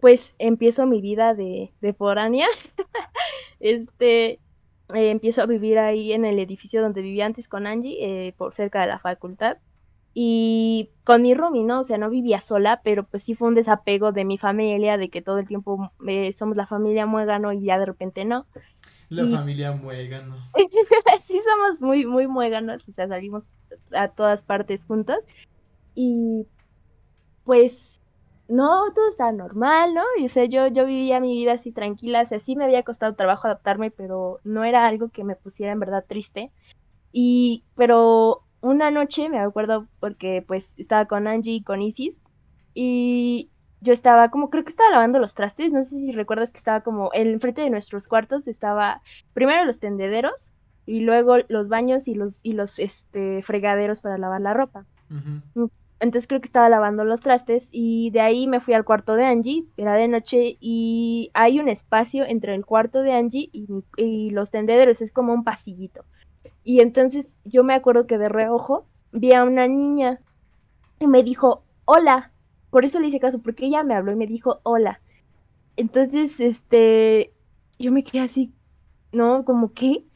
pues 0.00 0.34
empiezo 0.38 0.86
mi 0.86 1.00
vida 1.00 1.34
de, 1.34 1.72
de 1.80 1.92
foránea. 1.92 2.48
este, 3.60 4.32
eh, 4.32 4.40
empiezo 5.10 5.42
a 5.42 5.46
vivir 5.46 5.78
ahí 5.78 6.12
en 6.12 6.24
el 6.24 6.38
edificio 6.40 6.82
donde 6.82 7.02
vivía 7.02 7.26
antes 7.26 7.48
con 7.48 7.66
Angie, 7.66 7.98
eh, 8.00 8.34
por 8.36 8.52
cerca 8.54 8.80
de 8.80 8.88
la 8.88 8.98
facultad. 8.98 9.58
Y 10.14 10.90
con 11.04 11.22
mi 11.22 11.34
roomie, 11.34 11.64
¿no? 11.64 11.80
O 11.80 11.84
sea, 11.84 11.96
no 11.96 12.10
vivía 12.10 12.40
sola, 12.40 12.80
pero 12.82 13.04
pues 13.04 13.22
sí 13.22 13.34
fue 13.34 13.48
un 13.48 13.54
desapego 13.54 14.12
de 14.12 14.24
mi 14.24 14.36
familia, 14.36 14.98
de 14.98 15.08
que 15.08 15.22
todo 15.22 15.38
el 15.38 15.46
tiempo 15.46 15.90
eh, 16.06 16.32
somos 16.32 16.56
la 16.56 16.66
familia 16.66 17.06
muégano 17.06 17.52
y 17.52 17.64
ya 17.64 17.78
de 17.78 17.86
repente 17.86 18.24
no. 18.24 18.46
La 19.14 19.26
familia 19.26 19.72
muégano. 19.72 20.36
sí 21.20 21.40
somos 21.40 21.82
muy, 21.82 22.06
muy 22.06 22.26
muéganos, 22.26 22.88
o 22.88 22.92
sea, 22.92 23.08
salimos 23.08 23.44
a 23.92 24.08
todas 24.08 24.42
partes 24.42 24.84
juntos. 24.84 25.18
Y 25.94 26.46
pues 27.44 28.00
no, 28.48 28.92
todo 28.94 29.08
estaba 29.08 29.32
normal, 29.32 29.94
¿no? 29.94 30.02
Y 30.18 30.26
o 30.26 30.28
sea, 30.28 30.44
yo, 30.46 30.66
yo 30.68 30.84
vivía 30.84 31.20
mi 31.20 31.34
vida 31.34 31.52
así 31.52 31.72
tranquila, 31.72 32.22
o 32.22 32.26
sea, 32.26 32.38
sí 32.38 32.56
me 32.56 32.64
había 32.64 32.82
costado 32.82 33.14
trabajo 33.14 33.46
adaptarme, 33.46 33.90
pero 33.90 34.40
no 34.44 34.64
era 34.64 34.86
algo 34.86 35.10
que 35.10 35.24
me 35.24 35.36
pusiera 35.36 35.72
en 35.72 35.80
verdad 35.80 36.04
triste. 36.06 36.52
Y, 37.12 37.64
pero 37.76 38.44
una 38.60 38.90
noche, 38.90 39.28
me 39.28 39.38
acuerdo, 39.38 39.88
porque 40.00 40.44
pues 40.46 40.74
estaba 40.78 41.06
con 41.06 41.26
Angie 41.26 41.54
y 41.56 41.62
con 41.62 41.82
Isis, 41.82 42.14
y 42.74 43.50
yo 43.82 43.92
estaba 43.92 44.30
como, 44.30 44.48
creo 44.48 44.64
que 44.64 44.70
estaba 44.70 44.90
lavando 44.90 45.18
los 45.18 45.34
trastes, 45.34 45.72
no 45.72 45.84
sé 45.84 45.98
si 45.98 46.12
recuerdas 46.12 46.52
que 46.52 46.58
estaba 46.58 46.80
como, 46.80 47.10
en 47.12 47.40
frente 47.40 47.62
de 47.62 47.70
nuestros 47.70 48.08
cuartos 48.08 48.48
estaba 48.48 49.02
primero 49.34 49.64
los 49.64 49.80
tendederos, 49.80 50.52
y 50.86 51.00
luego 51.00 51.36
los 51.48 51.68
baños 51.68 52.08
y 52.08 52.14
los, 52.14 52.40
y 52.42 52.54
los 52.54 52.78
este, 52.78 53.42
fregaderos 53.42 54.00
para 54.00 54.18
lavar 54.18 54.40
la 54.40 54.54
ropa. 54.54 54.84
Entonces 56.00 56.26
creo 56.26 56.40
que 56.40 56.46
estaba 56.46 56.68
lavando 56.68 57.04
los 57.04 57.20
trastes 57.20 57.68
y 57.70 58.10
de 58.10 58.20
ahí 58.20 58.48
me 58.48 58.60
fui 58.60 58.74
al 58.74 58.84
cuarto 58.84 59.14
de 59.14 59.24
Angie, 59.24 59.66
era 59.76 59.94
de 59.94 60.08
noche 60.08 60.56
y 60.58 61.30
hay 61.34 61.60
un 61.60 61.68
espacio 61.68 62.24
entre 62.24 62.54
el 62.54 62.66
cuarto 62.66 63.02
de 63.02 63.12
Angie 63.12 63.50
y, 63.52 64.30
los 64.30 64.50
tendederos, 64.50 65.00
es 65.00 65.12
como 65.12 65.32
un 65.32 65.44
pasillito. 65.44 66.04
Y 66.64 66.80
entonces 66.80 67.38
yo 67.44 67.62
me 67.62 67.74
acuerdo 67.74 68.06
que 68.06 68.18
de 68.18 68.28
reojo 68.28 68.86
vi 69.12 69.32
a 69.34 69.44
una 69.44 69.68
niña 69.68 70.18
y 70.98 71.06
me 71.06 71.22
dijo, 71.22 71.62
hola. 71.84 72.30
Por 72.72 72.86
eso 72.86 72.98
le 73.00 73.08
hice 73.08 73.20
caso, 73.20 73.38
porque 73.38 73.66
ella 73.66 73.82
me 73.82 73.94
habló 73.94 74.12
y 74.12 74.16
me 74.16 74.26
dijo, 74.26 74.60
hola. 74.62 74.98
Entonces, 75.76 76.40
este, 76.40 77.34
yo 77.78 77.92
me 77.92 78.02
quedé 78.02 78.22
así, 78.22 78.54
¿no? 79.12 79.44
Como 79.44 79.74
que... 79.74 80.06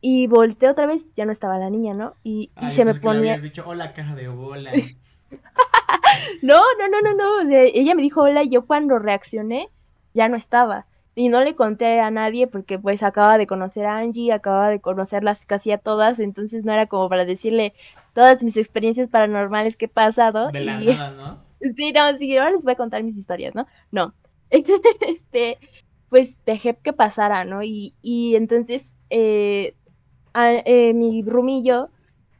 Y 0.00 0.26
volteé 0.26 0.70
otra 0.70 0.86
vez, 0.86 1.10
ya 1.14 1.26
no 1.26 1.32
estaba 1.32 1.58
la 1.58 1.68
niña, 1.68 1.92
¿no? 1.92 2.14
Y, 2.22 2.50
se 2.70 2.86
me 2.86 2.94
ponía... 2.94 3.36
dicho, 3.36 3.64
hola, 3.66 3.92
cara 3.92 4.14
de 4.14 4.28
bola. 4.28 4.72
no, 6.42 6.58
no, 6.78 6.88
no, 6.88 7.02
no, 7.02 7.44
no. 7.44 7.50
ella 7.50 7.94
me 7.94 8.00
dijo 8.00 8.22
hola 8.22 8.44
y 8.44 8.48
yo 8.48 8.64
cuando 8.64 8.98
reaccioné 8.98 9.68
ya 10.14 10.30
no 10.30 10.38
estaba. 10.38 10.86
Y 11.14 11.28
no 11.28 11.42
le 11.42 11.54
conté 11.54 12.00
a 12.00 12.10
nadie 12.10 12.46
porque 12.46 12.78
pues 12.78 13.02
acaba 13.02 13.36
de 13.36 13.46
conocer 13.46 13.84
a 13.84 13.98
Angie, 13.98 14.32
acaba 14.32 14.70
de 14.70 14.80
conocerlas 14.80 15.44
casi 15.44 15.70
a 15.70 15.78
todas, 15.78 16.18
entonces 16.18 16.64
no 16.64 16.72
era 16.72 16.86
como 16.86 17.10
para 17.10 17.26
decirle 17.26 17.74
todas 18.14 18.42
mis 18.42 18.56
experiencias 18.56 19.08
paranormales 19.08 19.76
que 19.76 19.84
he 19.84 19.88
pasado. 19.88 20.50
De 20.50 20.60
la 20.60 20.80
nada, 20.80 21.10
¿no? 21.10 21.45
Sí, 21.60 21.92
no, 21.92 22.16
sí, 22.18 22.36
ahora 22.36 22.52
les 22.52 22.64
voy 22.64 22.74
a 22.74 22.76
contar 22.76 23.02
mis 23.02 23.16
historias, 23.16 23.54
¿no? 23.54 23.66
No. 23.90 24.14
este, 24.50 25.58
pues 26.08 26.38
dejé 26.44 26.76
que 26.76 26.92
pasara, 26.92 27.44
¿no? 27.44 27.62
Y, 27.62 27.94
y 28.02 28.36
entonces 28.36 28.94
eh, 29.10 29.74
eh, 30.34 30.94
mi 30.94 31.22
rumillo 31.22 31.90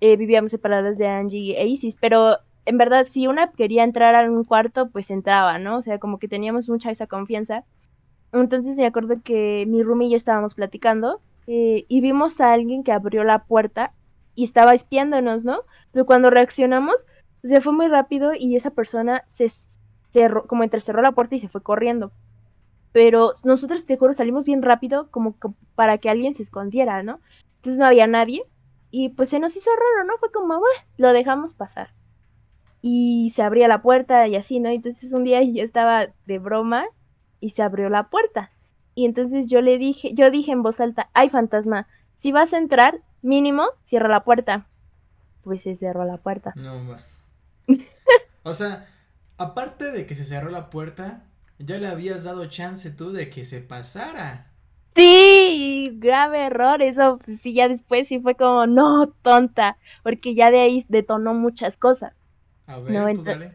eh, 0.00 0.16
vivíamos 0.16 0.50
separadas 0.50 0.98
de 0.98 1.06
Angie 1.08 1.60
e 1.60 1.66
Isis, 1.66 1.96
pero 1.96 2.38
en 2.66 2.78
verdad, 2.78 3.06
si 3.10 3.26
una 3.26 3.52
quería 3.52 3.84
entrar 3.84 4.14
a 4.14 4.30
un 4.30 4.44
cuarto, 4.44 4.90
pues 4.90 5.10
entraba, 5.10 5.58
¿no? 5.58 5.78
O 5.78 5.82
sea, 5.82 5.98
como 5.98 6.18
que 6.18 6.28
teníamos 6.28 6.68
mucha 6.68 6.90
esa 6.90 7.06
confianza. 7.06 7.64
Entonces 8.32 8.76
me 8.76 8.86
acuerdo 8.86 9.16
que 9.24 9.64
mi 9.66 9.82
roomie 9.82 10.08
y 10.08 10.10
yo 10.12 10.16
estábamos 10.16 10.54
platicando 10.54 11.20
eh, 11.46 11.84
y 11.88 12.00
vimos 12.00 12.40
a 12.40 12.52
alguien 12.52 12.82
que 12.84 12.92
abrió 12.92 13.24
la 13.24 13.44
puerta 13.44 13.92
y 14.34 14.44
estaba 14.44 14.74
espiándonos, 14.74 15.44
¿no? 15.44 15.60
Pero 15.92 16.06
cuando 16.06 16.30
reaccionamos, 16.30 17.06
se 17.46 17.60
fue 17.60 17.72
muy 17.72 17.88
rápido 17.88 18.32
y 18.34 18.56
esa 18.56 18.70
persona 18.70 19.24
se 19.28 19.50
cerró, 20.12 20.46
como 20.46 20.64
entrecerró 20.64 21.02
la 21.02 21.12
puerta 21.12 21.34
y 21.34 21.40
se 21.40 21.48
fue 21.48 21.62
corriendo. 21.62 22.12
Pero 22.92 23.34
nosotros, 23.44 23.84
te 23.84 23.96
juro, 23.96 24.14
salimos 24.14 24.44
bien 24.44 24.62
rápido 24.62 25.10
como 25.10 25.36
para 25.74 25.98
que 25.98 26.08
alguien 26.08 26.34
se 26.34 26.42
escondiera, 26.42 27.02
¿no? 27.02 27.20
Entonces 27.56 27.78
no 27.78 27.86
había 27.86 28.06
nadie 28.06 28.44
y 28.90 29.10
pues 29.10 29.30
se 29.30 29.38
nos 29.38 29.56
hizo 29.56 29.70
raro, 29.70 30.06
¿no? 30.06 30.16
Fue 30.18 30.32
como, 30.32 30.60
lo 30.96 31.12
dejamos 31.12 31.52
pasar 31.52 31.90
y 32.88 33.30
se 33.30 33.42
abría 33.42 33.66
la 33.66 33.82
puerta 33.82 34.28
y 34.28 34.36
así, 34.36 34.60
¿no? 34.60 34.68
Entonces 34.68 35.12
un 35.12 35.24
día 35.24 35.42
yo 35.42 35.64
estaba 35.64 36.06
de 36.26 36.38
broma 36.38 36.84
y 37.40 37.50
se 37.50 37.64
abrió 37.64 37.88
la 37.88 38.04
puerta. 38.04 38.52
Y 38.94 39.06
entonces 39.06 39.48
yo 39.48 39.60
le 39.60 39.76
dije, 39.76 40.14
yo 40.14 40.30
dije 40.30 40.52
en 40.52 40.62
voz 40.62 40.80
alta, 40.80 41.10
ay 41.12 41.28
fantasma, 41.28 41.88
si 42.14 42.30
vas 42.30 42.54
a 42.54 42.58
entrar, 42.58 43.00
mínimo, 43.22 43.64
cierra 43.82 44.08
la 44.08 44.22
puerta. 44.22 44.68
Pues 45.42 45.62
se 45.62 45.74
cerró 45.74 46.04
la 46.04 46.18
puerta. 46.18 46.52
No, 46.54 46.88
va. 46.88 47.00
O 48.44 48.54
sea, 48.54 48.88
aparte 49.38 49.90
de 49.92 50.06
que 50.06 50.14
se 50.14 50.24
cerró 50.24 50.50
la 50.50 50.70
puerta, 50.70 51.24
ya 51.58 51.78
le 51.78 51.86
habías 51.88 52.24
dado 52.24 52.46
chance 52.46 52.90
tú 52.90 53.12
de 53.12 53.28
que 53.30 53.44
se 53.44 53.60
pasara. 53.60 54.52
Sí, 54.96 55.90
grave 55.98 56.46
error, 56.46 56.80
eso 56.82 57.18
sí, 57.42 57.52
ya 57.54 57.68
después 57.68 58.08
sí 58.08 58.18
fue 58.18 58.34
como, 58.34 58.66
no, 58.66 59.08
tonta, 59.22 59.76
porque 60.02 60.34
ya 60.34 60.50
de 60.50 60.60
ahí 60.60 60.84
detonó 60.88 61.34
muchas 61.34 61.76
cosas. 61.76 62.14
A 62.66 62.78
ver, 62.78 63.52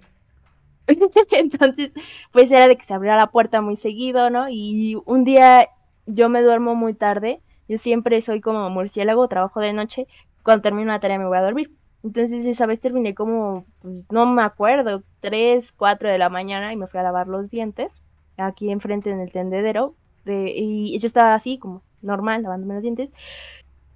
Entonces, 1.31 1.93
pues 2.31 2.51
era 2.51 2.67
de 2.67 2.77
que 2.77 2.83
se 2.85 2.93
abriera 2.93 3.17
la 3.17 3.31
puerta 3.31 3.61
muy 3.61 3.77
seguido, 3.77 4.29
¿no? 4.29 4.47
Y 4.49 4.97
un 5.05 5.23
día 5.23 5.67
yo 6.05 6.29
me 6.29 6.41
duermo 6.41 6.75
muy 6.75 6.93
tarde. 6.93 7.41
Yo 7.67 7.77
siempre 7.77 8.19
soy 8.21 8.41
como 8.41 8.69
murciélago, 8.69 9.27
trabajo 9.27 9.59
de 9.61 9.73
noche. 9.73 10.07
Cuando 10.43 10.63
termino 10.63 10.85
una 10.85 10.99
tarea 10.99 11.19
me 11.19 11.25
voy 11.27 11.37
a 11.37 11.41
dormir. 11.41 11.71
Entonces 12.03 12.45
esa 12.45 12.65
vez 12.65 12.79
terminé 12.79 13.13
como, 13.13 13.65
pues 13.81 14.05
no 14.11 14.25
me 14.25 14.43
acuerdo, 14.43 15.03
3, 15.21 15.71
4 15.73 16.09
de 16.09 16.17
la 16.17 16.29
mañana 16.29 16.73
y 16.73 16.77
me 16.77 16.87
fui 16.87 16.99
a 16.99 17.03
lavar 17.03 17.27
los 17.27 17.49
dientes 17.49 17.91
aquí 18.37 18.71
enfrente 18.71 19.11
en 19.11 19.19
el 19.19 19.31
tendedero. 19.31 19.95
De, 20.25 20.51
y 20.55 20.97
yo 20.99 21.07
estaba 21.07 21.33
así 21.35 21.57
como 21.57 21.81
normal, 22.01 22.43
lavándome 22.43 22.75
los 22.75 22.83
dientes. 22.83 23.09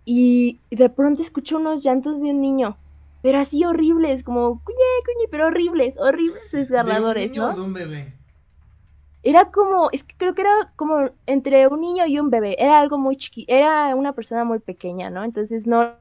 Y 0.06 0.60
de 0.70 0.90
pronto 0.90 1.22
escucho 1.22 1.58
unos 1.58 1.84
llantos 1.84 2.22
de 2.22 2.30
un 2.30 2.42
niño 2.42 2.78
pero 3.26 3.40
así 3.40 3.66
horribles, 3.66 4.24
como 4.24 4.62
cuñe, 4.64 4.78
cuñe, 5.04 5.28
pero 5.32 5.48
horribles, 5.48 5.98
horribles 5.98 6.52
desgarradores, 6.52 7.32
¿De 7.34 7.40
un 7.40 7.48
niño 7.48 7.60
de 7.60 7.66
un 7.66 7.74
bebé? 7.74 8.14
Era 9.24 9.46
como, 9.46 9.90
es 9.92 10.04
que 10.04 10.14
creo 10.16 10.36
que 10.36 10.42
era 10.44 10.72
como 10.76 11.10
entre 11.26 11.66
un 11.66 11.82
niño 11.82 12.06
y 12.06 12.20
un 12.20 12.30
bebé, 12.30 12.56
era 12.64 12.78
algo 12.78 13.00
muy 13.00 13.18
chiquito, 13.18 13.52
era 13.52 13.96
una 13.96 14.14
persona 14.14 14.44
muy 14.44 14.60
pequeña, 14.60 15.10
¿no? 15.10 15.24
Entonces 15.24 15.66
no, 15.66 15.94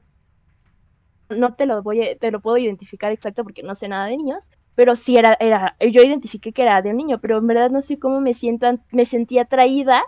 no 1.30 1.54
te 1.54 1.66
lo 1.66 1.82
voy 1.82 2.02
a, 2.02 2.16
te 2.16 2.30
lo 2.30 2.40
puedo 2.40 2.56
identificar 2.58 3.12
exacto 3.12 3.44
porque 3.44 3.62
no 3.62 3.74
sé 3.74 3.88
nada 3.88 4.06
de 4.06 4.16
niños, 4.16 4.50
pero 4.74 4.96
sí 4.96 5.16
era, 5.16 5.36
era, 5.40 5.76
yo 5.80 6.02
identifiqué 6.02 6.52
que 6.52 6.62
era 6.62 6.82
de 6.82 6.90
un 6.90 6.96
niño, 6.96 7.18
pero 7.20 7.38
en 7.38 7.46
verdad 7.46 7.70
no 7.70 7.82
sé 7.82 7.98
cómo 7.98 8.20
me 8.20 8.34
siento, 8.34 8.66
me 8.90 9.06
sentía 9.06 9.42
atraída 9.42 10.02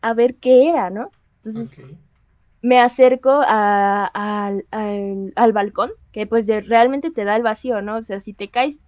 a 0.00 0.14
ver 0.14 0.36
qué 0.36 0.68
era, 0.68 0.90
¿no? 0.90 1.10
Entonces 1.36 1.78
me 2.60 2.80
acerco 2.80 3.40
al, 3.46 4.64
al, 4.70 5.52
balcón, 5.52 5.90
que 6.12 6.26
pues 6.26 6.46
realmente 6.66 7.10
te 7.10 7.24
da 7.24 7.36
el 7.36 7.42
vacío, 7.42 7.82
¿no? 7.82 7.96
O 7.98 8.02
sea, 8.02 8.20
si 8.20 8.32
te 8.32 8.48
caes, 8.48 8.78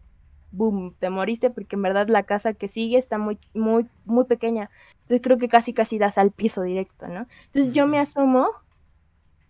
boom, 0.50 0.94
te 0.98 1.10
moriste 1.10 1.50
porque 1.50 1.76
en 1.76 1.82
verdad 1.82 2.08
la 2.08 2.24
casa 2.24 2.52
que 2.54 2.68
sigue 2.68 2.98
está 2.98 3.18
muy, 3.18 3.38
muy, 3.54 3.86
muy 4.04 4.24
pequeña. 4.24 4.70
Entonces 5.02 5.20
creo 5.22 5.38
que 5.38 5.48
casi, 5.48 5.72
casi 5.72 5.98
das 5.98 6.18
al 6.18 6.32
piso 6.32 6.62
directo, 6.62 7.06
¿no? 7.06 7.26
Entonces 7.46 7.72
yo 7.72 7.86
me 7.86 7.98
asomo, 7.98 8.48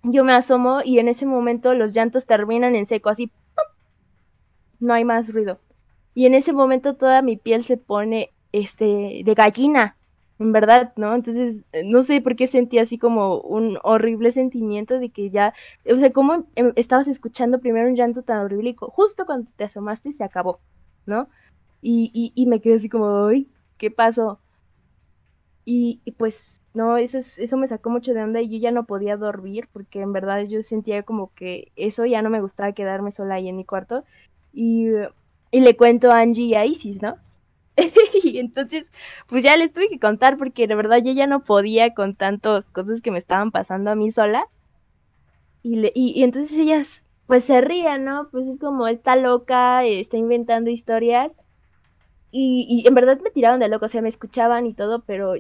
yo 0.02 0.24
me 0.24 0.32
asomo 0.32 0.80
y 0.84 0.98
en 0.98 1.08
ese 1.08 1.26
momento 1.26 1.74
los 1.74 1.94
llantos 1.94 2.26
terminan 2.26 2.74
en 2.74 2.86
seco, 2.86 3.10
así, 3.10 3.30
no 4.78 4.94
hay 4.94 5.04
más 5.04 5.32
ruido. 5.32 5.58
Y 6.14 6.26
en 6.26 6.34
ese 6.34 6.52
momento 6.52 6.94
toda 6.94 7.22
mi 7.22 7.36
piel 7.36 7.62
se 7.64 7.76
pone, 7.76 8.32
este, 8.52 9.22
de 9.24 9.34
gallina 9.36 9.96
en 10.38 10.52
verdad, 10.52 10.92
¿no? 10.96 11.14
Entonces, 11.14 11.64
eh, 11.72 11.82
no 11.84 12.02
sé 12.02 12.20
por 12.22 12.34
qué 12.34 12.46
sentí 12.46 12.78
así 12.78 12.98
como 12.98 13.40
un 13.40 13.78
horrible 13.82 14.30
sentimiento 14.32 14.98
de 14.98 15.10
que 15.10 15.30
ya, 15.30 15.52
o 15.90 15.96
sea, 15.96 16.12
como 16.12 16.46
em, 16.56 16.72
estabas 16.76 17.08
escuchando 17.08 17.60
primero 17.60 17.88
un 17.88 17.94
llanto 17.96 18.22
tan 18.22 18.38
horrible 18.38 18.74
justo 18.78 19.26
cuando 19.26 19.50
te 19.56 19.64
asomaste 19.64 20.12
se 20.14 20.24
acabó, 20.24 20.60
¿no? 21.06 21.28
Y, 21.82 22.10
y, 22.14 22.32
y 22.34 22.46
me 22.46 22.60
quedé 22.60 22.76
así 22.76 22.88
como, 22.88 23.26
uy, 23.26 23.50
¿qué 23.78 23.90
pasó? 23.90 24.40
Y, 25.64 26.00
y, 26.04 26.12
pues 26.12 26.59
no, 26.72 26.96
eso, 26.96 27.18
eso 27.18 27.56
me 27.56 27.66
sacó 27.68 27.90
mucho 27.90 28.14
de 28.14 28.22
onda 28.22 28.40
y 28.40 28.48
yo 28.48 28.58
ya 28.58 28.70
no 28.70 28.86
podía 28.86 29.16
dormir 29.16 29.68
porque 29.72 30.00
en 30.00 30.12
verdad 30.12 30.44
yo 30.44 30.62
sentía 30.62 31.02
como 31.02 31.34
que 31.34 31.72
eso 31.76 32.06
ya 32.06 32.22
no 32.22 32.30
me 32.30 32.40
gustaba 32.40 32.72
quedarme 32.72 33.10
sola 33.10 33.34
ahí 33.36 33.48
en 33.48 33.56
mi 33.56 33.64
cuarto. 33.64 34.04
Y, 34.52 34.88
y 35.50 35.60
le 35.60 35.76
cuento 35.76 36.10
a 36.10 36.20
Angie 36.20 36.44
y 36.44 36.54
a 36.54 36.64
Isis, 36.64 37.02
¿no? 37.02 37.16
y 38.22 38.38
entonces, 38.38 38.90
pues 39.26 39.44
ya 39.44 39.56
les 39.56 39.72
tuve 39.72 39.88
que 39.88 39.98
contar 39.98 40.38
porque 40.38 40.68
de 40.68 40.74
verdad 40.76 40.98
yo 41.04 41.12
ya 41.12 41.26
no 41.26 41.44
podía 41.44 41.94
con 41.94 42.14
tantas 42.14 42.64
cosas 42.66 43.02
que 43.02 43.10
me 43.10 43.18
estaban 43.18 43.50
pasando 43.50 43.90
a 43.90 43.96
mí 43.96 44.12
sola. 44.12 44.46
Y, 45.62 45.76
le, 45.76 45.92
y, 45.94 46.22
entonces 46.22 46.58
ellas, 46.58 47.04
pues 47.26 47.44
se 47.44 47.60
rían, 47.60 48.04
¿no? 48.04 48.28
Pues 48.30 48.46
es 48.46 48.58
como, 48.58 48.86
está 48.88 49.16
loca, 49.16 49.84
está 49.84 50.16
inventando 50.16 50.70
historias. 50.70 51.32
Y, 52.30 52.66
y 52.68 52.86
en 52.86 52.94
verdad 52.94 53.18
me 53.22 53.30
tiraron 53.30 53.60
de 53.60 53.68
loca, 53.68 53.86
o 53.86 53.88
sea, 53.88 54.02
me 54.02 54.08
escuchaban 54.08 54.66
y 54.66 54.74
todo, 54.74 55.02
pero 55.04 55.34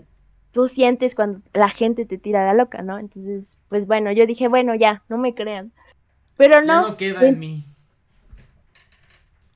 tú 0.52 0.68
sientes 0.68 1.14
cuando 1.14 1.40
la 1.52 1.68
gente 1.68 2.04
te 2.04 2.18
tira 2.18 2.46
de 2.46 2.56
loca, 2.56 2.82
¿no? 2.82 2.98
Entonces, 2.98 3.58
pues 3.68 3.86
bueno, 3.86 4.12
yo 4.12 4.26
dije, 4.26 4.48
bueno, 4.48 4.74
ya, 4.74 5.02
no 5.08 5.18
me 5.18 5.34
crean. 5.34 5.72
Pero 6.36 6.60
no. 6.60 6.82
Ya 6.82 6.88
no 6.88 6.96
queda 6.96 7.26
en 7.26 7.38
mí. 7.38 7.64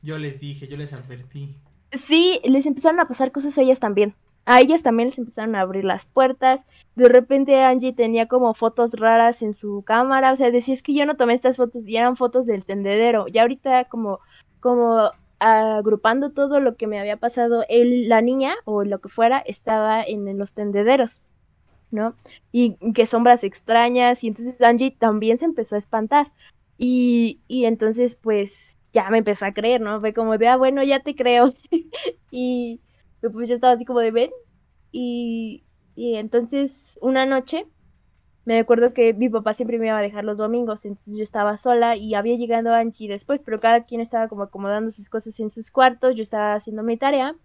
Yo 0.03 0.18
les 0.18 0.40
dije, 0.40 0.68
yo 0.68 0.76
les 0.76 0.92
advertí. 0.92 1.57
Sí, 1.92 2.40
les 2.45 2.66
empezaron 2.66 3.01
a 3.01 3.09
pasar 3.09 3.32
cosas 3.32 3.57
a 3.57 3.62
ellas 3.62 3.80
también. 3.80 4.14
A 4.47 4.61
ellas 4.61 4.82
también 4.82 5.09
les 5.09 5.18
empezaron 5.18 5.55
a 5.57 5.62
abrir 5.62 5.84
las 5.84 6.05
puertas. 6.05 6.66
De 6.97 7.09
repente 7.09 7.62
Angie 7.62 7.95
tenía 7.95 8.28
como 8.28 8.53
fotos 8.53 8.92
raras 8.95 9.40
en 9.40 9.55
su 9.55 9.82
cámara. 9.86 10.32
O 10.32 10.36
sea, 10.36 10.51
decía, 10.51 10.74
es 10.74 10.82
que 10.82 10.92
yo 10.92 11.07
no 11.07 11.16
tomé 11.16 11.32
estas 11.32 11.57
fotos 11.57 11.84
y 11.86 11.97
eran 11.97 12.16
fotos 12.16 12.45
del 12.45 12.66
tendedero. 12.66 13.26
Y 13.32 13.38
ahorita 13.38 13.84
como, 13.86 14.20
como 14.61 15.11
agrupando 15.45 16.30
todo 16.30 16.61
lo 16.61 16.76
que 16.76 16.86
me 16.86 16.99
había 16.99 17.18
pasado, 17.18 17.64
él, 17.68 18.09
la 18.09 18.22
niña 18.22 18.55
o 18.64 18.82
lo 18.84 19.01
que 19.01 19.11
fuera 19.11 19.38
estaba 19.38 20.03
en, 20.03 20.38
los 20.38 20.55
tendederos, 20.55 21.22
¿no? 21.90 22.14
Y 22.51 22.76
que 22.92 23.07
sombras 23.07 23.45
extrañas. 23.45 24.24
Y 24.24 24.28
entonces 24.28 24.62
Angie 24.62 24.97
también 24.99 25.38
se 25.38 25.45
empezó 25.45 25.74
a 25.74 25.78
espantar. 25.78 26.32
Y, 26.78 27.40
y 27.47 27.66
entonces 27.66 28.16
pues 28.16 28.78
ya 28.92 29.11
me 29.11 29.18
empezó 29.18 29.45
a 29.47 29.53
creer, 29.53 29.80
¿no? 29.80 30.01
Fue 30.01 30.14
como 30.14 30.38
de, 30.38 30.49
ah, 30.49 30.57
bueno, 30.57 30.82
ya 30.82 31.01
te 31.01 31.14
creo. 31.14 31.53
y 32.30 32.80
pues 33.20 33.49
yo 33.49 33.57
estaba 33.57 33.74
así 33.74 33.84
como 33.84 34.01
de, 34.01 34.11
ven. 34.12 34.30
Y, 34.92 35.64
y 35.95 36.16
entonces 36.16 36.99
una 37.03 37.26
noche 37.26 37.66
me 38.45 38.59
acuerdo 38.59 38.92
que 38.92 39.14
mi 39.14 39.28
papá 39.28 39.55
siempre 39.55 39.78
me 39.78 39.88
iba 39.88 39.99
a 39.99 40.03
dejar 40.03 40.24
los 40.24 40.36
domingos, 40.36 40.84
entonces 40.84 41.16
yo 41.16 41.22
estaba 41.22 41.57
sola 41.57 41.97
y 41.97 42.14
había 42.14 42.36
llegado 42.36 42.74
Angie 42.74 43.09
después, 43.09 43.40
pero 43.45 43.61
cada 43.61 43.84
quien 43.84 44.01
estaba 44.01 44.28
como 44.28 44.42
acomodando 44.42 44.90
sus 44.90 45.09
cosas 45.09 45.38
en 45.40 45.51
sus 45.51 45.70
cuartos, 45.70 46.14
yo 46.14 46.22
estaba 46.22 46.55
haciendo 46.55 46.82
mi 46.82 46.97
tarea 46.97 47.36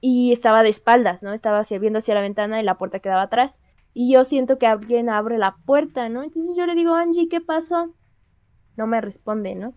y 0.00 0.32
estaba 0.32 0.64
de 0.64 0.68
espaldas, 0.70 1.22
¿no? 1.22 1.32
Estaba 1.32 1.62
viendo 1.80 2.00
hacia 2.00 2.14
la 2.14 2.22
ventana 2.22 2.60
y 2.60 2.64
la 2.64 2.76
puerta 2.76 2.98
quedaba 2.98 3.22
atrás. 3.22 3.60
Y 3.94 4.12
yo 4.12 4.24
siento 4.24 4.58
que 4.58 4.66
alguien 4.66 5.08
abre 5.08 5.38
la 5.38 5.56
puerta, 5.64 6.08
¿no? 6.08 6.24
Entonces 6.24 6.56
yo 6.56 6.66
le 6.66 6.74
digo, 6.74 6.94
Angie, 6.94 7.28
¿qué 7.28 7.40
pasó? 7.40 7.94
No 8.76 8.88
me 8.88 9.00
responde, 9.00 9.54
¿no? 9.54 9.74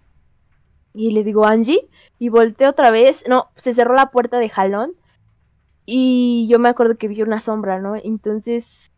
Y 0.96 1.12
le 1.12 1.24
digo, 1.24 1.46
Angie, 1.46 1.88
y 2.18 2.30
volteé 2.30 2.68
otra 2.68 2.90
vez. 2.90 3.24
No, 3.28 3.50
se 3.56 3.74
cerró 3.74 3.94
la 3.94 4.10
puerta 4.10 4.40
de 4.40 4.50
jalón. 4.50 4.94
Y 5.86 6.48
yo 6.50 6.58
me 6.58 6.70
acuerdo 6.70 6.98
que 6.98 7.08
vi 7.08 7.22
una 7.22 7.40
sombra, 7.40 7.80
¿no? 7.80 7.96
Entonces, 7.96 8.92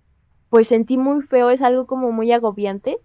pues 0.49 0.67
sentí 0.67 0.97
muy 0.97 1.21
feo, 1.23 1.49
es 1.49 1.61
algo 1.61 1.87
como 1.87 2.11
muy 2.11 2.31
agobiante. 2.31 2.97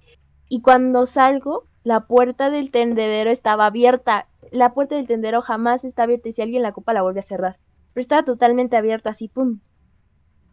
Y 0.49 0.61
cuando 0.61 1.07
salgo, 1.07 1.67
la 1.85 2.07
puerta 2.07 2.51
del 2.51 2.71
tendedero 2.71 3.31
estaba 3.31 3.67
abierta. 3.67 4.29
La 4.51 4.75
puerta 4.75 4.97
del 4.97 5.07
tendedero 5.07 5.43
jamás 5.43 5.85
está 5.85 6.05
abierta 6.05 6.29
y 6.29 6.33
si 6.33 6.43
alguien 6.43 6.63
la 6.63 6.73
copa 6.73 6.93
la 6.93 7.03
vuelve 7.03 7.21
a 7.21 7.25
cerrar. 7.25 7.59
Pero 7.93 8.03
estaba 8.03 8.25
totalmente 8.25 8.77
abierta, 8.77 9.11
así, 9.11 9.29
¡pum! 9.29 9.61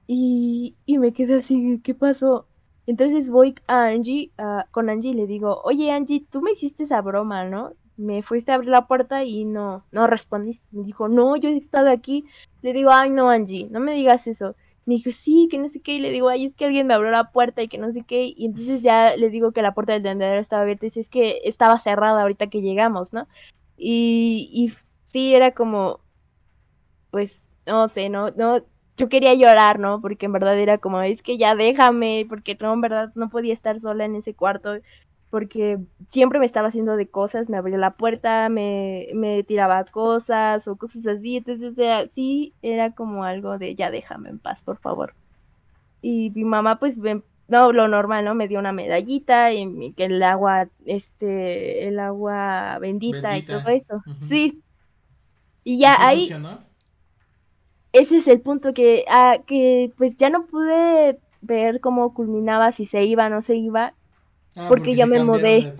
Y, 0.07 0.75
y 0.85 0.97
me 0.97 1.13
quedé 1.13 1.35
así, 1.35 1.79
¿qué 1.83 1.93
pasó? 1.93 2.47
Entonces 2.87 3.29
voy 3.29 3.55
a 3.67 3.85
Angie, 3.85 4.31
con 4.71 4.89
Angie 4.89 5.11
y 5.11 5.13
le 5.13 5.27
digo, 5.27 5.61
oye 5.63 5.91
Angie, 5.91 6.25
tú 6.31 6.41
me 6.41 6.51
hiciste 6.51 6.83
esa 6.83 7.01
broma, 7.01 7.43
¿no? 7.43 7.73
me 7.99 8.23
fuiste 8.23 8.51
a 8.51 8.55
abrir 8.55 8.69
la 8.69 8.87
puerta 8.87 9.25
y 9.25 9.43
no, 9.43 9.85
no 9.91 10.07
respondiste. 10.07 10.65
Me 10.71 10.83
dijo, 10.83 11.09
no, 11.09 11.35
yo 11.35 11.49
he 11.49 11.57
estado 11.57 11.89
aquí. 11.91 12.25
Le 12.61 12.71
digo, 12.71 12.91
ay, 12.91 13.09
no, 13.11 13.29
Angie, 13.29 13.67
no 13.69 13.81
me 13.81 13.93
digas 13.93 14.25
eso. 14.25 14.55
Me 14.85 14.95
dijo, 14.95 15.11
sí, 15.11 15.47
que 15.51 15.57
no 15.57 15.67
sé 15.67 15.81
qué. 15.81 15.93
Y 15.93 15.99
le 15.99 16.11
digo, 16.11 16.29
ay, 16.29 16.47
es 16.47 16.55
que 16.55 16.65
alguien 16.65 16.87
me 16.87 16.93
abrió 16.93 17.11
la 17.11 17.31
puerta 17.31 17.61
y 17.61 17.67
que 17.67 17.77
no 17.77 17.91
sé 17.91 18.03
qué. 18.03 18.33
Y 18.35 18.45
entonces 18.47 18.81
ya 18.83 19.15
le 19.15 19.29
digo 19.29 19.51
que 19.51 19.61
la 19.61 19.73
puerta 19.73 19.93
del 19.93 20.03
tendedero 20.03 20.39
estaba 20.39 20.63
abierta. 20.63 20.85
Y 20.85 20.89
dice, 20.89 20.99
es 21.01 21.09
que 21.09 21.41
estaba 21.45 21.77
cerrada 21.77 22.21
ahorita 22.21 22.47
que 22.47 22.61
llegamos, 22.61 23.13
¿no? 23.13 23.27
Y, 23.77 24.49
y 24.53 24.73
sí, 25.05 25.33
era 25.35 25.53
como, 25.53 26.01
pues, 27.11 27.43
no 27.65 27.87
sé, 27.87 28.09
no, 28.09 28.31
no, 28.31 28.63
yo 28.97 29.09
quería 29.09 29.33
llorar, 29.33 29.79
¿no? 29.79 30.01
Porque 30.01 30.25
en 30.27 30.33
verdad 30.33 30.57
era 30.59 30.77
como, 30.77 31.01
es 31.01 31.23
que 31.23 31.37
ya 31.37 31.55
déjame, 31.55 32.25
porque 32.29 32.57
no, 32.59 32.73
en 32.73 32.81
verdad 32.81 33.11
no 33.15 33.29
podía 33.29 33.53
estar 33.53 33.79
sola 33.79 34.05
en 34.05 34.15
ese 34.15 34.35
cuarto 34.35 34.79
porque 35.29 35.77
siempre 36.09 36.39
me 36.39 36.45
estaba 36.45 36.69
haciendo 36.69 36.95
de 36.95 37.07
cosas, 37.07 37.49
me 37.49 37.57
abría 37.57 37.77
la 37.77 37.91
puerta, 37.91 38.49
me, 38.49 39.07
me 39.13 39.43
tiraba 39.43 39.83
cosas 39.85 40.67
o 40.67 40.75
cosas 40.75 41.05
así, 41.05 41.37
entonces 41.37 41.75
sí 42.13 42.53
era 42.61 42.91
como 42.91 43.23
algo 43.23 43.57
de 43.57 43.75
ya 43.75 43.91
déjame 43.91 44.29
en 44.29 44.39
paz, 44.39 44.63
por 44.63 44.77
favor. 44.77 45.13
Y 46.01 46.31
mi 46.31 46.43
mamá 46.43 46.79
pues 46.79 46.97
no 47.47 47.71
lo 47.71 47.87
normal, 47.87 48.25
¿no? 48.25 48.33
Me 48.33 48.47
dio 48.47 48.59
una 48.59 48.71
medallita 48.71 49.51
y 49.53 49.93
que 49.93 50.05
el 50.05 50.23
agua, 50.23 50.69
este, 50.85 51.87
el 51.87 51.99
agua 51.99 52.77
bendita, 52.79 53.37
y 53.37 53.43
todo 53.43 53.67
eso. 53.67 54.01
Sí. 54.19 54.61
Y 55.63 55.79
ya 55.79 55.95
ahí... 55.99 56.29
Ese 57.91 58.17
es 58.17 58.27
el 58.27 58.39
punto 58.41 58.71
que, 58.71 59.03
ah, 59.09 59.39
que 59.47 59.91
pues 59.97 60.15
ya 60.15 60.29
no 60.29 60.45
pude 60.45 61.17
ver 61.41 61.79
cómo 61.79 62.13
culminaba, 62.13 62.71
si 62.71 62.85
se 62.85 63.03
iba 63.03 63.25
o 63.25 63.29
no 63.29 63.41
se 63.41 63.55
iba, 63.55 63.95
Ah, 64.55 64.65
porque, 64.67 64.95
yo 64.95 65.07
me 65.07 65.23
mudé. 65.23 65.73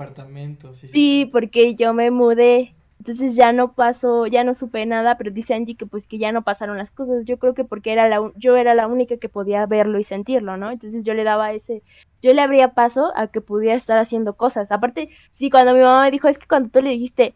sí, 0.74 1.30
porque 1.32 1.76
yo 1.76 1.94
me 1.94 2.12
mudé. 2.12 2.76
Entonces 3.00 3.36
ya 3.36 3.54
no 3.54 3.74
pasó, 3.74 4.28
ya 4.28 4.44
no 4.44 4.54
supe 4.54 4.86
nada, 4.86 5.18
pero 5.18 5.32
dice 5.32 5.54
Angie 5.54 5.76
que 5.76 5.86
pues 5.86 6.06
que 6.06 6.18
ya 6.18 6.34
no 6.34 6.44
pasaron 6.44 6.78
las 6.78 6.92
cosas. 6.92 7.24
Yo 7.24 7.40
creo 7.40 7.54
que 7.54 7.64
porque 7.64 7.94
era 7.94 8.10
la, 8.10 8.32
yo 8.36 8.58
era 8.58 8.74
la 8.74 8.88
única 8.88 9.18
que 9.18 9.30
podía 9.30 9.66
verlo 9.66 10.00
y 10.00 10.04
sentirlo, 10.04 10.58
¿no? 10.58 10.70
Entonces 10.70 11.04
yo 11.06 11.14
le 11.14 11.24
daba 11.24 11.54
ese, 11.54 11.82
yo 12.22 12.34
le 12.34 12.42
abría 12.42 12.74
paso 12.74 13.14
a 13.16 13.28
que 13.28 13.40
pudiera 13.40 13.76
estar 13.76 13.98
haciendo 13.98 14.34
cosas. 14.36 14.70
Aparte, 14.72 15.10
sí, 15.34 15.50
cuando 15.50 15.74
mi 15.74 15.80
mamá 15.80 16.04
me 16.04 16.12
dijo, 16.12 16.28
es 16.28 16.38
que 16.38 16.48
cuando 16.48 16.70
tú 16.70 16.82
le 16.82 16.90
dijiste, 16.90 17.36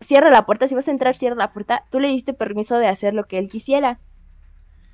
cierra 0.00 0.30
la 0.30 0.44
puerta, 0.44 0.68
si 0.68 0.74
vas 0.74 0.88
a 0.88 0.92
entrar, 0.92 1.16
cierra 1.16 1.36
la 1.36 1.52
puerta, 1.52 1.84
tú 1.90 1.98
le 1.98 2.08
diste 2.08 2.34
permiso 2.34 2.76
de 2.76 2.88
hacer 2.88 3.14
lo 3.14 3.24
que 3.24 3.38
él 3.38 3.48
quisiera. 3.48 3.98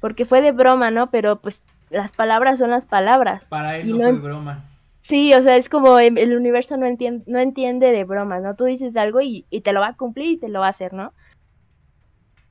Porque 0.01 0.27
fue 0.27 0.43
de 0.43 0.53
broma, 0.53 0.93
¿no? 0.93 1.11
Pero 1.11 1.41
pues 1.41 1.63
las 1.91 2.13
palabras 2.13 2.61
son 2.61 2.71
las 2.71 2.87
palabras. 2.87 3.49
Para 3.49 3.79
él 3.79 3.91
no 3.91 3.99
fue 3.99 4.13
broma. 4.13 4.65
Sí, 5.07 5.33
o 5.35 5.43
sea, 5.45 5.57
es 5.57 5.69
como 5.69 6.01
el, 6.01 6.37
universo 6.37 6.77
no 6.77 6.85
entiende, 6.85 7.23
no 7.29 7.39
entiende 7.39 7.93
de 7.93 8.03
bromas, 8.03 8.43
¿no? 8.43 8.57
Tú 8.57 8.65
dices 8.65 8.97
algo 8.97 9.21
y, 9.21 9.47
te 9.63 9.73
lo 9.73 9.79
va 9.79 9.91
a 9.91 9.97
cumplir 9.97 10.33
y 10.33 10.37
te 10.37 10.49
lo 10.49 10.59
va 10.59 10.67
a 10.67 10.71
hacer, 10.71 10.93
¿no? 10.95 11.13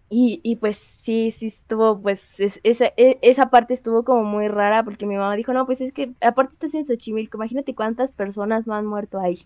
Y, 0.09 0.39
y 0.41 0.55
pues 0.55 0.77
sí, 0.77 1.31
sí 1.31 1.47
estuvo, 1.47 2.01
pues 2.01 2.39
esa, 2.39 2.85
e, 2.95 3.19
esa 3.21 3.49
parte 3.49 3.73
estuvo 3.73 4.05
como 4.05 4.23
muy 4.23 4.47
rara 4.47 4.83
porque 4.83 5.05
mi 5.05 5.17
mamá 5.17 5.35
dijo, 5.35 5.51
no, 5.51 5.65
pues 5.65 5.81
es 5.81 5.91
que 5.91 6.13
aparte 6.21 6.53
estás 6.53 6.73
en 6.75 6.85
Xochimilco, 6.85 7.35
imagínate 7.35 7.75
cuántas 7.75 8.13
personas 8.13 8.65
no 8.67 8.73
han 8.73 8.85
muerto 8.85 9.19
ahí. 9.19 9.45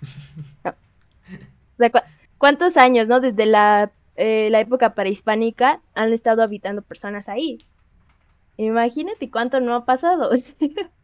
O 1.74 1.76
sea, 1.78 1.90
¿cuántos 2.38 2.76
años, 2.76 3.08
no? 3.08 3.18
Desde 3.18 3.46
la, 3.46 3.90
eh, 4.14 4.48
la 4.50 4.60
época 4.60 4.94
prehispánica 4.94 5.80
han 5.94 6.12
estado 6.12 6.42
habitando 6.44 6.82
personas 6.82 7.28
ahí. 7.28 7.58
Imagínate 8.58 9.28
cuánto 9.28 9.58
no 9.58 9.74
ha 9.74 9.84
pasado. 9.84 10.30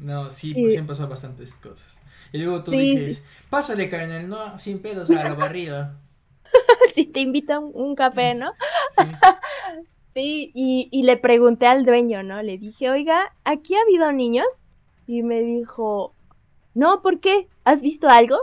No, 0.00 0.30
sí, 0.30 0.54
pues 0.54 0.72
siempre 0.72 0.94
pasan 0.94 1.08
bastantes 1.08 1.54
cosas. 1.54 2.02
Y 2.32 2.38
luego 2.38 2.62
tú 2.62 2.70
dices, 2.70 3.24
pásale, 3.48 3.88
carnal, 3.88 4.28
no, 4.28 4.58
sin 4.58 4.80
pedos 4.80 5.10
a 5.10 5.24
la 5.24 5.34
barriga. 5.34 5.96
si 6.94 7.06
te 7.06 7.20
invitan 7.20 7.70
un, 7.72 7.94
café, 7.94 8.34
¿no? 8.34 8.52
Sí. 8.98 9.04
sí, 10.14 10.52
y, 10.54 10.88
y 10.90 11.02
le 11.02 11.16
pregunté 11.16 11.66
al 11.66 11.84
dueño, 11.84 12.22
¿no? 12.22 12.42
Le 12.42 12.58
dije, 12.58 12.90
oiga, 12.90 13.32
¿aquí 13.44 13.74
ha 13.74 13.82
habido 13.82 14.10
niños? 14.12 14.46
Y 15.06 15.22
me 15.22 15.40
dijo, 15.40 16.14
no, 16.74 17.02
¿por 17.02 17.20
qué? 17.20 17.48
¿Has 17.64 17.82
visto 17.82 18.08
algo? 18.08 18.36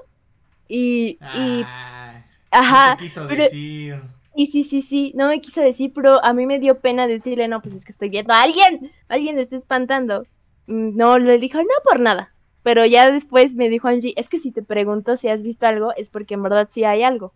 Y, 0.67 1.17
y 1.35 1.63
ah, 1.63 2.25
ajá. 2.51 2.91
No 2.91 2.97
te 2.97 3.03
quiso 3.03 3.27
decir. 3.27 4.01
Y 4.35 4.47
sí, 4.47 4.63
sí, 4.63 4.83
sí, 4.83 5.13
no 5.15 5.29
me 5.29 5.41
quiso 5.41 5.61
decir, 5.61 5.91
pero 5.95 6.23
a 6.23 6.31
mí 6.33 6.45
me 6.45 6.59
dio 6.59 6.79
pena 6.79 7.07
decirle, 7.07 7.47
no, 7.47 7.61
pues 7.61 7.73
es 7.73 7.85
que 7.85 7.91
estoy 7.91 8.09
viendo 8.09 8.33
a 8.33 8.43
alguien, 8.43 8.91
alguien 9.07 9.35
le 9.35 9.41
está 9.41 9.55
espantando. 9.55 10.27
No, 10.67 11.17
le 11.17 11.39
dijo, 11.39 11.59
no 11.59 11.65
por 11.83 11.99
nada. 11.99 12.33
Pero 12.61 12.85
ya 12.85 13.09
después 13.09 13.55
me 13.55 13.69
dijo 13.69 13.87
Angie, 13.87 14.13
es 14.17 14.27
que 14.27 14.39
si 14.39 14.51
te 14.51 14.61
pregunto 14.61 15.15
si 15.15 15.29
has 15.29 15.41
visto 15.41 15.65
algo, 15.65 15.93
es 15.95 16.09
porque 16.09 16.33
en 16.33 16.43
verdad 16.43 16.67
sí 16.69 16.83
hay 16.83 17.03
algo. 17.03 17.33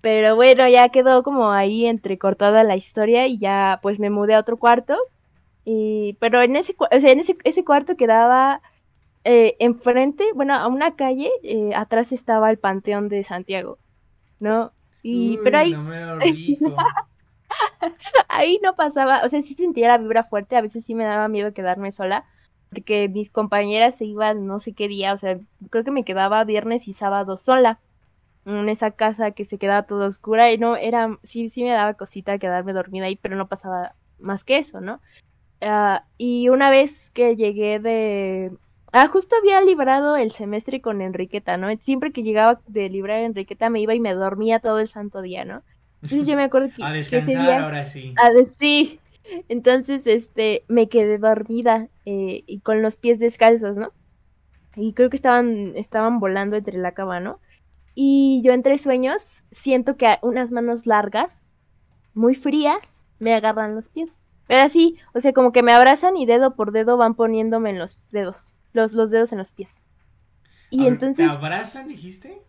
Pero 0.00 0.36
bueno, 0.36 0.68
ya 0.68 0.88
quedó 0.90 1.24
como 1.24 1.50
ahí 1.50 1.86
entrecortada 1.86 2.62
la 2.62 2.76
historia 2.76 3.26
y 3.26 3.38
ya 3.38 3.80
pues 3.82 3.98
me 3.98 4.10
mudé 4.10 4.34
a 4.34 4.40
otro 4.40 4.56
cuarto. 4.56 4.96
Y, 5.64 6.16
pero 6.20 6.40
en 6.42 6.54
ese, 6.54 6.76
o 6.78 7.00
sea, 7.00 7.10
en 7.10 7.18
ese, 7.18 7.36
ese 7.42 7.64
cuarto 7.64 7.96
quedaba 7.96 8.62
eh, 9.24 9.56
enfrente, 9.58 10.24
bueno, 10.36 10.54
a 10.54 10.68
una 10.68 10.94
calle, 10.94 11.28
eh, 11.42 11.72
atrás 11.74 12.12
estaba 12.12 12.48
el 12.48 12.58
Panteón 12.58 13.08
de 13.08 13.24
Santiago, 13.24 13.78
¿no? 14.38 14.70
Y, 15.02 15.38
pero 15.38 15.58
ahí... 15.58 15.74
ahí 18.28 18.58
no 18.62 18.76
pasaba, 18.76 19.22
o 19.24 19.28
sea, 19.28 19.42
sí 19.42 19.54
sentía 19.54 19.88
la 19.88 19.98
vibra 19.98 20.24
fuerte, 20.24 20.56
a 20.56 20.62
veces 20.62 20.84
sí 20.84 20.94
me 20.94 21.04
daba 21.04 21.28
miedo 21.28 21.52
quedarme 21.52 21.92
sola, 21.92 22.24
porque 22.70 23.08
mis 23.08 23.30
compañeras 23.30 23.96
se 23.96 24.04
iban 24.04 24.46
no 24.46 24.58
sé 24.58 24.74
qué 24.74 24.88
día, 24.88 25.12
o 25.12 25.16
sea, 25.16 25.38
creo 25.70 25.84
que 25.84 25.90
me 25.90 26.04
quedaba 26.04 26.44
viernes 26.44 26.88
y 26.88 26.92
sábado 26.92 27.38
sola 27.38 27.80
en 28.46 28.68
esa 28.68 28.92
casa 28.92 29.32
que 29.32 29.44
se 29.44 29.58
quedaba 29.58 29.84
toda 29.84 30.06
oscura 30.06 30.52
y 30.52 30.58
no, 30.58 30.76
era, 30.76 31.18
sí, 31.24 31.48
sí 31.50 31.64
me 31.64 31.70
daba 31.70 31.94
cosita 31.94 32.38
quedarme 32.38 32.72
dormida 32.72 33.06
ahí, 33.06 33.16
pero 33.16 33.36
no 33.36 33.48
pasaba 33.48 33.94
más 34.18 34.44
que 34.44 34.58
eso, 34.58 34.80
¿no? 34.80 35.00
Ah, 35.60 36.04
y 36.18 36.48
una 36.48 36.70
vez 36.70 37.10
que 37.10 37.36
llegué 37.36 37.80
de... 37.80 38.52
Ah, 38.92 39.08
justo 39.08 39.36
había 39.36 39.60
librado 39.62 40.16
el 40.16 40.30
semestre 40.30 40.80
con 40.80 41.02
Enriqueta, 41.02 41.56
¿no? 41.56 41.68
Siempre 41.78 42.12
que 42.12 42.22
llegaba 42.22 42.60
de 42.66 42.88
librar 42.88 43.18
a 43.18 43.24
Enriqueta 43.24 43.68
me 43.68 43.80
iba 43.80 43.94
y 43.94 44.00
me 44.00 44.14
dormía 44.14 44.60
todo 44.60 44.78
el 44.78 44.88
santo 44.88 45.22
día, 45.22 45.44
¿no? 45.44 45.62
Entonces 46.02 46.26
yo 46.26 46.36
me 46.36 46.44
acuerdo 46.44 46.68
que, 46.74 46.82
a 46.84 46.92
descansar, 46.92 47.30
ese 47.30 47.40
día, 47.40 47.62
ahora 47.62 47.86
sí. 47.86 48.14
A 48.16 48.30
de, 48.30 48.44
sí. 48.44 49.00
Entonces, 49.48 50.06
este, 50.06 50.64
me 50.68 50.88
quedé 50.88 51.18
dormida 51.18 51.88
eh, 52.04 52.44
y 52.46 52.60
con 52.60 52.82
los 52.82 52.96
pies 52.96 53.18
descalzos, 53.18 53.76
¿no? 53.76 53.92
Y 54.76 54.92
creo 54.92 55.10
que 55.10 55.16
estaban, 55.16 55.72
estaban 55.76 56.20
volando 56.20 56.56
entre 56.56 56.78
la 56.78 56.92
cama, 56.92 57.18
¿no? 57.18 57.40
Y 57.94 58.42
yo 58.44 58.52
entre 58.52 58.78
sueños 58.78 59.42
siento 59.50 59.96
que 59.96 60.18
unas 60.22 60.52
manos 60.52 60.86
largas, 60.86 61.46
muy 62.14 62.34
frías, 62.34 63.00
me 63.18 63.34
agarran 63.34 63.74
los 63.74 63.88
pies. 63.88 64.10
Pero 64.46 64.62
así, 64.62 64.96
o 65.14 65.20
sea, 65.20 65.32
como 65.32 65.50
que 65.50 65.62
me 65.62 65.72
abrazan 65.72 66.16
y 66.16 66.26
dedo 66.26 66.54
por 66.54 66.72
dedo 66.72 66.96
van 66.96 67.14
poniéndome 67.14 67.70
en 67.70 67.78
los 67.78 67.98
dedos, 68.12 68.54
los, 68.72 68.92
los 68.92 69.10
dedos 69.10 69.32
en 69.32 69.38
los 69.38 69.50
pies. 69.50 69.70
Y 70.70 70.86
entonces... 70.86 71.32
¿Te 71.32 71.38
abrazan, 71.38 71.88
dijiste? 71.88 72.42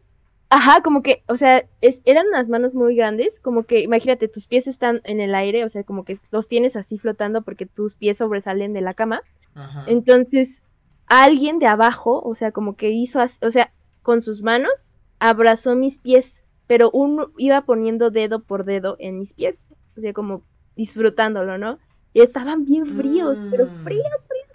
Ajá, 0.50 0.82
como 0.82 1.02
que, 1.02 1.24
o 1.28 1.36
sea, 1.36 1.66
es, 1.82 2.02
eran 2.06 2.28
unas 2.28 2.48
manos 2.48 2.74
muy 2.74 2.96
grandes, 2.96 3.40
como 3.40 3.64
que, 3.64 3.82
imagínate, 3.82 4.30
tus 4.30 4.48
pies 4.48 4.68
están 4.68 5.02
en 5.04 5.20
el 5.20 5.36
aire, 5.36 5.66
o 5.66 5.70
sea, 5.70 5.84
como 5.84 6.06
que 6.06 6.20
los 6.32 6.48
tienes 6.48 6.76
así 6.78 6.98
flotando 6.98 7.42
porque 7.42 7.66
tus 7.66 7.96
pies 7.96 8.20
sobresalen 8.20 8.72
de 8.74 8.82
la 8.82 8.94
cama. 8.94 9.22
Ajá. 9.56 9.84
Entonces, 9.88 10.64
alguien 11.08 11.60
de 11.60 11.68
abajo, 11.68 12.22
o 12.22 12.34
sea, 12.36 12.52
como 12.52 12.78
que 12.78 12.92
hizo, 12.92 13.20
o 13.42 13.52
sea, 13.52 13.74
con 14.04 14.22
sus 14.22 14.42
manos, 14.42 14.92
abrazó 15.20 15.76
mis 15.76 15.98
pies, 15.98 16.46
pero 16.66 16.92
uno 16.92 17.32
iba 17.38 17.62
poniendo 17.62 18.10
dedo 18.10 18.42
por 18.42 18.64
dedo 18.64 18.96
en 19.00 19.20
mis 19.20 19.34
pies, 19.34 19.68
o 19.98 20.02
sea, 20.02 20.14
como 20.14 20.44
disfrutándolo, 20.78 21.58
¿no? 21.58 21.80
Y 22.14 22.22
estaban 22.22 22.66
bien 22.66 22.86
fríos, 22.86 23.42
pero 23.52 23.66
mm. 23.66 23.84
fríos, 23.84 24.28
fríos. 24.28 24.47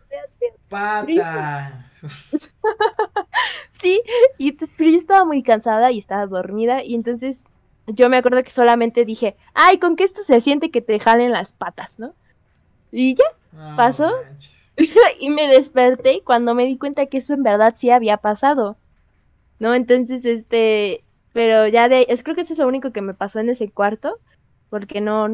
Patas. 0.73 1.93
sí, 3.81 4.01
y 4.39 4.49
entonces 4.49 4.79
yo 4.79 4.99
estaba 4.99 5.25
muy 5.25 5.43
cansada 5.43 5.93
y 5.93 5.99
estaba 5.99 6.27
dormida, 6.27 6.83
y 6.83 6.95
entonces 6.95 7.45
yo 7.87 8.09
me 8.09 8.17
acuerdo 8.17 8.43
que 8.43 8.51
solamente 8.51 9.05
dije, 9.05 9.37
ay, 9.55 9.79
con 9.79 9.97
que 9.97 10.05
esto 10.05 10.23
se 10.23 10.41
siente 10.41 10.71
que 10.71 10.81
te 10.83 10.99
jalen 10.99 11.33
las 11.33 11.53
patas, 11.53 11.99
¿no? 11.99 12.15
Y 12.91 13.15
ya, 13.15 13.25
pasó. 13.77 14.11
y 15.21 15.31
me 15.31 15.49
desperté 15.49 16.23
cuando 16.25 16.55
me 16.55 16.65
di 16.65 16.79
cuenta 16.79 17.07
que 17.07 17.19
eso 17.19 17.35
en 17.35 17.43
verdad 17.43 17.75
sí 17.77 17.91
había 17.91 18.17
pasado. 18.17 18.77
¿no? 19.63 19.75
Entonces, 19.77 20.25
este, 20.25 21.05
pero 21.33 21.69
ya 21.69 21.89
de, 21.89 22.07
es 22.09 22.25
creo 22.25 22.35
que 22.35 22.43
eso 22.43 22.53
es 22.53 22.59
lo 22.59 22.67
único 22.67 22.91
que 22.91 23.01
me 23.01 23.15
pasó 23.15 23.39
en 23.39 23.49
ese 23.49 23.71
cuarto, 23.71 24.19
porque 24.71 25.01
no, 25.01 25.29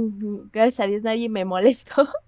gracias 0.52 0.80
a 0.80 0.86
Dios 0.86 1.02
nadie 1.02 1.30
me 1.30 1.46
molestó. 1.46 2.08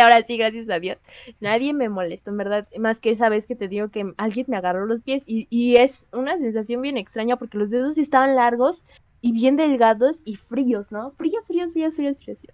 ahora 0.00 0.22
sí, 0.26 0.36
gracias 0.36 0.68
a 0.70 0.78
Dios, 0.78 0.98
nadie 1.40 1.72
me 1.72 1.88
molestó, 1.88 2.30
en 2.30 2.36
verdad, 2.36 2.68
más 2.78 3.00
que 3.00 3.10
esa 3.10 3.28
vez 3.28 3.46
que 3.46 3.56
te 3.56 3.68
digo 3.68 3.88
que 3.88 4.12
alguien 4.16 4.46
me 4.48 4.56
agarró 4.56 4.86
los 4.86 5.02
pies 5.02 5.22
y, 5.26 5.46
y 5.50 5.76
es 5.76 6.06
una 6.12 6.38
sensación 6.38 6.82
bien 6.82 6.96
extraña 6.96 7.36
porque 7.36 7.58
los 7.58 7.70
dedos 7.70 7.98
estaban 7.98 8.34
largos 8.36 8.84
y 9.20 9.32
bien 9.32 9.56
delgados 9.56 10.18
y 10.24 10.36
fríos, 10.36 10.92
¿no? 10.92 11.10
Fríos, 11.12 11.46
fríos, 11.46 11.72
fríos, 11.72 11.96
fríos, 11.96 12.22
fríos. 12.22 12.44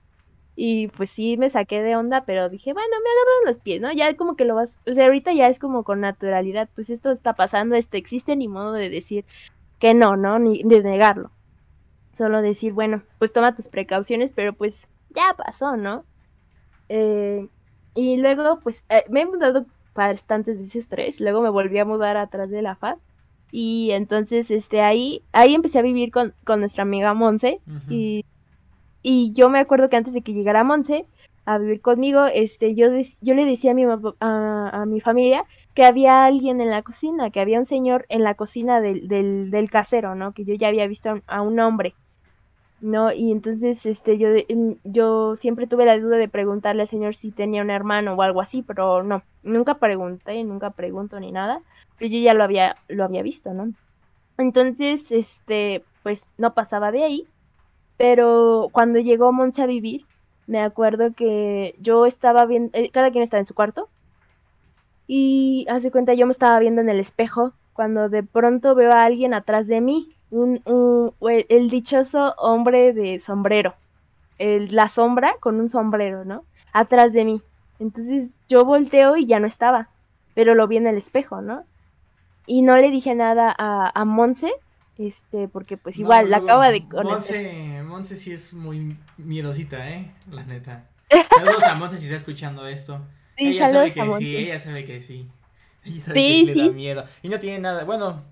Y 0.54 0.88
pues 0.88 1.10
sí 1.10 1.36
me 1.38 1.48
saqué 1.48 1.82
de 1.82 1.96
onda, 1.96 2.24
pero 2.24 2.48
dije, 2.48 2.72
bueno, 2.72 2.88
me 2.90 3.10
agarraron 3.10 3.46
los 3.46 3.58
pies, 3.58 3.80
¿no? 3.80 3.92
Ya 3.92 4.14
como 4.16 4.36
que 4.36 4.44
lo 4.44 4.54
vas, 4.54 4.78
o 4.86 4.92
sea, 4.92 5.06
ahorita 5.06 5.32
ya 5.32 5.48
es 5.48 5.58
como 5.58 5.82
con 5.82 6.00
naturalidad, 6.00 6.68
pues 6.74 6.90
esto 6.90 7.10
está 7.10 7.34
pasando, 7.34 7.74
esto 7.74 7.96
existe, 7.96 8.36
ni 8.36 8.48
modo 8.48 8.72
de 8.72 8.90
decir 8.90 9.24
que 9.78 9.94
no, 9.94 10.16
¿no? 10.16 10.38
Ni 10.38 10.62
de 10.62 10.82
negarlo. 10.82 11.30
Solo 12.12 12.42
decir, 12.42 12.72
bueno, 12.72 13.02
pues 13.18 13.32
toma 13.32 13.56
tus 13.56 13.68
precauciones, 13.68 14.32
pero 14.32 14.52
pues 14.52 14.86
ya 15.14 15.34
pasó, 15.36 15.76
¿no? 15.76 16.04
Eh, 16.88 17.48
y 17.94 18.16
luego, 18.16 18.60
pues 18.60 18.84
eh, 18.88 19.04
me 19.10 19.22
he 19.22 19.26
mudado 19.26 19.66
bastantes 19.94 20.58
veces 20.58 20.88
tres, 20.88 21.20
luego 21.20 21.42
me 21.42 21.50
volví 21.50 21.78
a 21.78 21.84
mudar 21.84 22.16
atrás 22.16 22.50
de 22.50 22.62
la 22.62 22.76
FAD. 22.76 22.96
Y 23.50 23.90
entonces, 23.92 24.50
este, 24.50 24.80
ahí, 24.80 25.22
ahí 25.32 25.54
empecé 25.54 25.78
a 25.78 25.82
vivir 25.82 26.10
con, 26.10 26.34
con 26.44 26.60
nuestra 26.60 26.82
amiga 26.82 27.12
Monse. 27.12 27.60
Y 27.88 28.24
y 29.02 29.32
yo 29.34 29.50
me 29.50 29.58
acuerdo 29.58 29.88
que 29.88 29.96
antes 29.96 30.14
de 30.14 30.22
que 30.22 30.32
llegara 30.32 30.64
Monse 30.64 31.06
a 31.44 31.58
vivir 31.58 31.80
conmigo, 31.80 32.26
este, 32.26 32.74
yo, 32.76 32.86
yo 33.20 33.34
le 33.34 33.44
decía 33.44 33.72
a 33.72 33.74
mi, 33.74 33.84
a, 34.20 34.84
mi 34.86 35.00
familia 35.00 35.44
que 35.74 35.84
había 35.84 36.24
alguien 36.24 36.60
en 36.60 36.70
la 36.70 36.82
cocina, 36.82 37.30
que 37.30 37.40
había 37.40 37.58
un 37.58 37.66
señor 37.66 38.06
en 38.08 38.22
la 38.22 38.34
cocina 38.34 38.80
del, 38.80 39.08
del, 39.08 39.50
del 39.50 39.70
casero, 39.70 40.14
¿no? 40.14 40.32
Que 40.32 40.44
yo 40.44 40.54
ya 40.54 40.68
había 40.68 40.86
visto 40.86 41.14
a 41.26 41.42
un, 41.42 41.58
hombre, 41.58 41.94
¿no? 42.82 43.12
Y 43.12 43.32
entonces, 43.32 43.86
este, 43.86 44.18
yo, 44.18 44.28
em, 44.48 44.76
yo 44.84 45.36
siempre 45.36 45.66
tuve 45.66 45.86
la 45.86 45.98
duda 45.98 46.16
de 46.16 46.28
preguntarle 46.28 46.82
al 46.82 46.88
señor 46.88 47.14
si 47.14 47.30
tenía 47.30 47.62
un 47.62 47.70
hermano 47.70 48.14
o 48.14 48.22
algo 48.22 48.40
así, 48.40 48.62
pero 48.62 49.02
no, 49.02 49.22
nunca 49.42 49.74
pregunté, 49.74 50.42
nunca 50.44 50.70
pregunto 50.70 51.18
ni 51.20 51.32
nada, 51.32 51.62
pero 51.98 52.10
yo 52.10 52.18
ya 52.20 52.34
lo 52.34 52.44
había, 52.44 52.76
lo 52.88 53.04
había 53.04 53.22
visto, 53.22 53.54
¿no? 53.54 53.72
Entonces, 54.38 55.10
este, 55.12 55.84
pues 56.02 56.26
no 56.38 56.54
pasaba 56.54 56.92
de 56.92 57.04
ahí. 57.04 57.26
Pero 57.96 58.68
cuando 58.72 58.98
llegó 58.98 59.32
Monse 59.32 59.62
a 59.62 59.66
vivir, 59.66 60.06
me 60.46 60.60
acuerdo 60.60 61.12
que 61.14 61.76
yo 61.80 62.06
estaba 62.06 62.44
viendo, 62.46 62.70
eh, 62.76 62.90
cada 62.90 63.10
quien 63.10 63.22
estaba 63.22 63.40
en 63.40 63.46
su 63.46 63.54
cuarto, 63.54 63.88
y 65.06 65.66
hace 65.68 65.90
cuenta 65.90 66.14
yo 66.14 66.26
me 66.26 66.32
estaba 66.32 66.58
viendo 66.58 66.80
en 66.80 66.88
el 66.88 66.98
espejo 67.00 67.52
cuando 67.74 68.08
de 68.08 68.22
pronto 68.22 68.74
veo 68.74 68.92
a 68.92 69.04
alguien 69.04 69.34
atrás 69.34 69.66
de 69.68 69.80
mí, 69.80 70.14
un, 70.32 71.14
el, 71.48 71.70
dichoso 71.70 72.34
hombre 72.38 72.92
de 72.92 73.20
sombrero, 73.20 73.74
el, 74.38 74.74
la 74.74 74.88
sombra 74.88 75.34
con 75.40 75.60
un 75.60 75.68
sombrero, 75.68 76.24
¿no? 76.24 76.44
Atrás 76.72 77.12
de 77.12 77.24
mí. 77.24 77.42
Entonces 77.78 78.34
yo 78.48 78.64
volteo 78.64 79.16
y 79.16 79.26
ya 79.26 79.38
no 79.40 79.46
estaba, 79.46 79.88
pero 80.34 80.54
lo 80.54 80.66
vi 80.66 80.78
en 80.78 80.86
el 80.86 80.96
espejo, 80.96 81.42
¿no? 81.42 81.64
Y 82.46 82.62
no 82.62 82.76
le 82.76 82.90
dije 82.90 83.14
nada 83.14 83.54
a, 83.56 83.92
a 83.94 84.04
Monse, 84.04 84.52
este, 84.98 85.48
porque 85.48 85.76
pues 85.76 85.98
igual, 85.98 86.30
la 86.30 86.38
acaba 86.38 86.70
de 86.70 86.88
conocer. 86.88 87.82
Monse, 87.84 88.16
sí 88.16 88.32
es 88.32 88.54
muy 88.54 88.96
miedosita, 89.18 89.90
¿eh? 89.90 90.10
La 90.30 90.44
neta. 90.44 90.86
Saludos 91.36 91.64
a 91.64 91.74
Monse 91.74 91.98
si 91.98 92.04
está 92.04 92.16
escuchando 92.16 92.66
esto. 92.66 93.00
ella 93.36 93.68
sabe 93.68 93.92
que 93.92 94.10
sí, 94.18 94.36
ella 94.36 94.58
sabe 94.58 94.84
que 94.84 95.00
sí. 95.00 95.28
Ella 95.84 96.00
sabe 96.00 96.14
que 96.14 96.52
sí, 96.52 96.54
le 96.54 96.66
da 96.68 96.72
miedo. 96.72 97.04
Y 97.22 97.28
no 97.28 97.38
tiene 97.38 97.58
nada, 97.58 97.84
bueno, 97.84 98.22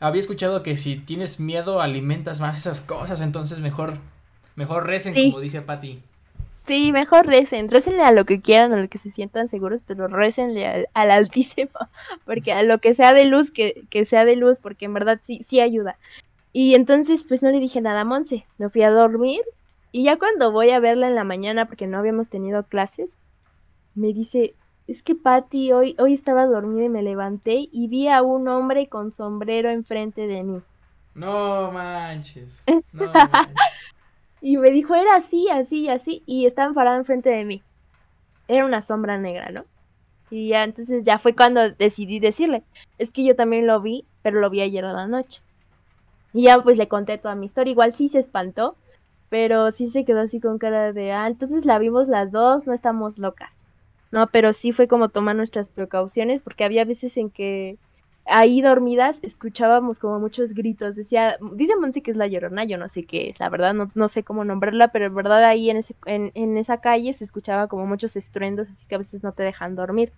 había 0.00 0.20
escuchado 0.20 0.62
que 0.62 0.76
si 0.76 0.96
tienes 0.96 1.40
miedo 1.40 1.80
alimentas 1.80 2.40
más 2.40 2.56
esas 2.56 2.80
cosas, 2.80 3.20
entonces 3.20 3.58
mejor, 3.58 3.94
mejor 4.54 4.86
recen 4.86 5.14
como 5.14 5.40
dice 5.40 5.62
Patty. 5.62 6.00
Sí, 6.66 6.90
mejor 6.90 7.26
recen, 7.26 7.70
recenle 7.70 8.02
a 8.02 8.10
lo 8.10 8.24
que 8.24 8.40
quieran, 8.40 8.72
a 8.72 8.82
lo 8.82 8.88
que 8.88 8.98
se 8.98 9.12
sientan 9.12 9.48
seguros, 9.48 9.82
pero 9.86 10.08
recenle 10.08 10.88
al, 10.92 11.10
Altísimo, 11.10 11.70
porque 12.24 12.52
a 12.52 12.64
lo 12.64 12.78
que 12.78 12.94
sea 12.94 13.12
de 13.12 13.24
luz, 13.24 13.52
que, 13.52 13.84
que, 13.88 14.04
sea 14.04 14.24
de 14.24 14.34
luz, 14.34 14.58
porque 14.58 14.86
en 14.86 14.94
verdad 14.94 15.20
sí, 15.22 15.42
sí 15.44 15.60
ayuda. 15.60 15.96
Y 16.52 16.74
entonces, 16.74 17.22
pues 17.22 17.42
no 17.42 17.50
le 17.50 17.60
dije 17.60 17.80
nada 17.80 18.00
a 18.00 18.04
Monse, 18.04 18.46
me 18.58 18.68
fui 18.68 18.82
a 18.82 18.90
dormir, 18.90 19.42
y 19.92 20.02
ya 20.04 20.18
cuando 20.18 20.50
voy 20.50 20.70
a 20.70 20.80
verla 20.80 21.06
en 21.06 21.14
la 21.14 21.22
mañana, 21.22 21.66
porque 21.66 21.86
no 21.86 21.98
habíamos 21.98 22.28
tenido 22.28 22.64
clases, 22.64 23.18
me 23.94 24.12
dice, 24.12 24.54
es 24.86 25.02
que 25.02 25.14
Patty, 25.14 25.72
hoy, 25.72 25.96
hoy 25.98 26.12
estaba 26.12 26.46
dormida 26.46 26.84
y 26.84 26.88
me 26.88 27.02
levanté 27.02 27.68
y 27.72 27.88
vi 27.88 28.08
a 28.08 28.22
un 28.22 28.48
hombre 28.48 28.88
con 28.88 29.10
sombrero 29.10 29.70
enfrente 29.70 30.26
de 30.26 30.42
mí. 30.42 30.60
No 31.14 31.70
manches. 31.72 32.62
No 32.92 33.12
manches. 33.12 33.54
Y 34.40 34.58
me 34.58 34.70
dijo, 34.70 34.94
era 34.94 35.16
así, 35.16 35.48
así, 35.48 35.88
así, 35.88 36.22
y 36.26 36.46
estaba 36.46 36.72
parado 36.72 36.98
enfrente 36.98 37.30
de 37.30 37.44
mí. 37.44 37.62
Era 38.46 38.64
una 38.64 38.80
sombra 38.80 39.18
negra, 39.18 39.50
¿no? 39.50 39.64
Y 40.30 40.48
ya 40.48 40.62
entonces 40.62 41.04
ya 41.04 41.18
fue 41.18 41.34
cuando 41.34 41.70
decidí 41.70 42.20
decirle, 42.20 42.62
es 42.98 43.10
que 43.10 43.24
yo 43.24 43.34
también 43.34 43.66
lo 43.66 43.80
vi, 43.80 44.04
pero 44.22 44.40
lo 44.40 44.50
vi 44.50 44.60
ayer 44.60 44.84
a 44.84 44.92
la 44.92 45.06
noche. 45.06 45.42
Y 46.32 46.44
ya 46.44 46.62
pues 46.62 46.78
le 46.78 46.86
conté 46.86 47.18
toda 47.18 47.34
mi 47.34 47.46
historia, 47.46 47.72
igual 47.72 47.94
sí 47.94 48.08
se 48.08 48.18
espantó, 48.18 48.76
pero 49.30 49.72
sí 49.72 49.88
se 49.88 50.04
quedó 50.04 50.20
así 50.20 50.38
con 50.40 50.58
cara 50.58 50.92
de, 50.92 51.12
ah, 51.12 51.26
entonces 51.26 51.64
la 51.64 51.78
vimos 51.78 52.08
las 52.08 52.30
dos, 52.30 52.66
no 52.66 52.72
estamos 52.72 53.18
locas. 53.18 53.55
No, 54.12 54.28
pero 54.28 54.52
sí 54.52 54.72
fue 54.72 54.88
como 54.88 55.08
tomar 55.08 55.36
nuestras 55.36 55.70
precauciones, 55.70 56.42
porque 56.42 56.64
había 56.64 56.84
veces 56.84 57.16
en 57.16 57.30
que 57.30 57.78
ahí 58.24 58.60
dormidas 58.62 59.18
escuchábamos 59.22 59.98
como 59.98 60.18
muchos 60.20 60.54
gritos. 60.54 60.94
Decía, 60.96 61.38
dice 61.54 61.76
Monse 61.76 62.02
que 62.02 62.12
es 62.12 62.16
la 62.16 62.26
llorona, 62.26 62.64
yo 62.64 62.78
no 62.78 62.88
sé 62.88 63.04
qué 63.04 63.30
es, 63.30 63.40
la 63.40 63.48
verdad, 63.50 63.74
no, 63.74 63.90
no 63.94 64.08
sé 64.08 64.22
cómo 64.24 64.44
nombrarla, 64.44 64.88
pero 64.88 65.06
en 65.06 65.14
verdad 65.14 65.44
ahí 65.44 65.70
en, 65.70 65.78
ese, 65.78 65.96
en, 66.06 66.56
esa 66.56 66.80
calle 66.80 67.12
se 67.14 67.24
escuchaba 67.24 67.68
como 67.68 67.86
muchos 67.86 68.16
estruendos, 68.16 68.68
así 68.70 68.86
que 68.86 68.94
a 68.96 68.98
veces 68.98 69.22
no 69.22 69.32
te 69.32 69.42
dejan 69.42 69.74
dormir. 69.76 70.12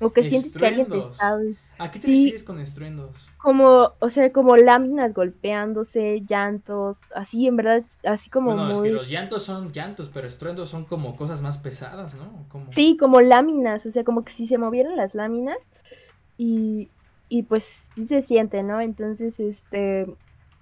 O 0.00 0.10
que 0.10 0.24
sientes 0.24 0.56
que 0.56 0.66
alguien 0.66 0.88
te 0.88 0.98
está... 0.98 1.38
¿A 1.78 1.90
qué 1.90 1.98
te 1.98 2.06
Sí. 2.06 2.16
refieres 2.24 2.44
con 2.44 2.60
estruendos? 2.60 3.10
Como, 3.38 3.92
o 3.98 4.08
sea, 4.08 4.30
como 4.32 4.56
láminas 4.56 5.12
golpeándose, 5.14 6.22
llantos, 6.24 6.98
así 7.14 7.46
en 7.46 7.56
verdad, 7.56 7.82
así 8.04 8.30
como 8.30 8.52
es 8.70 8.78
muy... 8.78 8.88
que 8.88 8.94
los 8.94 9.08
llantos 9.08 9.42
son 9.42 9.72
llantos, 9.72 10.08
pero 10.12 10.26
estruendos 10.26 10.68
son 10.68 10.84
como 10.84 11.16
cosas 11.16 11.42
más 11.42 11.58
pesadas, 11.58 12.14
¿no? 12.14 12.44
Como... 12.48 12.70
Sí, 12.70 12.96
como 12.96 13.20
láminas, 13.20 13.84
o 13.86 13.90
sea, 13.90 14.04
como 14.04 14.24
que 14.24 14.32
si 14.32 14.46
se 14.46 14.58
movieran 14.58 14.96
las 14.96 15.14
láminas 15.14 15.58
y, 16.38 16.88
y 17.28 17.42
pues 17.44 17.86
sí 17.96 18.06
se 18.06 18.22
siente, 18.22 18.62
¿no? 18.62 18.80
Entonces, 18.80 19.40
este, 19.40 20.06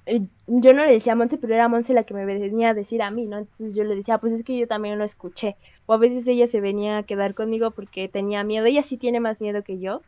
yo 0.07 0.73
no 0.73 0.85
le 0.85 0.93
decía 0.93 1.13
a 1.13 1.17
Monse, 1.17 1.39
pero 1.39 1.55
era 1.55 1.69
Monse 1.69 1.95
la 1.95 2.05
que 2.05 2.15
me 2.15 2.25
venía 2.25 2.71
a 2.71 2.75
decir 2.75 3.03
a 3.03 3.11
mí, 3.11 3.27
¿no? 3.27 3.39
Entonces 3.39 3.75
yo 3.75 3.85
le 3.85 3.95
decía, 3.95 4.19
pues 4.19 4.33
es 4.33 4.43
que 4.43 4.59
yo 4.59 4.67
también 4.67 4.99
lo 4.99 5.05
escuché. 5.05 5.57
O 5.87 5.95
a 5.95 5.99
veces 5.99 6.27
ella 6.27 6.47
se 6.49 6.61
venía 6.61 6.99
a 6.99 7.03
quedar 7.03 7.35
conmigo 7.35 7.71
porque 7.71 8.09
tenía 8.09 8.43
miedo. 8.45 8.67
Ella 8.67 8.83
sí 8.83 8.97
tiene 8.97 9.21
más 9.21 9.41
miedo 9.41 9.63
que 9.63 9.79
yo. 9.79 10.03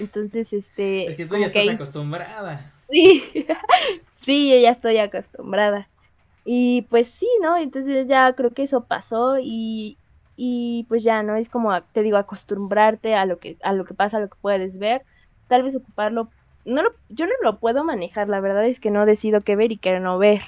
Entonces, 0.00 0.52
este... 0.52 1.06
Es 1.06 1.16
que 1.16 1.26
tú 1.26 1.36
ya 1.36 1.46
estás 1.46 1.68
acostumbrada. 1.68 2.72
Sí, 2.90 3.22
sí, 4.22 4.50
yo 4.50 4.58
ya 4.58 4.70
estoy 4.70 4.98
acostumbrada. 4.98 5.88
Y 6.44 6.82
pues 6.82 7.08
sí, 7.08 7.28
¿no? 7.42 7.56
Entonces 7.56 8.08
ya 8.08 8.32
creo 8.34 8.52
que 8.52 8.62
eso 8.62 8.84
pasó 8.84 9.38
y, 9.38 9.98
y 10.36 10.86
pues 10.88 11.02
ya, 11.02 11.22
¿no? 11.22 11.36
Es 11.36 11.50
como, 11.50 11.82
te 11.82 12.02
digo, 12.02 12.16
acostumbrarte 12.16 13.14
a 13.14 13.26
lo 13.26 13.38
que, 13.38 13.58
a 13.62 13.72
lo 13.72 13.84
que 13.84 13.94
pasa, 13.94 14.16
a 14.16 14.20
lo 14.20 14.28
que 14.28 14.38
puedes 14.40 14.78
ver. 14.78 15.02
Tal 15.48 15.62
vez 15.62 15.74
ocuparlo. 15.74 16.30
No 16.68 16.82
lo, 16.82 16.90
yo 17.08 17.26
no 17.26 17.32
lo 17.42 17.58
puedo 17.58 17.82
manejar, 17.82 18.28
la 18.28 18.40
verdad 18.40 18.66
es 18.66 18.78
que 18.78 18.90
no 18.90 19.06
decido 19.06 19.40
qué 19.40 19.56
ver 19.56 19.72
y 19.72 19.78
qué 19.78 19.98
no 20.00 20.18
ver. 20.18 20.42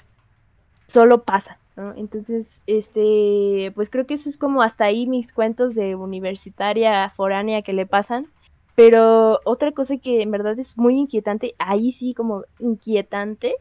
Solo 0.86 1.22
pasa, 1.22 1.58
¿no? 1.76 1.94
Entonces, 1.96 2.60
este, 2.66 3.72
pues 3.74 3.88
creo 3.88 4.06
que 4.06 4.14
eso 4.14 4.28
es 4.28 4.36
como 4.36 4.62
hasta 4.62 4.84
ahí 4.84 5.06
mis 5.06 5.32
cuentos 5.32 5.74
de 5.74 5.94
universitaria 5.94 7.10
foránea 7.16 7.62
que 7.62 7.72
le 7.72 7.86
pasan. 7.86 8.26
Pero 8.74 9.40
otra 9.44 9.72
cosa 9.72 9.96
que 9.96 10.22
en 10.22 10.30
verdad 10.30 10.58
es 10.58 10.76
muy 10.76 10.96
inquietante, 10.96 11.54
ahí 11.58 11.90
sí 11.90 12.14
como 12.14 12.44
inquietante, 12.58 13.56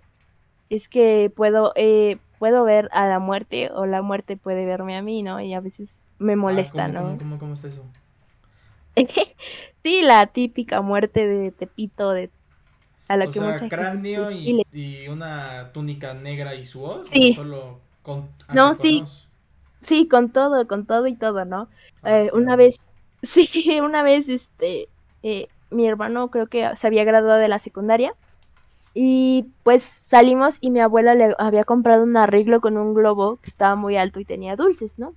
es 0.70 0.88
que 0.88 1.32
puedo, 1.36 1.72
eh, 1.76 2.18
puedo 2.39 2.64
ver 2.64 2.89
a 2.91 3.07
la 3.07 3.20
muerte 3.20 3.72
o 3.74 3.86
la 3.86 4.01
muerte 4.01 4.38
puede 4.38 4.66
verme 4.66 4.97
a 4.97 5.01
mí, 5.01 5.24
¿no? 5.24 5.41
Y 5.41 5.53
a 5.53 5.62
veces 5.62 6.03
me 6.20 6.36
molesta, 6.36 6.86
Ah, 6.86 6.88
¿cómo, 6.88 6.99
¿no? 6.99 7.07
¿cómo, 7.07 7.18
cómo, 7.20 7.39
cómo 7.39 7.53
está 7.53 7.68
eso? 7.68 7.84
sí, 9.84 10.01
la 10.01 10.28
típica 10.28 10.82
muerte 10.82 11.28
de 11.28 11.51
Tepito, 11.51 12.12
de 12.12 12.30
a 13.10 13.18
la 13.18 13.28
o 13.28 13.32
que 13.32 13.39
sea, 13.39 13.53
mucha 13.53 13.70
cráneo 13.70 14.32
y, 14.32 14.53
le- 14.53 14.64
y 14.74 15.07
una 15.10 15.72
túnica 15.74 16.14
negra 16.14 16.55
y 16.55 16.66
su 16.66 16.80
voz. 16.80 17.10
Sí. 17.10 17.32
¿O 17.32 17.36
solo 17.36 17.80
con, 18.01 18.30
No, 18.51 18.76
sí. 18.76 19.03
Sí, 19.82 20.07
con 20.10 20.32
todo, 20.32 20.68
con 20.68 20.86
todo 20.86 21.07
y 21.07 21.16
todo, 21.18 21.45
¿no? 21.45 21.70
Ah, 22.03 22.12
Eh, 22.26 22.32
una 22.34 22.55
vez, 22.55 22.78
sí, 23.24 23.80
una 23.82 24.03
vez, 24.03 24.28
este, 24.30 24.89
eh, 25.24 25.51
mi 25.70 25.88
hermano 25.88 26.30
creo 26.32 26.47
que 26.47 26.76
se 26.76 26.88
había 26.88 27.03
graduado 27.05 27.39
de 27.39 27.47
la 27.47 27.60
secundaria 27.60 28.16
y 28.93 29.53
pues 29.64 30.03
salimos 30.05 30.57
y 30.62 30.72
mi 30.72 30.80
abuela 30.82 31.16
le 31.16 31.36
había 31.39 31.64
comprado 31.66 32.03
un 32.03 32.18
arreglo 32.18 32.62
con 32.62 32.78
un 32.78 32.93
globo 32.95 33.38
que 33.41 33.49
estaba 33.51 33.76
muy 33.76 33.97
alto 33.97 34.20
y 34.20 34.26
tenía 34.26 34.55
dulces, 34.57 34.99
¿no? 34.99 35.16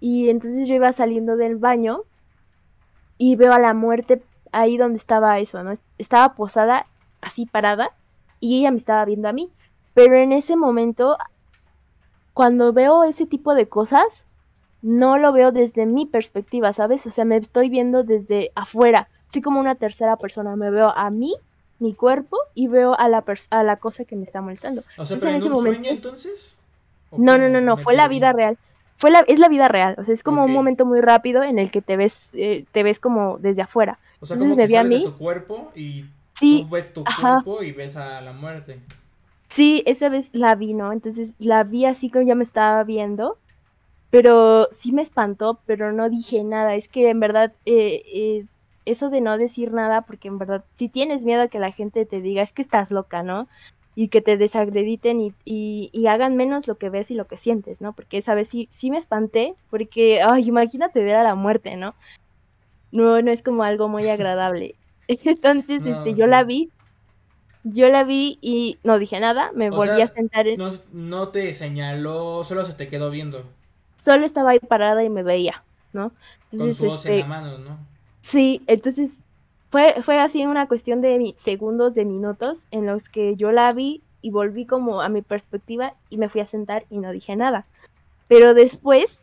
Y 0.00 0.30
entonces 0.30 0.68
yo 0.68 0.74
iba 0.76 0.92
saliendo 0.92 1.36
del 1.36 1.56
baño 1.56 2.04
y 3.18 3.36
veo 3.36 3.52
a 3.52 3.58
la 3.58 3.74
muerte 3.74 4.24
ahí 4.52 4.76
donde 4.76 4.98
estaba 4.98 5.38
eso, 5.38 5.62
¿no? 5.62 5.72
Estaba 5.98 6.34
posada 6.34 6.86
así 7.30 7.46
parada 7.46 7.90
y 8.40 8.58
ella 8.60 8.70
me 8.72 8.76
estaba 8.76 9.04
viendo 9.04 9.28
a 9.28 9.32
mí. 9.32 9.48
Pero 9.94 10.16
en 10.16 10.32
ese 10.32 10.56
momento, 10.56 11.16
cuando 12.34 12.72
veo 12.72 13.04
ese 13.04 13.26
tipo 13.26 13.54
de 13.54 13.68
cosas, 13.68 14.24
no 14.82 15.18
lo 15.18 15.32
veo 15.32 15.52
desde 15.52 15.86
mi 15.86 16.06
perspectiva, 16.06 16.72
¿sabes? 16.72 17.06
O 17.06 17.10
sea, 17.10 17.24
me 17.24 17.36
estoy 17.36 17.68
viendo 17.68 18.02
desde 18.02 18.50
afuera. 18.54 19.08
Soy 19.32 19.42
como 19.42 19.60
una 19.60 19.74
tercera 19.74 20.16
persona. 20.16 20.56
Me 20.56 20.70
veo 20.70 20.90
a 20.96 21.10
mí, 21.10 21.34
mi 21.78 21.94
cuerpo, 21.94 22.36
y 22.54 22.66
veo 22.68 22.98
a 22.98 23.08
la, 23.08 23.24
a 23.50 23.62
la 23.62 23.76
cosa 23.76 24.04
que 24.04 24.16
me 24.16 24.24
está 24.24 24.40
molestando. 24.40 24.82
O 24.96 25.04
sea, 25.06 25.16
Entonces, 25.16 25.18
pero 25.20 25.28
en 25.30 25.34
en 25.34 25.38
ese 25.40 25.46
un 25.48 25.52
momento- 25.52 25.74
sueño 25.80 25.90
entonces? 25.90 26.56
¿O 27.10 27.18
No, 27.18 27.36
no, 27.38 27.48
no, 27.48 27.60
no, 27.60 27.76
fue 27.76 27.94
la 27.94 28.08
vida 28.08 28.32
real. 28.32 28.56
Fue 28.96 29.10
la, 29.10 29.20
es 29.20 29.38
la 29.38 29.48
vida 29.48 29.66
real. 29.68 29.96
O 29.98 30.04
sea, 30.04 30.12
es 30.14 30.22
como 30.22 30.44
un 30.44 30.52
momento 30.52 30.84
muy 30.84 31.00
rápido 31.00 31.42
en 31.42 31.58
el 31.58 31.70
que 31.70 31.80
te 31.82 31.96
ves, 31.96 32.30
eh, 32.34 32.64
te 32.72 32.82
ves 32.82 33.00
como 33.00 33.38
desde 33.38 33.62
afuera. 33.62 33.98
O 34.20 34.26
sea, 34.26 34.34
Entonces 34.34 34.40
como 34.44 34.56
me 34.56 34.62
que 34.62 34.68
vi 34.68 34.76
a 34.76 34.84
mí. 34.84 35.04
tu 35.04 35.16
cuerpo 35.16 35.70
y 35.74 36.04
Sí, 36.40 36.64
tú 36.64 36.68
ves 36.70 36.92
tu 36.92 37.04
ajá. 37.04 37.42
cuerpo 37.42 37.62
y 37.62 37.72
ves 37.72 37.96
a 37.96 38.20
la 38.20 38.32
muerte. 38.32 38.80
Sí, 39.48 39.82
esa 39.86 40.08
vez 40.08 40.30
la 40.32 40.54
vi, 40.54 40.74
¿no? 40.74 40.92
Entonces 40.92 41.34
la 41.38 41.64
vi 41.64 41.84
así 41.84 42.10
como 42.10 42.24
ya 42.26 42.34
me 42.34 42.44
estaba 42.44 42.82
viendo, 42.84 43.38
pero 44.10 44.68
sí 44.72 44.92
me 44.92 45.02
espantó, 45.02 45.62
pero 45.66 45.92
no 45.92 46.10
dije 46.10 46.44
nada. 46.44 46.74
Es 46.76 46.88
que 46.88 47.10
en 47.10 47.20
verdad, 47.20 47.54
eh, 47.66 48.02
eh, 48.14 48.46
eso 48.86 49.10
de 49.10 49.20
no 49.22 49.38
decir 49.38 49.72
nada, 49.72 50.02
porque 50.02 50.28
en 50.28 50.38
verdad, 50.38 50.66
si 50.76 50.88
tienes 50.90 51.24
miedo 51.24 51.42
a 51.42 51.48
que 51.48 51.60
la 51.60 51.72
gente 51.72 52.06
te 52.06 52.20
diga, 52.22 52.42
es 52.42 52.52
que 52.52 52.62
estás 52.62 52.90
loca, 52.92 53.22
¿no? 53.22 53.48
Y 53.94 54.08
que 54.08 54.22
te 54.22 54.36
desacrediten 54.38 55.20
y, 55.20 55.34
y, 55.44 55.90
y 55.92 56.06
hagan 56.08 56.36
menos 56.36 56.68
lo 56.68 56.78
que 56.78 56.90
ves 56.90 57.10
y 57.10 57.14
lo 57.14 57.26
que 57.28 57.38
sientes, 57.38 57.80
¿no? 57.80 57.94
Porque 57.94 58.18
esa 58.18 58.34
vez 58.34 58.48
sí, 58.48 58.68
sí 58.72 58.90
me 58.90 58.98
espanté, 58.98 59.56
porque, 59.70 60.22
ay, 60.22 60.48
imagínate 60.48 61.02
ver 61.04 61.16
a 61.16 61.24
la 61.24 61.34
muerte, 61.36 61.76
¿no? 61.76 61.94
No, 62.92 63.22
no 63.22 63.30
es 63.32 63.42
como 63.42 63.64
algo 63.64 63.88
muy 63.88 64.08
agradable. 64.10 64.79
Entonces, 65.24 65.82
No, 65.82 65.98
este, 65.98 66.14
yo 66.14 66.26
la 66.26 66.44
vi, 66.44 66.70
yo 67.64 67.88
la 67.88 68.04
vi 68.04 68.38
y 68.40 68.78
no 68.84 68.98
dije 68.98 69.18
nada, 69.20 69.50
me 69.54 69.70
O 69.70 69.74
volví 69.74 69.96
sea, 69.96 70.04
a 70.04 70.08
sentar 70.08 70.46
en... 70.46 70.58
No, 70.58 70.70
no 70.92 71.28
te 71.28 71.52
señaló, 71.54 72.44
solo 72.44 72.64
se 72.64 72.74
te 72.74 72.88
quedó 72.88 73.10
viendo. 73.10 73.44
Solo 73.96 74.24
estaba 74.24 74.50
ahí 74.50 74.60
parada 74.60 75.02
y 75.04 75.10
me 75.10 75.22
veía, 75.22 75.62
¿no? 75.92 76.10
Con 76.56 76.68
Entonces, 76.68 76.76
su 76.78 76.86
voz 76.86 77.06
en 77.06 77.12
este, 77.12 77.20
la 77.22 77.26
mano, 77.26 77.58
¿no? 77.58 77.78
sí, 78.20 78.62
entonces 78.66 79.20
fue, 79.70 80.02
fue 80.02 80.18
así 80.20 80.44
una 80.46 80.68
cuestión 80.68 81.00
de 81.00 81.34
segundos, 81.38 81.94
de 81.94 82.04
minutos, 82.04 82.66
en 82.70 82.86
los 82.86 83.08
que 83.08 83.36
yo 83.36 83.52
la 83.52 83.72
vi 83.72 84.02
y 84.22 84.30
volví 84.30 84.66
como 84.66 85.00
a 85.02 85.08
mi 85.08 85.22
perspectiva 85.22 85.94
y 86.08 86.18
me 86.18 86.28
fui 86.28 86.40
a 86.40 86.46
sentar 86.46 86.84
y 86.90 86.98
no 86.98 87.10
dije 87.12 87.36
nada. 87.36 87.66
Pero 88.28 88.54
después 88.54 89.20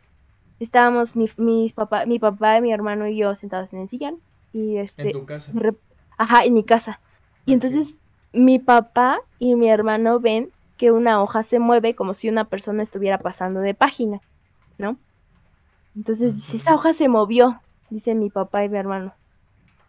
estábamos 0.60 1.16
mi, 1.16 1.30
mis 1.36 1.72
papá, 1.72 2.06
mi 2.06 2.18
papá, 2.18 2.60
mi 2.60 2.72
hermano 2.72 3.08
y 3.08 3.16
yo 3.16 3.34
sentados 3.36 3.72
en 3.72 3.80
el 3.80 3.88
sillón 3.88 4.20
y 4.52 4.78
este, 4.78 5.02
En 5.02 5.12
tu 5.12 5.26
casa. 5.26 5.52
ajá, 6.16 6.44
en 6.44 6.54
mi 6.54 6.64
casa. 6.64 7.00
Y 7.46 7.52
entonces 7.52 7.94
mi 8.32 8.58
papá 8.58 9.20
y 9.38 9.54
mi 9.54 9.68
hermano 9.68 10.20
ven 10.20 10.50
que 10.76 10.92
una 10.92 11.22
hoja 11.22 11.42
se 11.42 11.58
mueve 11.58 11.94
como 11.94 12.14
si 12.14 12.28
una 12.28 12.44
persona 12.44 12.82
estuviera 12.82 13.18
pasando 13.18 13.60
de 13.60 13.74
página, 13.74 14.20
¿no? 14.78 14.96
Entonces 15.96 16.34
dice, 16.34 16.56
esa 16.58 16.74
hoja 16.74 16.94
se 16.94 17.08
movió, 17.08 17.60
dice 17.90 18.14
mi 18.14 18.30
papá 18.30 18.64
y 18.64 18.68
mi 18.68 18.78
hermano. 18.78 19.14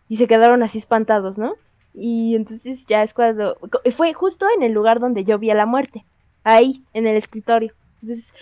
Y 0.07 0.18
se 0.18 0.28
quedaron 0.28 0.64
así 0.64 0.80
espantados, 0.80 1.38
¿no? 1.38 1.53
Y 1.93 2.36
entonces 2.36 2.86
ya 2.88 3.03
es 3.03 3.14
cuando... 3.14 3.57
Fue 3.91 4.14
justo 4.14 4.47
en 4.55 4.64
el 4.64 4.72
lugar 4.72 4.99
donde 4.99 5.24
yo 5.24 5.38
vi 5.38 5.51
a 5.51 5.55
la 5.55 5.68
muerte, 5.68 6.05
ahí, 6.43 6.84
en 6.93 7.05
el 7.05 7.16
escritorio. 7.16 7.74
Entonces, 8.01 8.34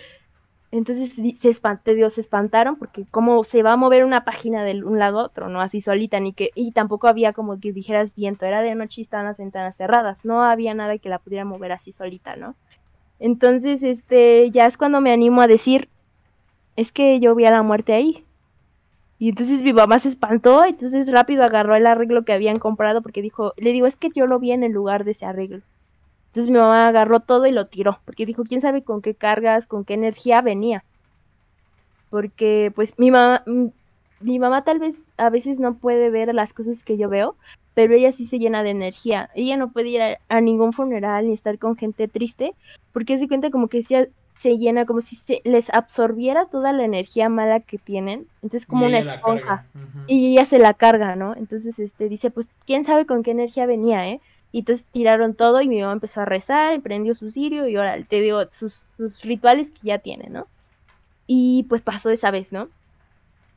entonces 0.70 1.14
se, 1.14 1.50
espan- 1.50 1.82
te 1.82 1.94
digo, 1.94 2.10
se 2.10 2.20
espantaron 2.20 2.76
porque 2.76 3.06
cómo 3.10 3.44
se 3.44 3.62
va 3.62 3.72
a 3.72 3.76
mover 3.76 4.04
una 4.04 4.24
página 4.24 4.64
de 4.64 4.82
un 4.84 4.98
lado 4.98 5.20
a 5.20 5.24
otro, 5.24 5.48
¿no? 5.48 5.60
Así 5.60 5.80
solita, 5.80 6.20
ni 6.20 6.32
que, 6.34 6.50
y 6.54 6.72
tampoco 6.72 7.08
había 7.08 7.32
como 7.32 7.58
que 7.60 7.72
dijeras 7.72 8.14
viento, 8.14 8.46
era 8.46 8.62
de 8.62 8.74
noche 8.74 9.00
y 9.00 9.04
estaban 9.04 9.26
las 9.26 9.38
ventanas 9.38 9.76
cerradas, 9.76 10.24
no 10.24 10.42
había 10.44 10.74
nada 10.74 10.98
que 10.98 11.08
la 11.08 11.18
pudiera 11.20 11.44
mover 11.44 11.72
así 11.72 11.92
solita, 11.92 12.36
¿no? 12.36 12.56
Entonces, 13.20 13.82
este, 13.82 14.50
ya 14.52 14.66
es 14.66 14.78
cuando 14.78 15.00
me 15.00 15.12
animo 15.12 15.42
a 15.42 15.48
decir, 15.48 15.90
es 16.76 16.92
que 16.92 17.20
yo 17.20 17.34
vi 17.34 17.44
a 17.46 17.50
la 17.50 17.62
muerte 17.62 17.92
ahí. 17.94 18.26
Y 19.18 19.28
entonces 19.30 19.62
mi 19.62 19.72
mamá 19.72 19.98
se 20.00 20.08
espantó, 20.08 20.64
entonces 20.64 21.12
rápido 21.12 21.44
agarró 21.44 21.76
el 21.76 21.86
arreglo 21.86 22.24
que 22.24 22.32
habían 22.32 22.58
comprado 22.58 23.02
porque 23.02 23.22
dijo, 23.22 23.52
le 23.56 23.72
digo, 23.72 23.86
es 23.86 23.96
que 23.96 24.10
yo 24.14 24.26
lo 24.26 24.38
vi 24.40 24.52
en 24.52 24.64
el 24.64 24.72
lugar 24.72 25.04
de 25.04 25.12
ese 25.12 25.26
arreglo. 25.26 25.62
Entonces 26.28 26.50
mi 26.50 26.58
mamá 26.58 26.86
agarró 26.86 27.20
todo 27.20 27.46
y 27.46 27.52
lo 27.52 27.66
tiró, 27.66 28.00
porque 28.04 28.26
dijo, 28.26 28.44
quién 28.44 28.60
sabe 28.60 28.82
con 28.82 29.02
qué 29.02 29.14
cargas, 29.14 29.66
con 29.66 29.84
qué 29.84 29.94
energía 29.94 30.40
venía. 30.40 30.84
Porque 32.10 32.72
pues 32.74 32.98
mi 32.98 33.10
mamá, 33.10 33.42
mm, 33.46 33.66
mi 34.20 34.38
mamá 34.38 34.64
tal 34.64 34.78
vez 34.78 35.00
a 35.16 35.30
veces 35.30 35.58
no 35.60 35.74
puede 35.74 36.10
ver 36.10 36.34
las 36.34 36.52
cosas 36.52 36.84
que 36.84 36.96
yo 36.96 37.08
veo, 37.08 37.36
pero 37.74 37.94
ella 37.94 38.12
sí 38.12 38.26
se 38.26 38.38
llena 38.38 38.62
de 38.62 38.70
energía. 38.70 39.30
Ella 39.34 39.56
no 39.56 39.70
puede 39.70 39.88
ir 39.88 40.02
a, 40.02 40.18
a 40.28 40.40
ningún 40.40 40.72
funeral 40.72 41.26
ni 41.26 41.32
estar 41.32 41.58
con 41.58 41.76
gente 41.76 42.08
triste, 42.08 42.54
porque 42.92 43.18
se 43.18 43.28
cuenta 43.28 43.50
como 43.50 43.68
que 43.68 43.82
se, 43.82 44.10
se 44.38 44.56
llena, 44.56 44.86
como 44.86 45.00
si 45.00 45.16
se 45.16 45.40
les 45.44 45.70
absorbiera 45.70 46.46
toda 46.46 46.72
la 46.72 46.84
energía 46.84 47.28
mala 47.28 47.60
que 47.60 47.78
tienen. 47.78 48.26
Entonces 48.42 48.66
como 48.66 48.86
una 48.86 48.98
esponja 48.98 49.64
y 50.06 50.32
ella 50.32 50.44
se 50.44 50.58
la 50.58 50.74
carga, 50.74 51.16
¿no? 51.16 51.34
Entonces, 51.36 51.78
este, 51.78 52.08
dice, 52.08 52.30
pues, 52.30 52.48
quién 52.64 52.84
sabe 52.84 53.04
con 53.04 53.22
qué 53.22 53.32
energía 53.32 53.66
venía, 53.66 54.08
¿eh? 54.08 54.20
Y 54.52 54.60
entonces 54.60 54.86
tiraron 54.92 55.34
todo 55.34 55.60
y 55.60 55.68
mi 55.68 55.80
mamá 55.80 55.92
empezó 55.92 56.20
a 56.22 56.24
rezar, 56.24 56.74
y 56.74 56.78
prendió 56.80 57.14
su 57.14 57.30
cirio 57.30 57.68
y 57.68 57.76
ahora 57.76 58.02
te 58.04 58.20
digo, 58.20 58.40
sus, 58.50 58.88
sus 58.96 59.22
rituales 59.24 59.70
que 59.70 59.88
ya 59.88 59.98
tiene, 59.98 60.30
¿no? 60.30 60.46
Y 61.26 61.64
pues 61.68 61.82
pasó 61.82 62.10
esa 62.10 62.30
vez, 62.30 62.52
¿no? 62.52 62.68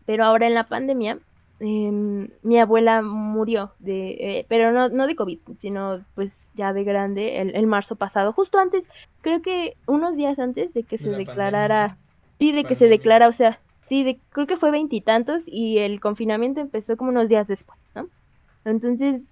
Pero 0.06 0.26
ahora 0.26 0.48
en 0.48 0.54
la 0.56 0.68
pandemia, 0.68 1.20
em, 1.60 2.30
mi 2.44 2.60
abuela 2.60 3.02
murió, 3.02 3.74
de, 3.80 4.40
eh, 4.40 4.46
pero 4.50 4.72
no, 4.74 4.90
no 4.90 5.08
de 5.08 5.16
COVID, 5.16 5.40
sino 5.58 6.04
pues 6.16 6.50
ya 6.56 6.74
de 6.74 6.84
grande, 6.84 7.40
el, 7.42 7.56
el 7.56 7.68
marzo 7.68 7.96
pasado, 7.96 8.34
justo 8.34 8.60
antes, 8.60 8.90
creo 9.22 9.42
que 9.42 9.78
unos 9.88 10.16
días 10.18 10.40
antes 10.40 10.74
de 10.74 10.84
que 10.84 10.98
se 10.98 11.12
la 11.12 11.18
declarara, 11.18 11.98
pandemia. 11.98 11.98
sí, 12.40 12.52
de 12.52 12.66
que 12.66 12.76
se 12.76 12.86
Pandemia. 12.86 12.90
declara, 12.90 13.28
o 13.28 13.32
sea, 13.32 13.62
Sí, 13.82 14.04
de, 14.06 14.22
creo 14.32 14.48
que 14.48 14.56
fue 14.58 14.72
veintitantos 14.72 15.44
y, 15.48 15.80
el 15.80 16.00
confinamiento 16.00 16.62
empezó 16.62 16.96
como 16.98 17.10
unos 17.12 17.28
días 17.28 17.48
después, 17.48 17.78
¿no? 17.94 18.10
Entonces, 18.66 19.31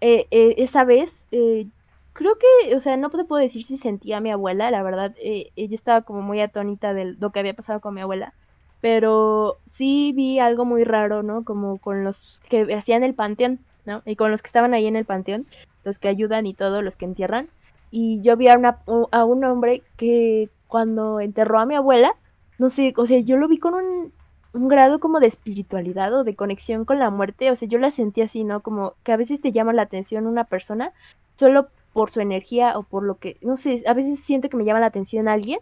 eh, 0.00 0.26
eh, 0.30 0.54
esa 0.58 0.84
vez, 0.84 1.28
eh, 1.30 1.66
creo 2.12 2.36
que, 2.38 2.74
o 2.74 2.80
sea, 2.80 2.96
no 2.96 3.10
te 3.10 3.24
puedo 3.24 3.42
decir 3.42 3.62
si 3.62 3.76
sentía 3.76 4.18
a 4.18 4.20
mi 4.20 4.30
abuela, 4.30 4.70
la 4.70 4.82
verdad, 4.82 5.14
ella 5.20 5.74
estaba 5.74 6.02
como 6.02 6.22
muy 6.22 6.40
atónita 6.40 6.94
de 6.94 7.16
lo 7.18 7.30
que 7.30 7.40
había 7.40 7.54
pasado 7.54 7.80
con 7.80 7.94
mi 7.94 8.00
abuela, 8.00 8.34
pero 8.80 9.58
sí 9.70 10.12
vi 10.14 10.38
algo 10.38 10.64
muy 10.64 10.84
raro, 10.84 11.22
¿no? 11.22 11.44
Como 11.44 11.78
con 11.78 12.04
los 12.04 12.40
que 12.48 12.74
hacían 12.74 13.04
el 13.04 13.14
panteón, 13.14 13.60
¿no? 13.84 14.02
Y 14.06 14.16
con 14.16 14.30
los 14.30 14.42
que 14.42 14.48
estaban 14.48 14.74
ahí 14.74 14.86
en 14.86 14.96
el 14.96 15.04
panteón, 15.04 15.46
los 15.84 15.98
que 15.98 16.08
ayudan 16.08 16.46
y 16.46 16.54
todo, 16.54 16.82
los 16.82 16.96
que 16.96 17.04
entierran. 17.04 17.48
Y 17.90 18.20
yo 18.22 18.36
vi 18.36 18.48
a, 18.48 18.56
una, 18.56 18.78
a 19.10 19.24
un 19.24 19.44
hombre 19.44 19.82
que 19.96 20.48
cuando 20.68 21.20
enterró 21.20 21.58
a 21.58 21.66
mi 21.66 21.74
abuela, 21.74 22.14
no 22.58 22.70
sé, 22.70 22.94
o 22.96 23.06
sea, 23.06 23.20
yo 23.20 23.36
lo 23.36 23.48
vi 23.48 23.58
con 23.58 23.74
un, 23.74 24.12
un 24.52 24.68
grado 24.68 24.98
como 24.98 25.20
de 25.20 25.26
espiritualidad 25.26 26.12
o 26.14 26.24
de 26.24 26.34
conexión 26.34 26.84
con 26.84 26.98
la 26.98 27.10
muerte, 27.10 27.50
o 27.50 27.56
sea, 27.56 27.68
yo 27.68 27.78
la 27.78 27.90
sentí 27.90 28.22
así, 28.22 28.44
¿no? 28.44 28.60
Como 28.60 28.94
que 29.04 29.12
a 29.12 29.16
veces 29.16 29.40
te 29.40 29.52
llama 29.52 29.72
la 29.72 29.82
atención 29.82 30.26
una 30.26 30.44
persona 30.44 30.92
solo 31.36 31.68
por 31.92 32.10
su 32.10 32.20
energía 32.20 32.78
o 32.78 32.82
por 32.82 33.02
lo 33.02 33.16
que, 33.16 33.36
no 33.40 33.56
sé, 33.56 33.82
a 33.86 33.94
veces 33.94 34.20
siento 34.20 34.48
que 34.48 34.56
me 34.56 34.64
llama 34.64 34.80
la 34.80 34.86
atención 34.86 35.28
alguien 35.28 35.60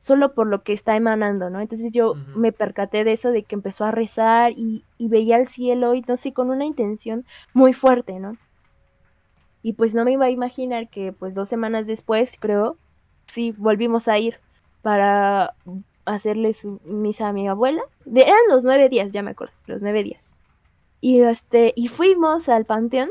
solo 0.00 0.32
por 0.32 0.46
lo 0.46 0.62
que 0.62 0.72
está 0.72 0.96
emanando, 0.96 1.50
¿no? 1.50 1.60
Entonces 1.60 1.92
yo 1.92 2.14
me 2.36 2.52
percaté 2.52 3.04
de 3.04 3.12
eso, 3.12 3.30
de 3.30 3.42
que 3.42 3.56
empezó 3.56 3.84
a 3.84 3.90
rezar 3.90 4.52
y, 4.52 4.84
y 4.96 5.08
veía 5.08 5.36
el 5.36 5.48
cielo 5.48 5.94
y 5.94 6.02
no 6.02 6.16
sé, 6.16 6.32
con 6.32 6.50
una 6.50 6.64
intención 6.64 7.24
muy 7.52 7.72
fuerte, 7.72 8.20
¿no? 8.20 8.36
Y 9.62 9.72
pues 9.72 9.94
no 9.94 10.04
me 10.04 10.12
iba 10.12 10.26
a 10.26 10.30
imaginar 10.30 10.88
que 10.88 11.12
pues 11.12 11.34
dos 11.34 11.48
semanas 11.48 11.86
después, 11.86 12.36
creo, 12.38 12.76
sí, 13.26 13.52
volvimos 13.56 14.06
a 14.06 14.18
ir 14.18 14.36
para 14.82 15.54
hacerle 16.08 16.54
su 16.54 16.80
misa 16.84 17.28
a 17.28 17.32
mi 17.32 17.48
abuela. 17.48 17.82
De, 18.04 18.22
eran 18.22 18.40
los 18.50 18.64
nueve 18.64 18.88
días, 18.88 19.12
ya 19.12 19.22
me 19.22 19.32
acuerdo, 19.32 19.54
los 19.66 19.82
nueve 19.82 20.02
días. 20.02 20.34
Y 21.00 21.20
este, 21.20 21.72
y 21.76 21.88
fuimos 21.88 22.48
al 22.48 22.64
panteón. 22.64 23.10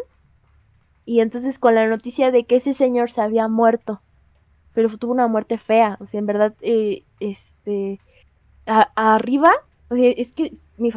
Y 1.05 1.21
entonces 1.21 1.57
con 1.57 1.75
la 1.75 1.87
noticia 1.87 2.31
de 2.31 2.43
que 2.43 2.57
ese 2.57 2.73
señor 2.73 3.09
se 3.09 3.21
había 3.21 3.47
muerto. 3.47 4.01
Pero 4.73 4.95
tuvo 4.97 5.13
una 5.13 5.27
muerte 5.27 5.57
fea. 5.57 5.97
O 6.01 6.05
sea, 6.05 6.19
en 6.19 6.25
verdad, 6.25 6.53
eh, 6.61 7.03
este. 7.19 7.99
arriba. 8.65 9.51
O 9.89 9.95
sea, 9.95 10.09
es 10.09 10.33
que 10.33 10.53
mi 10.77 10.91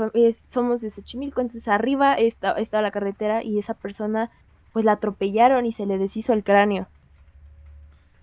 somos 0.48 0.80
de 0.80 0.90
Xochimilco. 0.90 1.40
Entonces 1.40 1.68
arriba 1.68 2.14
estaba 2.14 2.58
está 2.58 2.82
la 2.82 2.90
carretera. 2.90 3.44
Y 3.44 3.58
esa 3.58 3.74
persona, 3.74 4.30
pues 4.72 4.84
la 4.84 4.92
atropellaron 4.92 5.64
y 5.64 5.72
se 5.72 5.86
le 5.86 5.96
deshizo 5.96 6.32
el 6.32 6.42
cráneo. 6.42 6.88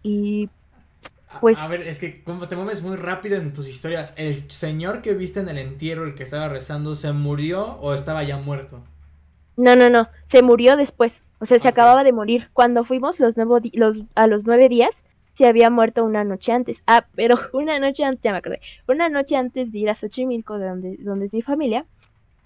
Y 0.04 0.50
pues, 1.42 1.60
a 1.60 1.68
ver, 1.68 1.82
es 1.82 2.00
que 2.00 2.24
como 2.24 2.48
te 2.48 2.56
mueves 2.56 2.82
muy 2.82 2.96
rápido 2.96 3.38
en 3.38 3.54
tus 3.54 3.68
historias, 3.68 4.14
¿el 4.18 4.50
señor 4.50 5.02
que 5.02 5.14
viste 5.14 5.40
en 5.40 5.50
el 5.50 5.58
entierro, 5.58 6.06
el 6.06 6.16
que 6.16 6.24
estaba 6.24 6.48
rezando, 6.48 6.96
se 6.96 7.12
murió 7.12 7.78
o 7.82 7.94
estaba 7.94 8.24
ya 8.24 8.38
muerto? 8.38 8.82
No, 9.58 9.76
no, 9.76 9.90
no, 9.90 10.08
se 10.28 10.42
murió 10.42 10.78
después, 10.78 11.24
o 11.40 11.46
sea, 11.46 11.60
se 11.60 11.68
acababa 11.68 12.04
de 12.04 12.14
morir. 12.14 12.50
Cuando 12.54 12.86
fuimos 12.86 13.20
los, 13.20 13.36
nuevo 13.36 13.60
los 13.74 14.04
a 14.16 14.28
los 14.28 14.46
nueve 14.46 14.70
días, 14.70 15.04
se 15.34 15.48
había 15.48 15.70
muerto 15.70 16.04
una 16.06 16.24
noche 16.24 16.52
antes. 16.52 16.82
Ah, 16.88 17.06
pero 17.16 17.38
una 17.54 17.78
noche 17.80 18.04
antes, 18.04 18.24
ya 18.24 18.32
me 18.32 18.38
acordé, 18.38 18.62
una 18.88 19.10
noche 19.10 19.36
antes 19.36 19.72
de 19.72 19.80
ir 19.80 19.90
a 19.90 19.96
Xochimilco, 19.96 20.58
de 20.58 20.68
donde, 20.68 20.98
donde 21.00 21.26
es 21.26 21.34
mi 21.34 21.42
familia, 21.42 21.86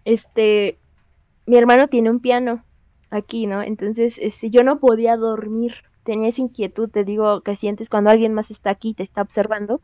este, 0.06 0.78
mi 1.46 1.58
hermano 1.58 1.88
tiene 1.88 2.10
un 2.10 2.20
piano 2.20 2.64
aquí, 3.12 3.46
¿no? 3.46 3.62
Entonces, 3.62 4.18
este, 4.18 4.50
yo 4.50 4.64
no 4.64 4.80
podía 4.80 5.18
dormir 5.18 5.76
tenía 6.04 6.30
esa 6.30 6.42
inquietud, 6.42 6.90
te 6.90 7.04
digo, 7.04 7.42
que 7.42 7.56
sientes 7.56 7.90
cuando 7.90 8.10
alguien 8.10 8.34
más 8.34 8.52
está 8.52 8.70
aquí, 8.70 8.94
te 8.94 9.04
está 9.04 9.22
observando. 9.22 9.82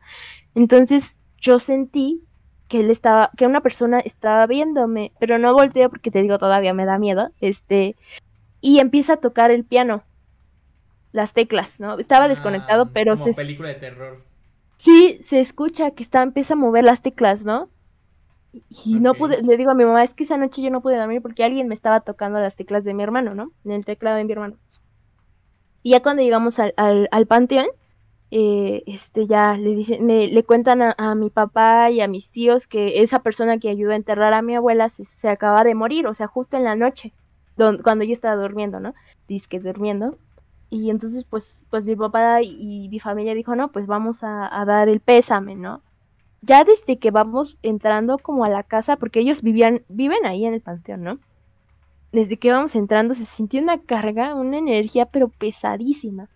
Entonces 0.54 1.16
yo 1.40 1.60
sentí 1.60 2.22
que 2.68 2.80
él 2.80 2.90
estaba, 2.90 3.30
que 3.36 3.46
una 3.46 3.62
persona 3.62 3.98
estaba 4.00 4.46
viéndome, 4.46 5.12
pero 5.18 5.38
no 5.38 5.54
volteo 5.54 5.88
porque 5.88 6.10
te 6.10 6.22
digo, 6.22 6.38
todavía 6.38 6.74
me 6.74 6.84
da 6.84 6.98
miedo, 6.98 7.30
este, 7.40 7.96
y 8.60 8.80
empieza 8.80 9.14
a 9.14 9.16
tocar 9.18 9.50
el 9.50 9.64
piano, 9.64 10.04
las 11.12 11.32
teclas, 11.32 11.80
¿no? 11.80 11.98
Estaba 11.98 12.26
ah, 12.26 12.28
desconectado, 12.28 12.90
pero 12.92 13.16
como 13.16 13.34
película 13.34 13.70
de 13.70 13.76
terror. 13.76 14.24
Sí, 14.76 15.18
se 15.22 15.40
escucha 15.40 15.90
que 15.92 16.02
está, 16.02 16.22
empieza 16.22 16.54
a 16.54 16.56
mover 16.56 16.84
las 16.84 17.02
teclas, 17.02 17.44
¿no? 17.44 17.70
Y 18.84 19.00
no 19.00 19.14
pude, 19.14 19.42
le 19.42 19.56
digo 19.56 19.70
a 19.70 19.74
mi 19.74 19.84
mamá, 19.84 20.04
es 20.04 20.14
que 20.14 20.24
esa 20.24 20.36
noche 20.36 20.62
yo 20.62 20.70
no 20.70 20.80
pude 20.80 20.96
dormir 20.96 21.22
porque 21.22 21.44
alguien 21.44 21.68
me 21.68 21.74
estaba 21.74 22.00
tocando 22.00 22.40
las 22.40 22.56
teclas 22.56 22.84
de 22.84 22.94
mi 22.94 23.02
hermano, 23.02 23.34
¿no? 23.34 23.52
En 23.64 23.72
el 23.72 23.84
teclado 23.84 24.16
de 24.16 24.24
mi 24.24 24.32
hermano. 24.32 24.56
Y 25.82 25.90
ya 25.90 26.02
cuando 26.02 26.22
llegamos 26.22 26.58
al, 26.58 26.74
al, 26.76 27.26
panteón, 27.26 27.66
eh, 28.30 28.82
este 28.86 29.26
ya 29.26 29.56
le 29.56 29.74
dicen, 29.74 30.04
me, 30.06 30.26
le 30.28 30.44
cuentan 30.44 30.82
a, 30.82 31.14
mi 31.14 31.30
papá 31.30 31.90
y 31.90 32.00
a 32.00 32.08
mis 32.08 32.30
tíos 32.30 32.66
que 32.66 33.02
esa 33.02 33.22
persona 33.22 33.58
que 33.58 33.70
ayudó 33.70 33.92
a 33.92 33.96
enterrar 33.96 34.34
a 34.34 34.42
mi 34.42 34.54
abuela 34.54 34.88
se, 34.88 35.04
se 35.04 35.28
acaba 35.28 35.64
de 35.64 35.74
morir, 35.74 36.06
o 36.06 36.14
sea, 36.14 36.26
justo 36.26 36.56
en 36.56 36.64
la 36.64 36.76
noche, 36.76 37.12
cuando 37.82 38.04
yo 38.04 38.12
estaba 38.12 38.36
durmiendo, 38.40 38.80
¿no? 38.80 38.94
Dice 39.26 39.46
que 39.48 39.60
durmiendo. 39.60 40.16
Y 40.70 40.90
entonces, 40.90 41.24
pues, 41.24 41.62
pues 41.70 41.84
mi 41.84 41.96
papá 41.96 42.42
y, 42.42 42.88
mi 42.90 43.00
familia 43.00 43.34
dijo, 43.34 43.56
no, 43.56 43.72
pues 43.72 43.86
vamos 43.86 44.22
a, 44.22 44.60
a, 44.60 44.64
dar 44.64 44.88
el 44.88 45.00
pésame, 45.00 45.56
¿no? 45.56 45.82
Ya 46.42 46.64
desde 46.64 46.98
que 46.98 47.10
vamos 47.10 47.56
entrando 47.62 48.18
como 48.18 48.44
a 48.44 48.50
la 48.50 48.62
casa, 48.62 48.96
porque 48.96 49.20
ellos 49.20 49.42
vivían, 49.42 49.82
viven 49.88 50.24
ahí 50.26 50.44
en 50.44 50.54
el 50.54 50.60
panteón, 50.60 51.02
¿no? 51.02 51.18
Desde 52.12 52.38
que 52.38 52.48
íbamos 52.48 52.74
entrando 52.74 53.14
se 53.14 53.26
sintió 53.26 53.60
una 53.60 53.80
carga, 53.80 54.34
una 54.34 54.58
energía, 54.58 55.06
pero 55.06 55.28
pesadísima. 55.28 56.28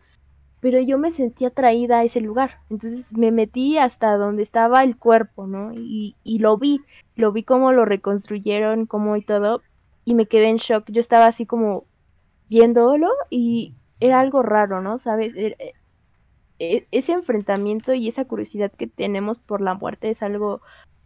Pero 0.60 0.80
yo 0.80 0.96
me 0.96 1.10
sentí 1.10 1.44
atraída 1.44 1.98
a 1.98 2.04
ese 2.04 2.20
lugar. 2.20 2.58
Entonces 2.70 3.16
me 3.16 3.32
metí 3.32 3.78
hasta 3.78 4.16
donde 4.16 4.42
estaba 4.42 4.84
el 4.84 4.96
cuerpo, 4.96 5.46
¿no? 5.46 5.72
Y, 5.72 6.14
y 6.22 6.38
lo 6.38 6.56
vi, 6.56 6.80
lo 7.16 7.32
vi 7.32 7.42
cómo 7.42 7.72
lo 7.72 7.84
reconstruyeron, 7.84 8.86
cómo 8.86 9.16
y 9.16 9.22
todo. 9.22 9.60
Y 10.04 10.14
me 10.14 10.26
quedé 10.26 10.48
en 10.50 10.58
shock. 10.58 10.84
Yo 10.88 11.00
estaba 11.00 11.26
así 11.26 11.46
como 11.46 11.84
viéndolo 12.48 13.08
y 13.28 13.74
era 13.98 14.20
algo 14.20 14.42
raro, 14.42 14.82
¿no? 14.82 14.98
¿Sabes? 14.98 15.34
E, 15.34 15.74
e, 16.58 16.86
ese 16.92 17.12
enfrentamiento 17.12 17.92
y 17.92 18.06
esa 18.06 18.24
curiosidad 18.24 18.70
que 18.70 18.86
tenemos 18.86 19.38
por 19.38 19.60
la 19.60 19.74
muerte 19.74 20.10
es 20.10 20.22
algo 20.22 20.60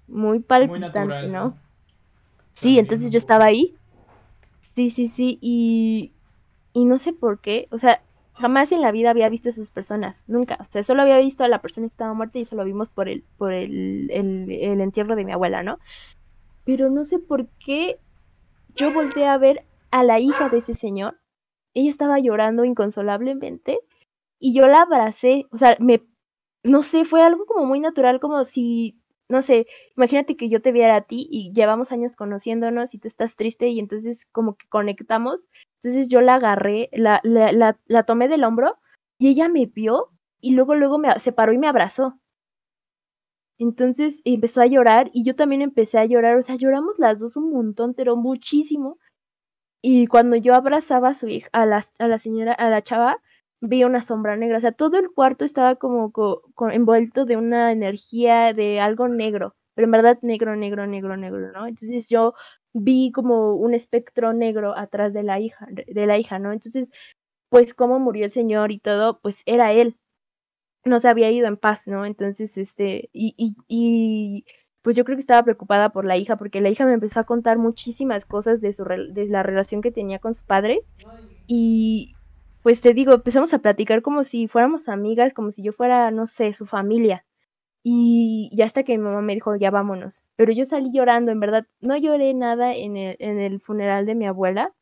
muy 0.07 0.41
palpitante, 0.41 1.29
¿no? 1.29 1.57
Sí, 2.53 2.79
entonces 2.79 3.11
yo 3.11 3.19
estaba 3.19 3.47
ahí 3.47 3.75
Sí, 4.77 4.91
sí, 4.91 5.09
sí, 5.09 5.39
y, 5.41 6.12
y 6.74 6.85
no 6.85 6.99
sé 6.99 7.14
por 7.14 7.41
qué, 7.41 7.66
o 7.70 7.79
sea, 7.79 8.03
jamás 8.35 8.72
en 8.72 8.83
la 8.83 8.93
vida 8.93 9.09
había 9.11 9.31
visto 9.31 9.49
a 9.49 9.53
esas 9.53 9.70
personas, 9.70 10.24
nunca, 10.29 10.59
o 10.61 10.64
sea, 10.64 10.83
solo 10.83 11.01
había 11.01 11.16
visto 11.16 11.45
a 11.45 11.49
la 11.49 11.62
persona 11.62 11.87
que 11.87 11.93
estaba 11.93 12.12
muerta 12.12 12.39
y 12.39 12.43
eso 12.43 12.57
lo 12.57 12.64
vimos 12.64 12.91
por 12.91 13.09
el, 13.09 13.24
por 13.39 13.55
el, 13.55 14.11
el, 14.11 14.51
el 14.53 14.81
entierro 14.83 15.16
de 15.16 15.24
mi 15.24 15.33
abuela, 15.33 15.62
¿no? 15.62 15.79
Pero 16.64 16.91
no 16.91 17.05
sé 17.07 17.18
por 17.18 17.49
qué 17.64 17.99
yo 18.77 18.93
volteé 18.93 19.27
a 19.29 19.39
ver 19.39 19.64
a 19.91 20.05
la 20.05 20.20
hija 20.20 20.51
de 20.51 20.59
ese 20.59 20.74
señor, 20.74 21.18
ella 21.74 21.91
estaba 21.91 22.18
llorando 22.20 22.64
inconsolablemente 22.64 23.81
y 24.39 24.55
yo 24.55 24.66
la 24.68 24.83
abracé, 24.83 25.47
o 25.53 25.59
sea, 25.59 25.77
me, 25.81 26.03
no 26.64 26.83
sé, 26.83 27.05
fue 27.07 27.22
algo 27.22 27.47
como 27.47 27.66
muy 27.66 27.81
natural, 27.81 28.20
como 28.20 28.45
si 28.45 28.99
no 29.29 29.43
sé, 29.43 29.66
imagínate 29.97 30.37
que 30.37 30.49
yo 30.49 30.62
te 30.62 30.72
viera 30.72 30.97
a 30.97 31.01
ti 31.03 31.27
y 31.31 31.53
llevamos 31.53 31.93
años 31.93 32.14
conociéndonos 32.14 32.95
y 32.95 32.99
tú 32.99 33.09
estás 33.09 33.35
triste 33.37 33.68
y 33.68 33.81
entonces 33.81 34.27
como 34.27 34.57
que 34.57 34.68
conectamos. 34.68 35.49
Entonces 35.83 36.09
yo 36.09 36.20
la 36.20 36.35
agarré, 36.35 36.91
la, 36.93 37.20
la, 37.24 37.77
la, 37.87 38.03
tomé 38.05 38.29
del 38.29 38.45
hombro 38.45 38.79
y 39.18 39.29
ella 39.29 39.49
me 39.49 39.66
vio 39.66 40.11
y 40.41 40.53
luego, 40.53 40.74
luego 40.74 40.99
me 40.99 41.18
se 41.18 41.33
paró 41.33 41.53
y 41.53 41.59
me 41.59 41.68
abrazó. 41.68 42.20
Entonces 43.59 44.20
empezó 44.24 44.61
a 44.61 44.66
llorar 44.66 45.11
y 45.12 45.24
yo 45.24 45.35
también 45.35 45.62
empecé 45.62 45.99
a 45.99 46.05
llorar, 46.05 46.37
o 46.37 46.43
sea, 46.43 46.57
lloramos 46.57 46.99
las 46.99 47.18
dos 47.18 47.37
un 47.37 47.51
montón, 47.53 47.95
pero 47.95 48.16
muchísimo. 48.16 48.99
Y 49.83 50.07
cuando 50.09 50.37
yo 50.37 50.55
abrazaba 50.55 51.11
a 51.11 51.14
su 51.14 51.29
hija, 51.29 51.49
a 51.53 51.66
la, 51.66 51.85
a 51.99 52.09
la 52.09 52.18
señora, 52.18 52.53
a 52.53 52.70
la 52.70 52.83
chava, 52.83 53.22
vi 53.61 53.85
una 53.85 54.03
sombra 54.03 54.37
negra, 54.37 54.59
o 54.59 54.61
sea, 54.61 54.73
todo 54.73 54.99
el 54.99 55.11
cuarto 55.11 55.45
estaba 55.45 55.77
como 55.77 56.13
envuelto 56.73 57.25
de 57.25 57.37
una 57.37 57.73
energía 57.73 58.53
de 58.53 58.81
algo 58.81 59.09
negro, 59.09 59.55
pero 59.75 59.87
en 59.87 59.93
verdad 59.93 60.19
negro, 60.23 60.57
negro, 60.57 60.87
negro, 60.87 61.17
negro, 61.17 61.53
¿no? 61.53 61.67
Entonces 61.67 62.09
yo 62.09 62.35
vi 62.75 63.11
como 63.13 63.55
un 63.55 63.75
espectro 63.75 64.33
negro 64.33 64.77
atrás 64.77 65.15
de 65.15 65.23
la 65.23 65.41
hija, 65.41 65.67
de 65.71 66.07
la 66.07 66.19
hija, 66.19 66.39
¿no? 66.39 66.53
Entonces, 66.53 66.91
pues 67.51 67.75
cómo 67.75 67.99
murió 67.99 68.25
el 68.27 68.31
señor 68.31 68.73
y 68.73 68.79
todo, 68.79 69.21
pues 69.21 69.43
era 69.47 69.73
él. 69.73 69.97
No 70.85 71.01
se 71.01 71.09
había 71.09 71.31
ido 71.31 71.49
en 71.49 71.57
paz, 71.57 71.89
¿no? 71.89 72.07
Entonces, 72.07 72.59
este, 72.59 73.09
y, 73.13 73.35
y, 73.37 73.57
y 73.69 74.45
pues 74.83 74.97
yo 74.97 75.05
creo 75.05 75.17
que 75.17 75.21
estaba 75.21 75.43
preocupada 75.43 75.91
por 75.91 76.05
la 76.05 76.17
hija, 76.17 76.37
porque 76.37 76.61
la 76.61 76.69
hija 76.69 76.87
me 76.87 76.93
empezó 76.95 77.21
a 77.21 77.25
contar 77.25 77.59
muchísimas 77.59 78.25
cosas 78.25 78.61
de 78.61 78.73
su 78.73 78.85
de 78.85 79.27
la 79.27 79.43
relación 79.43 79.83
que 79.83 79.91
tenía 79.91 80.19
con 80.21 80.35
su 80.35 80.45
padre. 80.45 80.83
Y, 81.47 82.16
pues 82.67 82.81
te 82.81 82.95
digo, 82.95 83.14
empezamos 83.14 83.55
a 83.55 83.61
platicar 83.61 84.03
como 84.03 84.25
si 84.25 84.49
fuéramos 84.49 84.89
amigas, 84.89 85.33
como 85.33 85.53
si 85.53 85.62
yo 85.62 85.73
fuera, 85.73 86.11
no 86.11 86.27
sé, 86.27 86.53
su 86.53 86.67
familia. 86.67 87.25
Y 87.85 88.51
ya 88.53 88.64
hasta 88.64 88.83
que 88.83 88.99
mi 88.99 89.05
mamá 89.05 89.23
me 89.23 89.35
dijo, 89.35 89.55
ya 89.55 89.71
vámonos. 89.71 90.25
Pero 90.35 90.53
yo 90.53 90.67
salí 90.67 90.91
llorando, 90.93 91.31
en 91.31 91.39
verdad, 91.39 91.67
no 91.81 91.97
lloré 91.97 92.35
nada 92.35 92.75
en 92.75 92.97
el, 92.97 93.17
en 93.21 93.39
el 93.39 93.61
funeral 93.61 94.05
de 94.05 94.17
mi 94.17 94.27
abuela, 94.27 94.75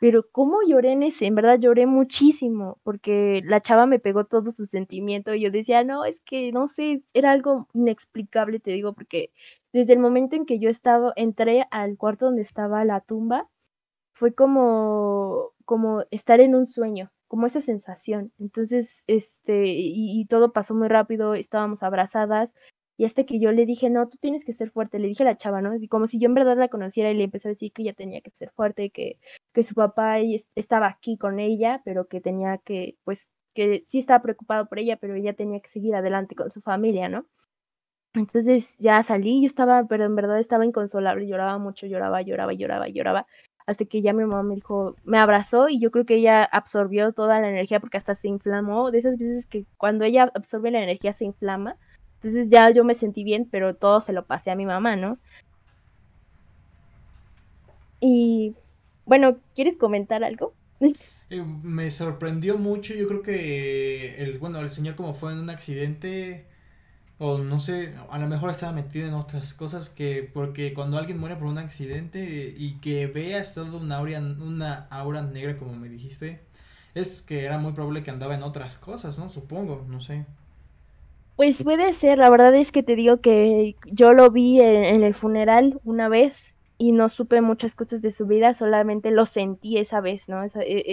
pero 0.00 0.26
cómo 0.32 0.60
lloré 0.66 0.92
en 0.92 1.02
ese, 1.02 1.26
en 1.26 1.34
verdad 1.34 1.58
lloré 1.60 1.86
muchísimo, 1.86 2.80
porque 2.84 3.42
la 3.44 3.60
chava 3.60 3.86
me 3.86 3.98
pegó 4.00 4.24
todo 4.24 4.50
su 4.50 4.66
sentimiento 4.66 5.34
y 5.34 5.42
yo 5.42 5.50
decía, 5.50 5.84
no, 5.84 6.06
es 6.06 6.20
que 6.22 6.52
no 6.52 6.68
sé, 6.68 7.02
era 7.14 7.32
algo 7.32 7.68
inexplicable, 7.74 8.60
te 8.60 8.72
digo, 8.72 8.94
porque 8.94 9.32
desde 9.74 9.92
el 9.92 10.00
momento 10.00 10.36
en 10.36 10.46
que 10.46 10.60
yo 10.60 10.70
estaba, 10.70 11.12
entré 11.16 11.66
al 11.70 11.98
cuarto 11.98 12.26
donde 12.26 12.42
estaba 12.42 12.86
la 12.86 13.02
tumba, 13.02 13.48
fue 14.14 14.34
como, 14.34 15.52
como 15.66 16.04
estar 16.10 16.40
en 16.40 16.54
un 16.54 16.68
sueño, 16.68 17.12
como 17.28 17.46
esa 17.46 17.60
sensación. 17.60 18.32
Entonces, 18.38 19.04
este, 19.06 19.64
y, 19.66 20.24
todo 20.26 20.52
pasó 20.52 20.74
muy 20.74 20.88
rápido, 20.88 21.34
estábamos 21.34 21.82
abrazadas, 21.82 22.54
y 22.96 23.04
hasta 23.04 23.24
que 23.24 23.38
yo 23.38 23.52
le 23.52 23.64
dije, 23.66 23.90
no, 23.90 24.08
tú 24.08 24.18
tienes 24.18 24.44
que 24.44 24.52
ser 24.52 24.70
fuerte, 24.72 24.98
le 24.98 25.08
dije 25.08 25.22
a 25.22 25.26
la 25.26 25.36
chava, 25.36 25.62
¿no? 25.62 25.76
Y 25.76 25.86
como 25.86 26.08
si 26.08 26.18
yo 26.18 26.26
en 26.26 26.34
verdad 26.34 26.56
la 26.58 26.68
conociera 26.68 27.10
y 27.10 27.14
le 27.14 27.24
empecé 27.24 27.48
a 27.48 27.52
decir 27.52 27.72
que 27.72 27.82
ella 27.82 27.92
tenía 27.92 28.20
que 28.20 28.30
ser 28.32 28.50
fuerte, 28.50 28.90
que, 28.90 29.20
que 29.52 29.62
su 29.62 29.74
papá 29.74 30.18
estaba 30.56 30.88
aquí 30.88 31.16
con 31.16 31.38
ella, 31.38 31.80
pero 31.84 32.08
que 32.08 32.20
tenía 32.20 32.58
que, 32.58 32.96
pues, 33.04 33.28
que 33.54 33.84
sí 33.86 33.98
estaba 33.98 34.22
preocupado 34.22 34.68
por 34.68 34.80
ella, 34.80 34.96
pero 34.96 35.14
ella 35.14 35.34
tenía 35.34 35.60
que 35.60 35.68
seguir 35.68 35.94
adelante 35.94 36.34
con 36.34 36.50
su 36.50 36.60
familia, 36.60 37.08
¿no? 37.08 37.26
Entonces 38.14 38.76
ya 38.78 39.02
salí, 39.02 39.42
yo 39.42 39.46
estaba, 39.46 39.84
pero 39.86 40.04
en 40.04 40.16
verdad 40.16 40.40
estaba 40.40 40.64
inconsolable, 40.64 41.26
lloraba 41.26 41.58
mucho, 41.58 41.86
lloraba, 41.86 42.22
lloraba, 42.22 42.52
lloraba, 42.52 42.88
lloraba, 42.88 43.26
hasta 43.68 43.84
que 43.84 44.00
ya 44.00 44.14
mi 44.14 44.24
mamá 44.24 44.42
me 44.42 44.54
dijo, 44.54 44.96
me 45.04 45.18
abrazó 45.18 45.68
y 45.68 45.78
yo 45.78 45.90
creo 45.90 46.06
que 46.06 46.14
ella 46.14 46.42
absorbió 46.42 47.12
toda 47.12 47.38
la 47.38 47.50
energía 47.50 47.80
porque 47.80 47.98
hasta 47.98 48.14
se 48.14 48.26
inflamó, 48.26 48.90
de 48.90 48.96
esas 48.96 49.18
veces 49.18 49.44
que 49.44 49.66
cuando 49.76 50.06
ella 50.06 50.32
absorbe 50.34 50.70
la 50.70 50.82
energía 50.82 51.12
se 51.12 51.26
inflama, 51.26 51.76
entonces 52.14 52.48
ya 52.48 52.70
yo 52.70 52.82
me 52.82 52.94
sentí 52.94 53.24
bien, 53.24 53.46
pero 53.52 53.76
todo 53.76 54.00
se 54.00 54.14
lo 54.14 54.24
pasé 54.24 54.50
a 54.50 54.56
mi 54.56 54.64
mamá, 54.64 54.96
¿no? 54.96 55.18
Y 58.00 58.56
bueno, 59.04 59.38
¿quieres 59.54 59.76
comentar 59.76 60.24
algo? 60.24 60.54
Eh, 61.30 61.44
me 61.62 61.90
sorprendió 61.90 62.56
mucho, 62.56 62.94
yo 62.94 63.06
creo 63.06 63.20
que 63.20 64.14
el, 64.22 64.38
bueno, 64.38 64.60
el 64.60 64.70
señor 64.70 64.96
como 64.96 65.12
fue 65.12 65.32
en 65.32 65.40
un 65.40 65.50
accidente, 65.50 66.46
o 67.18 67.38
no 67.38 67.58
sé, 67.60 67.94
a 68.10 68.18
lo 68.18 68.28
mejor 68.28 68.50
estaba 68.50 68.72
metido 68.72 69.08
en 69.08 69.14
otras 69.14 69.52
cosas 69.54 69.90
que, 69.90 70.28
porque 70.32 70.72
cuando 70.72 70.98
alguien 70.98 71.18
muere 71.18 71.36
por 71.36 71.48
un 71.48 71.58
accidente 71.58 72.54
y 72.56 72.74
que 72.80 73.06
veas 73.08 73.54
todo 73.54 73.78
una 73.78 73.96
aura, 73.96 74.18
una 74.18 74.86
aura 74.90 75.22
negra 75.22 75.56
como 75.58 75.74
me 75.74 75.88
dijiste, 75.88 76.40
es 76.94 77.20
que 77.20 77.44
era 77.44 77.58
muy 77.58 77.72
probable 77.72 78.02
que 78.02 78.10
andaba 78.10 78.34
en 78.34 78.42
otras 78.42 78.76
cosas, 78.76 79.18
¿no? 79.18 79.30
Supongo, 79.30 79.84
no 79.88 80.00
sé. 80.00 80.26
Pues 81.36 81.62
puede 81.62 81.92
ser, 81.92 82.18
la 82.18 82.30
verdad 82.30 82.54
es 82.54 82.72
que 82.72 82.82
te 82.82 82.96
digo 82.96 83.20
que 83.20 83.76
yo 83.86 84.12
lo 84.12 84.30
vi 84.30 84.60
en, 84.60 85.02
el 85.04 85.14
funeral 85.14 85.80
una 85.84 86.08
vez 86.08 86.56
y 86.78 86.92
no 86.92 87.08
supe 87.08 87.40
muchas 87.40 87.74
cosas 87.74 88.02
de 88.02 88.10
su 88.10 88.26
vida, 88.26 88.54
solamente 88.54 89.10
lo 89.10 89.24
sentí 89.24 89.78
esa 89.78 90.00
vez, 90.00 90.28
¿no? 90.28 90.44
Eh, 90.44 90.50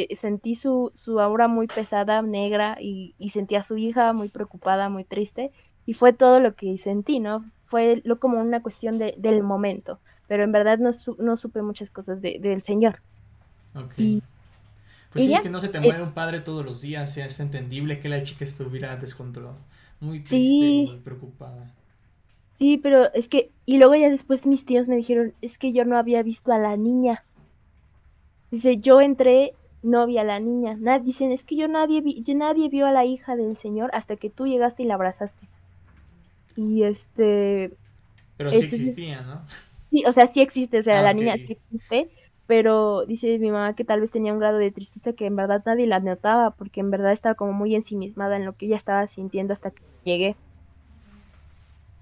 eh, 0.10 0.16
sentí 0.16 0.56
su, 0.56 0.92
su 0.96 1.20
aura 1.20 1.48
muy 1.48 1.68
pesada, 1.68 2.22
negra, 2.22 2.78
y, 2.80 3.16
y, 3.18 3.30
sentí 3.30 3.56
a 3.56 3.64
su 3.64 3.78
hija 3.78 4.14
muy 4.14 4.30
preocupada, 4.30 4.90
muy 4.90 5.04
triste, 5.04 5.52
y 5.86 5.94
fue 5.94 6.14
todo 6.14 6.40
lo 6.40 6.56
que 6.56 6.78
sentí, 6.78 7.20
¿no? 7.20 7.46
Fue 7.68 8.02
lo 8.04 8.20
como 8.20 8.40
una 8.40 8.62
cuestión 8.62 8.98
de, 8.98 9.16
del 9.18 9.44
momento, 9.44 10.00
pero 10.28 10.44
en 10.44 10.52
verdad 10.52 10.78
no, 10.78 10.92
no 11.18 11.38
supe 11.38 11.62
muchas 11.62 11.92
cosas 11.92 12.22
de, 12.22 12.40
del 12.40 12.62
Señor. 12.62 13.02
Ok. 13.76 13.94
pues 15.12 15.26
sí, 15.26 15.34
es 15.34 15.42
que 15.42 15.50
no 15.50 15.60
se 15.60 15.70
te 15.70 15.80
muere 15.80 16.04
un 16.04 16.14
padre 16.14 16.40
todos 16.40 16.66
los 16.66 16.82
días, 16.82 17.18
es 17.18 17.40
entendible 17.40 18.00
que 18.00 18.10
la 18.10 18.24
chica 18.24 18.46
estuviera 18.46 18.96
descontrolada 18.96 19.58
muy 20.00 20.20
triste 20.20 20.66
y 20.66 20.86
muy 20.88 20.98
preocupada. 20.98 21.72
Sí, 22.58 22.78
pero 22.78 23.12
es 23.14 23.28
que, 23.28 23.52
y 23.66 23.78
luego 23.78 23.96
ya 23.96 24.10
después 24.10 24.48
mis 24.48 24.66
tíos 24.66 24.88
me 24.88 24.96
dijeron, 24.96 25.34
es 25.42 25.58
que 25.58 25.74
yo 25.74 25.84
no 25.84 25.98
había 25.98 26.24
visto 26.24 26.54
a 26.54 26.58
la 26.58 26.78
niña. 26.78 27.26
Dice, 28.52 28.78
yo 28.78 29.02
entré, 29.02 29.54
no 29.84 30.08
vi 30.08 30.18
a 30.18 30.24
la 30.24 30.40
niña. 30.40 30.76
Nad 30.80 31.02
dicen, 31.02 31.32
es 31.32 31.44
que 31.44 31.56
yo 31.56 31.68
nadie, 31.68 32.02
vi, 32.02 32.24
yo 32.24 32.34
nadie 32.36 32.70
vio 32.70 32.88
a 32.88 32.92
la 32.92 33.06
hija 33.06 33.36
del 33.36 33.58
señor 33.58 33.90
hasta 33.94 34.16
que 34.16 34.30
tú 34.30 34.46
llegaste 34.48 34.84
y 34.84 34.86
la 34.86 34.96
abrazaste. 34.96 35.48
Y 36.56 36.84
este... 36.84 37.72
Pero 38.38 38.52
sí 38.52 38.66
existía, 38.66 39.22
¿no? 39.22 39.42
Sí, 39.90 40.04
o 40.06 40.14
sea, 40.14 40.28
sí 40.28 40.42
existe, 40.42 40.80
o 40.80 40.84
sea, 40.84 41.00
ah, 41.00 41.04
la 41.04 41.14
niña 41.14 41.36
sí 41.36 41.54
existe, 41.54 42.10
pero 42.48 43.06
dice 43.06 43.40
mi 43.40 43.52
mamá 43.52 43.76
que 43.76 43.86
tal 43.86 44.02
vez 44.02 44.12
tenía 44.12 44.34
un 44.34 44.40
grado 44.40 44.58
de 44.58 44.72
tristeza 44.72 45.14
que 45.14 45.26
en 45.26 45.36
verdad 45.36 45.64
nadie 45.66 45.88
la 45.88 46.00
notaba, 46.00 46.52
porque 46.52 46.82
en 46.82 46.92
verdad 46.92 47.12
estaba 47.12 47.36
como 47.36 47.54
muy 47.54 47.76
ensimismada 47.76 48.36
en 48.36 48.46
lo 48.46 48.54
que 48.54 48.66
ella 48.66 48.76
estaba 48.76 49.08
sintiendo 49.08 49.54
hasta 49.54 49.72
que 49.72 49.82
llegué. 50.04 50.36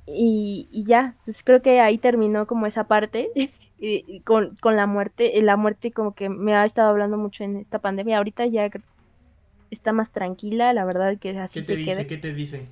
Y, 0.05 0.67
y 0.71 0.83
ya, 0.85 1.15
pues 1.23 1.43
creo 1.43 1.61
que 1.61 1.79
ahí 1.79 1.97
terminó 1.97 2.45
como 2.45 2.65
esa 2.65 2.85
parte 2.85 3.29
y, 3.79 4.19
con, 4.21 4.55
con, 4.57 4.75
la 4.75 4.85
muerte, 4.85 5.41
la 5.41 5.55
muerte 5.55 5.91
como 5.91 6.13
que 6.13 6.29
me 6.29 6.55
ha 6.55 6.65
estado 6.65 6.89
hablando 6.89 7.17
mucho 7.17 7.43
en 7.43 7.57
esta 7.57 7.79
pandemia, 7.79 8.17
ahorita 8.17 8.45
ya 8.45 8.69
está 9.71 9.93
más 9.93 10.11
tranquila, 10.11 10.73
la 10.73 10.85
verdad 10.85 11.17
que 11.17 11.37
así 11.37 11.61
¿Qué 11.61 11.67
te 11.67 11.75
dice? 11.75 12.07
¿Qué 12.07 12.17
te 12.17 12.33
dice? 12.33 12.65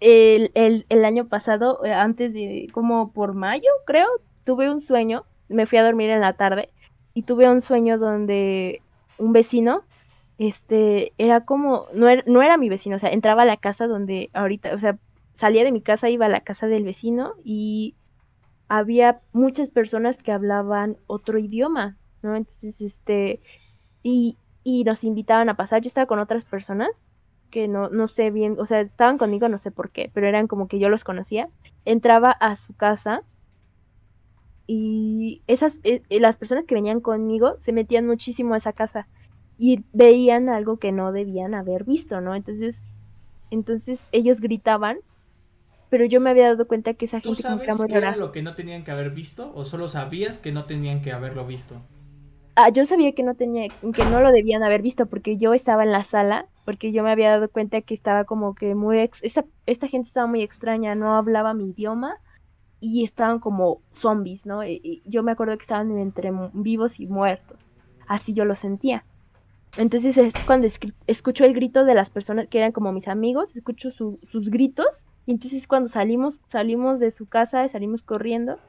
El, 0.00 0.50
el, 0.54 0.86
el 0.88 1.04
año 1.04 1.28
pasado, 1.28 1.84
eh, 1.84 1.92
antes 1.92 2.32
de, 2.32 2.68
como 2.72 3.12
por 3.12 3.34
mayo, 3.34 3.70
creo, 3.86 4.08
tuve 4.44 4.70
un 4.70 4.80
sueño 4.80 5.24
me 5.48 5.66
fui 5.66 5.78
a 5.78 5.84
dormir 5.84 6.10
en 6.10 6.20
la 6.20 6.34
tarde 6.34 6.70
y 7.14 7.22
tuve 7.22 7.48
un 7.48 7.60
sueño 7.60 7.98
donde 7.98 8.82
un 9.18 9.32
vecino, 9.32 9.84
este, 10.38 11.12
era 11.18 11.44
como, 11.44 11.86
no 11.94 12.08
era, 12.08 12.22
no 12.26 12.42
era 12.42 12.58
mi 12.58 12.68
vecino, 12.68 12.96
o 12.96 12.98
sea, 12.98 13.10
entraba 13.10 13.42
a 13.42 13.46
la 13.46 13.56
casa 13.56 13.86
donde 13.86 14.30
ahorita, 14.34 14.74
o 14.74 14.78
sea, 14.78 14.98
salía 15.34 15.64
de 15.64 15.72
mi 15.72 15.80
casa, 15.80 16.10
iba 16.10 16.26
a 16.26 16.30
la 16.30 16.40
casa 16.40 16.66
del 16.66 16.84
vecino 16.84 17.34
y 17.44 17.94
había 18.68 19.20
muchas 19.32 19.70
personas 19.70 20.22
que 20.22 20.32
hablaban 20.32 20.98
otro 21.06 21.38
idioma, 21.38 21.96
¿no? 22.22 22.36
Entonces, 22.36 22.80
este, 22.80 23.40
y, 24.02 24.36
y 24.64 24.84
nos 24.84 25.04
invitaban 25.04 25.48
a 25.48 25.56
pasar, 25.56 25.82
yo 25.82 25.88
estaba 25.88 26.06
con 26.06 26.18
otras 26.18 26.44
personas 26.44 27.02
que 27.50 27.68
no, 27.68 27.88
no 27.90 28.08
sé 28.08 28.30
bien, 28.30 28.56
o 28.58 28.66
sea, 28.66 28.80
estaban 28.80 29.18
conmigo, 29.18 29.48
no 29.48 29.58
sé 29.58 29.70
por 29.70 29.90
qué, 29.90 30.10
pero 30.14 30.28
eran 30.28 30.46
como 30.48 30.68
que 30.68 30.78
yo 30.78 30.88
los 30.88 31.04
conocía, 31.04 31.48
entraba 31.84 32.30
a 32.30 32.56
su 32.56 32.74
casa 32.74 33.22
y 34.66 35.42
esas 35.46 35.78
eh, 35.84 36.02
eh, 36.08 36.20
las 36.20 36.36
personas 36.36 36.64
que 36.64 36.74
venían 36.74 37.00
conmigo 37.00 37.56
se 37.60 37.72
metían 37.72 38.06
muchísimo 38.06 38.54
a 38.54 38.58
esa 38.58 38.72
casa 38.72 39.08
y 39.58 39.84
veían 39.92 40.48
algo 40.48 40.78
que 40.78 40.92
no 40.92 41.12
debían 41.12 41.54
haber 41.54 41.84
visto, 41.84 42.20
¿no? 42.20 42.34
Entonces, 42.34 42.82
entonces 43.50 44.08
ellos 44.12 44.40
gritaban, 44.40 44.98
pero 45.88 46.04
yo 46.04 46.20
me 46.20 46.30
había 46.30 46.48
dado 46.48 46.66
cuenta 46.66 46.94
que 46.94 47.06
esa 47.06 47.20
gente 47.20 47.36
¿Tú 47.36 47.42
sabes 47.42 47.68
qué 47.88 47.96
era 47.96 48.16
lo 48.16 48.32
que 48.32 48.42
no 48.42 48.54
tenían 48.54 48.84
que 48.84 48.90
haber 48.90 49.10
visto 49.10 49.52
o 49.54 49.64
solo 49.64 49.88
sabías 49.88 50.36
que 50.38 50.52
no 50.52 50.64
tenían 50.64 51.00
que 51.00 51.12
haberlo 51.12 51.46
visto? 51.46 51.76
Ah, 52.56 52.70
yo 52.70 52.86
sabía 52.86 53.12
que 53.12 53.22
no 53.22 53.34
tenía 53.34 53.68
que 53.68 54.04
no 54.10 54.20
lo 54.20 54.32
debían 54.32 54.62
haber 54.62 54.82
visto 54.82 55.06
porque 55.06 55.36
yo 55.36 55.52
estaba 55.54 55.84
en 55.84 55.92
la 55.92 56.04
sala, 56.04 56.46
porque 56.66 56.92
yo 56.92 57.04
me 57.04 57.12
había 57.12 57.30
dado 57.30 57.50
cuenta 57.50 57.80
que 57.82 57.94
estaba 57.94 58.24
como 58.26 58.54
que 58.56 58.74
muy 58.74 59.00
esta, 59.00 59.46
esta 59.66 59.88
gente 59.88 60.08
estaba 60.08 60.28
muy 60.28 60.42
extraña, 60.42 60.96
no 60.96 61.16
hablaba 61.16 61.54
mi 61.54 61.70
idioma 61.70 62.16
y 62.80 63.04
estaban 63.04 63.40
como 63.40 63.82
zombies, 63.94 64.46
¿no? 64.46 64.64
Y 64.64 65.02
yo 65.06 65.22
me 65.22 65.32
acuerdo 65.32 65.56
que 65.58 65.62
estaban 65.62 65.98
entre 65.98 66.30
vivos 66.54 67.00
y 67.00 67.06
muertos. 67.08 67.58
Así 68.08 68.34
yo 68.34 68.44
lo 68.44 68.56
sentía. 68.56 69.06
Entonces 69.76 70.18
es 70.18 70.34
cuando 70.46 70.68
escucho 71.06 71.44
el 71.44 71.54
grito 71.54 71.84
de 71.84 71.94
las 71.94 72.10
personas 72.10 72.48
que 72.48 72.58
eran 72.58 72.72
como 72.72 72.92
mis 72.92 73.08
amigos, 73.08 73.54
escucho 73.56 73.90
sus 73.90 74.50
gritos, 74.50 75.06
y 75.26 75.32
entonces 75.32 75.66
cuando 75.66 75.88
salimos, 75.90 76.40
salimos 76.48 77.00
de 77.00 77.10
su 77.10 77.26
casa, 77.28 77.68
salimos 77.68 78.02
corriendo, 78.02 78.60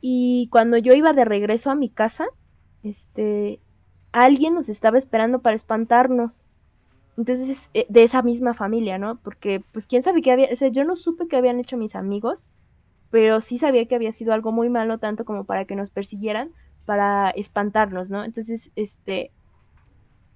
y 0.00 0.48
cuando 0.52 0.78
yo 0.78 0.94
iba 0.94 1.12
de 1.14 1.24
regreso 1.24 1.70
a 1.70 1.74
mi 1.74 1.90
casa, 1.90 2.26
este, 2.82 3.60
alguien 4.12 4.54
nos 4.54 4.68
estaba 4.68 4.98
esperando 4.98 5.42
para 5.42 5.56
espantarnos. 5.56 6.44
Entonces, 7.16 7.70
eh, 7.74 7.86
de 7.88 8.02
esa 8.02 8.22
misma 8.22 8.54
familia, 8.54 8.98
¿no? 8.98 9.16
Porque, 9.16 9.62
pues, 9.72 9.86
quién 9.86 10.02
sabe 10.02 10.22
qué 10.22 10.32
había, 10.32 10.48
o 10.52 10.56
sea, 10.56 10.68
yo 10.68 10.84
no 10.84 10.96
supe 10.96 11.28
qué 11.28 11.36
habían 11.36 11.58
hecho 11.60 11.76
mis 11.76 11.96
amigos, 11.96 12.42
pero 13.10 13.40
sí 13.40 13.58
sabía 13.58 13.86
que 13.86 13.94
había 13.94 14.12
sido 14.12 14.34
algo 14.34 14.52
muy 14.52 14.68
malo, 14.68 14.98
tanto 14.98 15.24
como 15.24 15.44
para 15.44 15.64
que 15.64 15.76
nos 15.76 15.90
persiguieran, 15.90 16.50
para 16.84 17.30
espantarnos, 17.30 18.10
¿no? 18.10 18.24
Entonces, 18.24 18.70
este, 18.76 19.32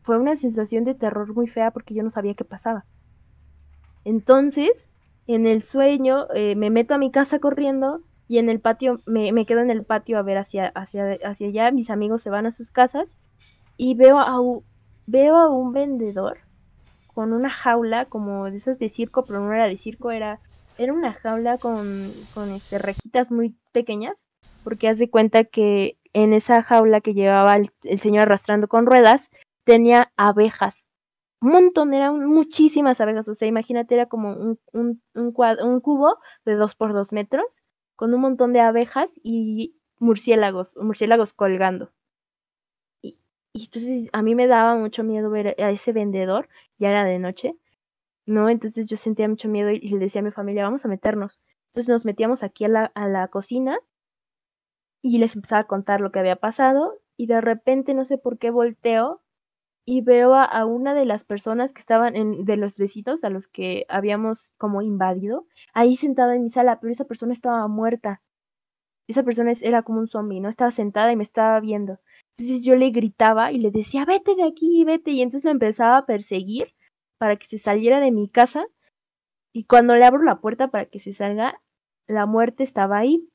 fue 0.03 0.19
una 0.19 0.37
sensación 0.37 0.85
de 0.85 0.95
terror 0.95 1.35
muy 1.35 1.49
fea 1.49 1.71
porque 1.71 1.95
yo 1.95 2.03
no 2.03 2.11
sabía 2.11 2.35
qué 2.35 2.45
pasaba. 2.45 2.87
Entonces, 4.05 4.89
en 5.27 5.47
el 5.47 5.63
sueño, 5.63 6.27
eh, 6.35 6.57
me 6.57 6.71
meto 6.71 6.95
a 6.95 6.99
mi 6.99 7.11
casa 7.11 7.39
corriendo 7.39 8.03
y 8.27 8.39
en 8.39 8.49
el 8.49 8.61
patio, 8.61 9.01
me, 9.07 9.33
me, 9.33 9.45
quedo 9.45 9.61
en 9.61 9.71
el 9.71 9.85
patio 9.85 10.19
a 10.19 10.23
ver 10.23 10.39
hacia, 10.39 10.69
hacia, 10.69 11.19
hacia 11.25 11.49
allá, 11.49 11.71
mis 11.73 11.91
amigos 11.91 12.23
se 12.23 12.31
van 12.31 12.47
a 12.47 12.53
sus 12.53 12.71
casas 12.71 13.17
y 13.77 13.95
veo 13.95 14.19
a, 14.19 14.37
veo 15.07 15.37
a 15.37 15.51
un 15.51 15.73
vendedor 15.73 16.39
con 17.21 17.35
una 17.35 17.51
jaula 17.51 18.07
como 18.07 18.51
de 18.51 18.57
esas 18.57 18.79
de 18.79 18.89
circo, 18.89 19.27
pero 19.27 19.41
no 19.41 19.53
era 19.53 19.69
de 19.69 19.77
circo, 19.77 20.11
era 20.11 20.41
era 20.79 20.95
una 20.95 21.13
jaula 21.13 21.59
con, 21.59 22.11
con 22.33 22.49
este, 22.51 22.79
rejitas 22.79 23.31
muy 23.31 23.55
pequeñas, 23.73 24.25
porque 24.65 24.89
haz 24.89 24.99
de 24.99 25.11
cuenta 25.11 25.45
que 25.45 25.99
en 26.15 26.33
esa 26.33 26.63
jaula 26.63 27.03
que 27.03 27.13
llevaba 27.13 27.57
el, 27.57 27.99
señor 27.99 28.23
arrastrando 28.23 28.69
con 28.69 28.87
ruedas, 28.87 29.29
tenía 29.65 30.15
abejas. 30.17 30.87
Un 31.43 31.53
montón, 31.53 31.93
eran 31.93 32.25
muchísimas 32.25 33.03
abejas. 33.03 33.29
O 33.29 33.35
sea, 33.35 33.49
imagínate, 33.49 33.95
era 33.97 34.07
como 34.07 34.33
un, 34.33 34.59
un, 34.73 35.03
un, 35.15 35.35
un 35.35 35.81
cubo 35.83 36.17
de 36.47 36.55
dos 36.55 36.75
por 36.75 36.95
dos 36.95 37.13
metros, 37.13 37.63
con 37.97 38.15
un 38.15 38.23
montón 38.23 38.55
de 38.55 38.61
abejas 38.61 39.21
y 39.23 39.77
murciélagos, 39.99 40.71
murciélagos 40.75 41.35
colgando. 41.35 41.93
Y 43.53 43.65
entonces 43.65 44.09
a 44.13 44.23
mí 44.23 44.35
me 44.35 44.47
daba 44.47 44.77
mucho 44.77 45.03
miedo 45.03 45.29
ver 45.29 45.57
a 45.61 45.71
ese 45.71 45.93
vendedor, 45.93 46.49
ya 46.81 46.91
era 46.91 47.05
de 47.05 47.21
noche, 47.21 47.57
¿no? 48.27 48.49
Entonces 48.49 48.89
yo 48.89 48.97
sentía 48.97 49.29
mucho 49.29 49.49
miedo 49.49 49.71
y, 49.71 49.81
le 49.81 49.99
decía 49.99 50.21
a 50.21 50.25
mi 50.25 50.33
familia, 50.33 50.65
vamos 50.65 50.85
a 50.85 50.89
meternos. 50.89 51.41
Entonces 51.69 51.89
nos 51.89 52.05
metíamos 52.05 52.43
aquí 52.43 52.65
a 52.65 52.69
la, 52.69 52.87
a 52.95 53.07
la 53.07 53.29
cocina 53.29 53.79
y 55.03 55.19
les 55.19 55.37
empezaba 55.37 55.61
a 55.63 55.67
contar 55.67 56.01
lo 56.01 56.11
que 56.11 56.19
había 56.19 56.37
pasado 56.37 56.95
y 57.17 57.27
de 57.27 57.41
repente 57.41 57.95
no 57.95 58.05
sé 58.05 58.19
por 58.19 58.39
qué 58.39 58.51
volteo 58.51 59.23
y 59.85 60.03
veo 60.03 60.35
a, 60.35 60.65
una 60.67 60.95
de 60.95 61.05
las 61.05 61.25
personas 61.25 61.73
que 61.73 61.81
estaban 61.81 62.15
en, 62.17 62.45
de 62.45 62.57
los 62.57 62.77
vecinos 62.77 63.25
a 63.25 63.31
los 63.31 63.47
que 63.49 63.87
habíamos 63.89 64.53
como 64.57 64.83
invadido, 64.83 65.47
ahí 65.75 65.97
sentada 65.97 66.35
en 66.37 66.43
mi 66.43 66.49
sala, 66.49 66.79
pero 66.81 66.93
esa 66.93 67.07
persona 67.07 67.33
estaba 67.33 67.67
muerta. 67.67 68.23
Esa 69.09 69.25
persona 69.25 69.53
era 69.63 69.83
como 69.83 69.99
un 69.99 70.07
zombie, 70.07 70.41
¿no? 70.41 70.49
Estaba 70.49 70.71
sentada 70.71 71.11
y 71.11 71.17
me 71.17 71.25
estaba 71.25 71.59
viendo. 71.59 71.99
Entonces 72.41 72.65
yo 72.65 72.77
le 72.77 72.91
gritaba 72.91 73.53
y 73.53 73.59
le 73.59 73.71
decía, 73.71 74.05
vete 74.05 74.35
de 74.35 74.45
aquí, 74.45 74.85
vete. 74.85 75.11
Y 75.11 75.23
entonces 75.23 75.45
lo 75.45 75.51
empezaba 75.51 75.99
a 75.99 76.07
perseguir 76.07 76.75
para 77.19 77.37
que 77.37 77.47
se 77.47 77.59
saliera 77.59 78.01
de 78.01 78.11
mi 78.11 78.29
casa. 78.29 78.67
Y 79.53 79.65
cuando 79.65 79.95
le 79.97 80.05
abro 80.05 80.23
la 80.23 80.41
puerta 80.41 80.69
para 80.69 80.87
que 80.87 81.01
se 81.01 81.13
salga, 81.13 81.61
la 82.07 82.27
muerte 82.27 82.63
estaba 82.63 82.99
ahí. 82.99 83.29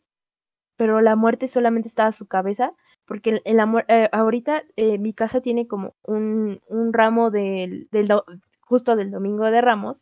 Pero 0.78 1.02
la 1.02 1.16
muerte 1.16 1.48
solamente 1.48 1.88
estaba 1.88 2.10
a 2.10 2.14
su 2.14 2.28
cabeza 2.28 2.74
porque 3.06 3.42
el, 3.46 3.60
amor, 3.60 3.86
eh, 3.88 4.10
ahorita 4.12 4.64
eh, 4.76 4.98
mi 4.98 5.14
casa 5.14 5.42
tiene 5.42 5.68
como 5.68 5.96
un, 6.04 6.62
un 6.68 6.92
ramo 6.92 7.32
del, 7.32 7.88
del 7.92 8.08
justo 8.62 8.96
del 8.96 9.12
domingo 9.12 9.46
de 9.46 9.62
Ramos, 9.62 10.02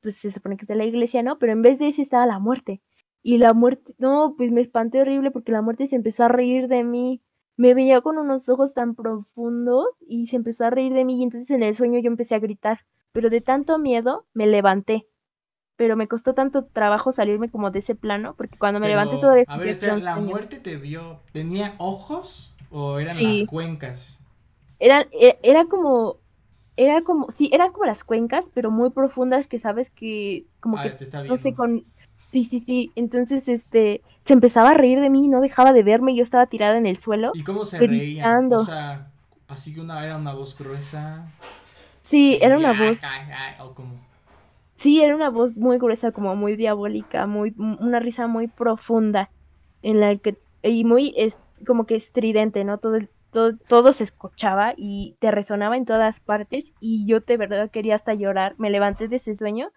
pues 0.00 0.16
se 0.16 0.30
supone 0.30 0.56
que 0.56 0.64
es 0.64 0.68
de 0.68 0.76
la 0.76 0.84
iglesia, 0.84 1.22
¿no? 1.22 1.38
Pero 1.38 1.52
en 1.52 1.62
vez 1.62 1.78
de 1.78 1.88
ese 1.88 2.02
estaba 2.02 2.26
la 2.26 2.38
muerte. 2.38 2.80
Y 3.22 3.38
la 3.38 3.52
muerte, 3.52 3.94
no, 3.98 4.34
pues 4.36 4.50
me 4.52 4.60
espanté 4.60 5.00
horrible 5.00 5.30
porque 5.30 5.52
la 5.52 5.62
muerte 5.62 5.86
se 5.86 5.96
empezó 5.96 6.24
a 6.24 6.28
reír 6.28 6.68
de 6.68 6.84
mí. 6.84 7.20
Me 7.56 7.74
veía 7.74 8.00
con 8.00 8.18
unos 8.18 8.48
ojos 8.48 8.74
tan 8.74 8.94
profundos 8.94 9.86
y 10.06 10.26
se 10.26 10.36
empezó 10.36 10.64
a 10.64 10.70
reír 10.70 10.92
de 10.92 11.04
mí 11.04 11.20
y 11.20 11.22
entonces 11.22 11.50
en 11.50 11.62
el 11.62 11.74
sueño 11.74 12.00
yo 12.00 12.08
empecé 12.08 12.34
a 12.34 12.40
gritar. 12.40 12.80
Pero 13.12 13.30
de 13.30 13.40
tanto 13.40 13.78
miedo 13.78 14.26
me 14.32 14.46
levanté 14.46 15.06
pero 15.76 15.96
me 15.96 16.08
costó 16.08 16.34
tanto 16.34 16.64
trabajo 16.64 17.12
salirme 17.12 17.50
como 17.50 17.70
de 17.70 17.80
ese 17.80 17.94
plano, 17.94 18.34
porque 18.36 18.58
cuando 18.58 18.80
me 18.80 18.88
levanté 18.88 19.16
todavía... 19.16 19.44
A 19.48 19.56
ver, 19.56 19.68
espera, 19.68 19.96
¿la 19.96 20.16
muerte 20.16 20.58
te 20.58 20.76
vio? 20.76 21.20
¿Tenía 21.32 21.74
ojos 21.78 22.54
o 22.70 22.98
eran 22.98 23.22
las 23.22 23.46
cuencas? 23.48 24.20
Era, 24.78 25.06
e, 25.12 25.38
era 25.42 25.66
como... 25.66 26.18
Era 26.76 27.02
como, 27.02 27.30
sí, 27.30 27.50
eran 27.52 27.70
como 27.70 27.84
las 27.84 28.02
cuencas, 28.02 28.50
pero 28.52 28.72
muy 28.72 28.90
profundas 28.90 29.46
que 29.46 29.60
sabes 29.60 29.90
que 29.92 30.46
como 30.58 30.76
ah, 30.76 30.82
que, 30.82 30.90
te 30.90 31.04
está 31.04 31.22
no 31.22 31.36
sé, 31.36 31.54
con... 31.54 31.84
Sí, 32.34 32.42
sí, 32.42 32.64
sí, 32.66 32.90
entonces, 32.96 33.46
este, 33.46 34.02
se 34.24 34.32
empezaba 34.32 34.70
a 34.70 34.74
reír 34.74 34.98
de 34.98 35.08
mí, 35.08 35.28
no 35.28 35.40
dejaba 35.40 35.72
de 35.72 35.84
verme, 35.84 36.16
yo 36.16 36.24
estaba 36.24 36.48
tirada 36.48 36.76
en 36.76 36.84
el 36.84 36.98
suelo. 36.98 37.30
¿Y 37.32 37.44
cómo 37.44 37.64
se 37.64 37.78
reía? 37.78 38.40
O 38.50 38.64
sea, 38.64 39.06
así 39.46 39.72
que 39.72 39.80
una, 39.80 40.04
era 40.04 40.16
una 40.16 40.34
voz 40.34 40.58
gruesa. 40.58 41.28
Sí, 42.02 42.36
era 42.42 42.58
una 42.58 42.72
voz... 42.72 43.00
o 43.60 43.72
como... 43.74 43.94
Sí, 44.74 45.00
era 45.00 45.14
una 45.14 45.30
voz 45.30 45.56
muy 45.56 45.78
gruesa, 45.78 46.10
como 46.10 46.34
muy 46.34 46.56
diabólica, 46.56 47.28
muy 47.28 47.54
una 47.56 48.00
risa 48.00 48.26
muy 48.26 48.48
profunda, 48.48 49.30
en 49.82 50.00
la 50.00 50.16
que 50.16 50.36
y 50.64 50.82
muy 50.82 51.14
es, 51.16 51.38
como 51.64 51.86
que 51.86 51.94
estridente, 51.94 52.64
¿no? 52.64 52.78
Todo, 52.78 52.98
todo, 53.30 53.56
todo 53.68 53.92
se 53.92 54.02
escuchaba 54.02 54.74
y 54.76 55.14
te 55.20 55.30
resonaba 55.30 55.76
en 55.76 55.84
todas 55.84 56.18
partes 56.18 56.72
y 56.80 57.06
yo 57.06 57.20
de 57.20 57.36
verdad 57.36 57.70
quería 57.70 57.94
hasta 57.94 58.12
llorar. 58.12 58.56
Me 58.58 58.70
levanté 58.70 59.06
de 59.06 59.16
ese 59.16 59.36
sueño 59.36 59.70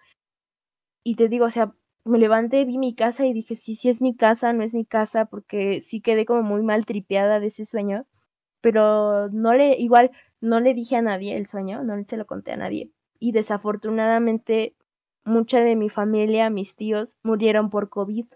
y 1.04 1.14
te 1.14 1.28
digo, 1.28 1.46
o 1.46 1.50
sea, 1.50 1.72
me 2.08 2.18
levanté, 2.18 2.64
vi 2.64 2.78
mi 2.78 2.94
casa 2.94 3.26
y 3.26 3.32
dije, 3.32 3.56
sí, 3.56 3.76
sí 3.76 3.88
es 3.88 4.00
mi 4.00 4.16
casa, 4.16 4.52
no 4.52 4.62
es 4.64 4.74
mi 4.74 4.84
casa, 4.84 5.26
porque 5.26 5.80
sí 5.80 6.00
quedé 6.00 6.26
como 6.26 6.42
muy 6.42 6.62
mal 6.62 6.86
tripeada 6.86 7.40
de 7.40 7.48
ese 7.48 7.64
sueño, 7.64 8.06
pero 8.60 9.28
no 9.30 9.54
le, 9.54 9.76
igual, 9.78 10.10
no 10.40 10.60
le 10.60 10.74
dije 10.74 10.96
a 10.96 11.02
nadie 11.02 11.36
el 11.36 11.46
sueño, 11.48 11.84
no 11.84 12.02
se 12.04 12.16
lo 12.16 12.26
conté 12.26 12.52
a 12.52 12.56
nadie. 12.56 12.90
Y 13.20 13.32
desafortunadamente 13.32 14.74
mucha 15.24 15.60
de 15.60 15.76
mi 15.76 15.90
familia, 15.90 16.50
mis 16.50 16.76
tíos, 16.76 17.18
murieron 17.22 17.70
por 17.70 17.88
COVID, 17.90 18.26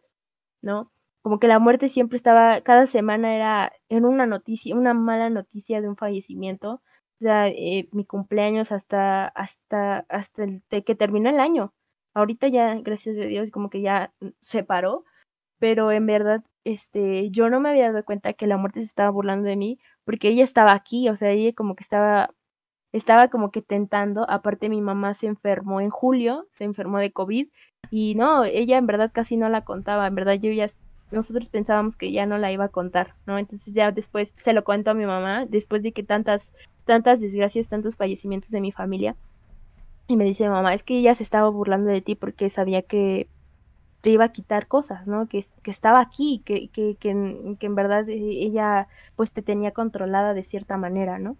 ¿no? 0.63 0.93
Como 1.23 1.39
que 1.39 1.49
la 1.49 1.59
muerte 1.59 1.89
siempre 1.89 2.17
estaba, 2.17 2.61
cada 2.63 2.87
semana 2.87 3.35
era 3.35 3.73
en 3.89 4.05
una 4.05 4.27
noticia, 4.27 4.77
una 4.77 4.95
mala 4.95 5.31
noticia 5.31 5.81
de 5.81 5.89
un 5.89 5.97
fallecimiento. 5.97 6.83
O 7.21 7.25
sea, 7.25 7.49
eh, 7.49 7.89
mi 7.93 8.05
cumpleaños 8.05 8.73
hasta, 8.73 9.27
hasta, 9.29 10.01
hasta 10.09 10.45
el 10.45 10.63
que 10.85 10.95
terminó 10.97 11.31
el 11.31 11.41
año. 11.41 11.73
Ahorita 12.15 12.49
ya, 12.49 12.75
gracias 12.77 13.17
a 13.17 13.23
Dios, 13.23 13.51
como 13.51 13.71
que 13.71 13.81
ya 13.81 14.13
se 14.41 14.65
paró, 14.65 15.05
pero 15.59 15.93
en 15.93 16.07
verdad, 16.07 16.43
este, 16.65 17.31
yo 17.31 17.49
no 17.49 17.61
me 17.61 17.71
había 17.71 17.93
dado 17.93 18.05
cuenta 18.05 18.33
que 18.35 18.47
la 18.47 18.57
muerte 18.57 18.81
se 18.81 18.87
estaba 18.87 19.11
burlando 19.11 19.49
de 19.49 19.57
mí, 19.57 19.79
porque 20.05 20.29
ella 20.29 20.45
estaba 20.45 20.73
aquí, 20.73 21.09
o 21.09 21.17
sea, 21.17 21.31
ella 21.31 21.53
como 21.55 21.75
que 21.77 21.83
estaba 21.83 22.31
estaba 22.93 23.29
como 23.29 23.51
que 23.51 23.63
tentando, 23.63 24.29
aparte 24.29 24.69
mi 24.69 24.81
mamá 24.81 25.15
se 25.15 25.27
enfermó 25.27 25.81
en 25.81 25.91
julio, 25.91 26.47
se 26.53 26.65
enfermó 26.65 26.99
de 26.99 27.11
COVID 27.13 27.49
y 27.91 28.15
no, 28.15 28.45
ella 28.45 28.79
en 28.79 28.87
verdad 28.87 29.11
casi 29.13 29.37
no 29.37 29.49
la 29.49 29.65
contaba, 29.65 30.07
en 30.07 30.15
verdad 30.15 30.35
yo 30.35 30.53
ya, 30.53 30.69
nosotros 31.11 31.49
pensábamos 31.49 31.97
que 31.97 32.13
ya 32.13 32.27
no 32.27 32.39
la 32.39 32.53
iba 32.53 32.65
a 32.65 32.69
contar, 32.69 33.15
¿no? 33.27 33.39
Entonces 33.39 33.75
ya 33.75 33.93
después 33.93 34.35
se 34.37 34.53
lo 34.53 34.65
cuento 34.65 34.91
a 34.91 34.95
mi 34.95 35.07
mamá, 35.07 35.47
después 35.47 35.83
de 35.83 35.93
que 35.93 36.03
tantas, 36.03 36.53
tantas 36.85 37.21
desgracias, 37.21 37.69
tantos 37.69 37.97
fallecimientos 37.97 38.51
de 38.51 38.61
mi 38.61 38.73
familia, 38.73 39.17
y 40.13 40.17
me 40.17 40.25
dice 40.25 40.49
mamá, 40.49 40.75
es 40.75 40.83
que 40.83 40.99
ella 40.99 41.15
se 41.15 41.23
estaba 41.23 41.49
burlando 41.49 41.91
de 41.91 42.03
ti 42.03 42.15
porque 42.15 42.51
sabía 42.51 42.83
que 42.83 43.29
te 44.03 44.11
iba 44.11 44.25
a 44.25 44.33
quitar 44.33 44.69
cosas, 44.69 45.07
¿no? 45.07 45.29
Que, 45.29 45.47
que 45.63 45.71
estaba 45.71 46.01
aquí, 46.01 46.43
que, 46.45 46.69
que, 46.71 46.97
que, 46.97 47.57
que 47.59 47.67
en 47.67 47.75
verdad 47.75 48.09
eh, 48.09 48.17
ella 48.19 48.89
pues 49.17 49.33
te 49.33 49.43
tenía 49.43 49.73
controlada 49.73 50.35
de 50.35 50.43
cierta 50.43 50.77
manera, 50.77 51.19
¿no? 51.19 51.37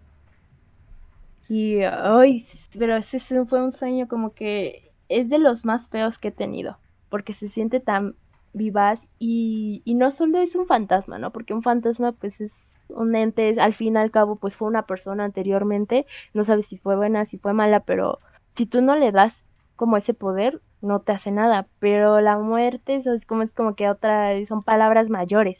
Y, 1.49 1.81
ay, 1.83 2.45
pero 2.79 2.95
ese 2.95 3.19
fue 3.45 3.63
un 3.63 3.71
sueño 3.73 4.07
como 4.07 4.33
que 4.33 4.91
es 5.09 5.29
de 5.29 5.39
los 5.39 5.65
más 5.65 5.89
feos 5.89 6.17
que 6.17 6.29
he 6.29 6.31
tenido, 6.31 6.77
porque 7.09 7.33
se 7.33 7.49
siente 7.49 7.79
tan 7.79 8.15
vivaz 8.53 9.07
y, 9.19 9.81
y 9.83 9.95
no 9.95 10.11
solo 10.11 10.39
es 10.39 10.55
un 10.55 10.65
fantasma, 10.67 11.17
¿no? 11.19 11.31
Porque 11.31 11.53
un 11.53 11.63
fantasma 11.63 12.13
pues 12.13 12.39
es 12.39 12.77
un 12.87 13.15
ente, 13.15 13.59
al 13.59 13.73
fin 13.73 13.95
y 13.95 13.97
al 13.97 14.11
cabo 14.11 14.37
pues 14.37 14.55
fue 14.55 14.67
una 14.67 14.85
persona 14.85 15.25
anteriormente, 15.25 16.05
no 16.33 16.43
sabes 16.43 16.67
si 16.67 16.77
fue 16.77 16.95
buena, 16.95 17.25
si 17.25 17.37
fue 17.37 17.53
mala, 17.53 17.81
pero 17.81 18.19
si 18.55 18.65
tú 18.65 18.81
no 18.81 18.95
le 18.95 19.11
das 19.11 19.45
como 19.75 19.97
ese 19.97 20.13
poder, 20.13 20.61
no 20.81 20.99
te 21.01 21.13
hace 21.13 21.31
nada, 21.31 21.67
pero 21.79 22.21
la 22.21 22.37
muerte 22.37 23.01
es 23.05 23.25
como, 23.25 23.43
es 23.43 23.51
como 23.51 23.75
que 23.75 23.89
otra, 23.89 24.33
son 24.45 24.63
palabras 24.63 25.09
mayores. 25.09 25.59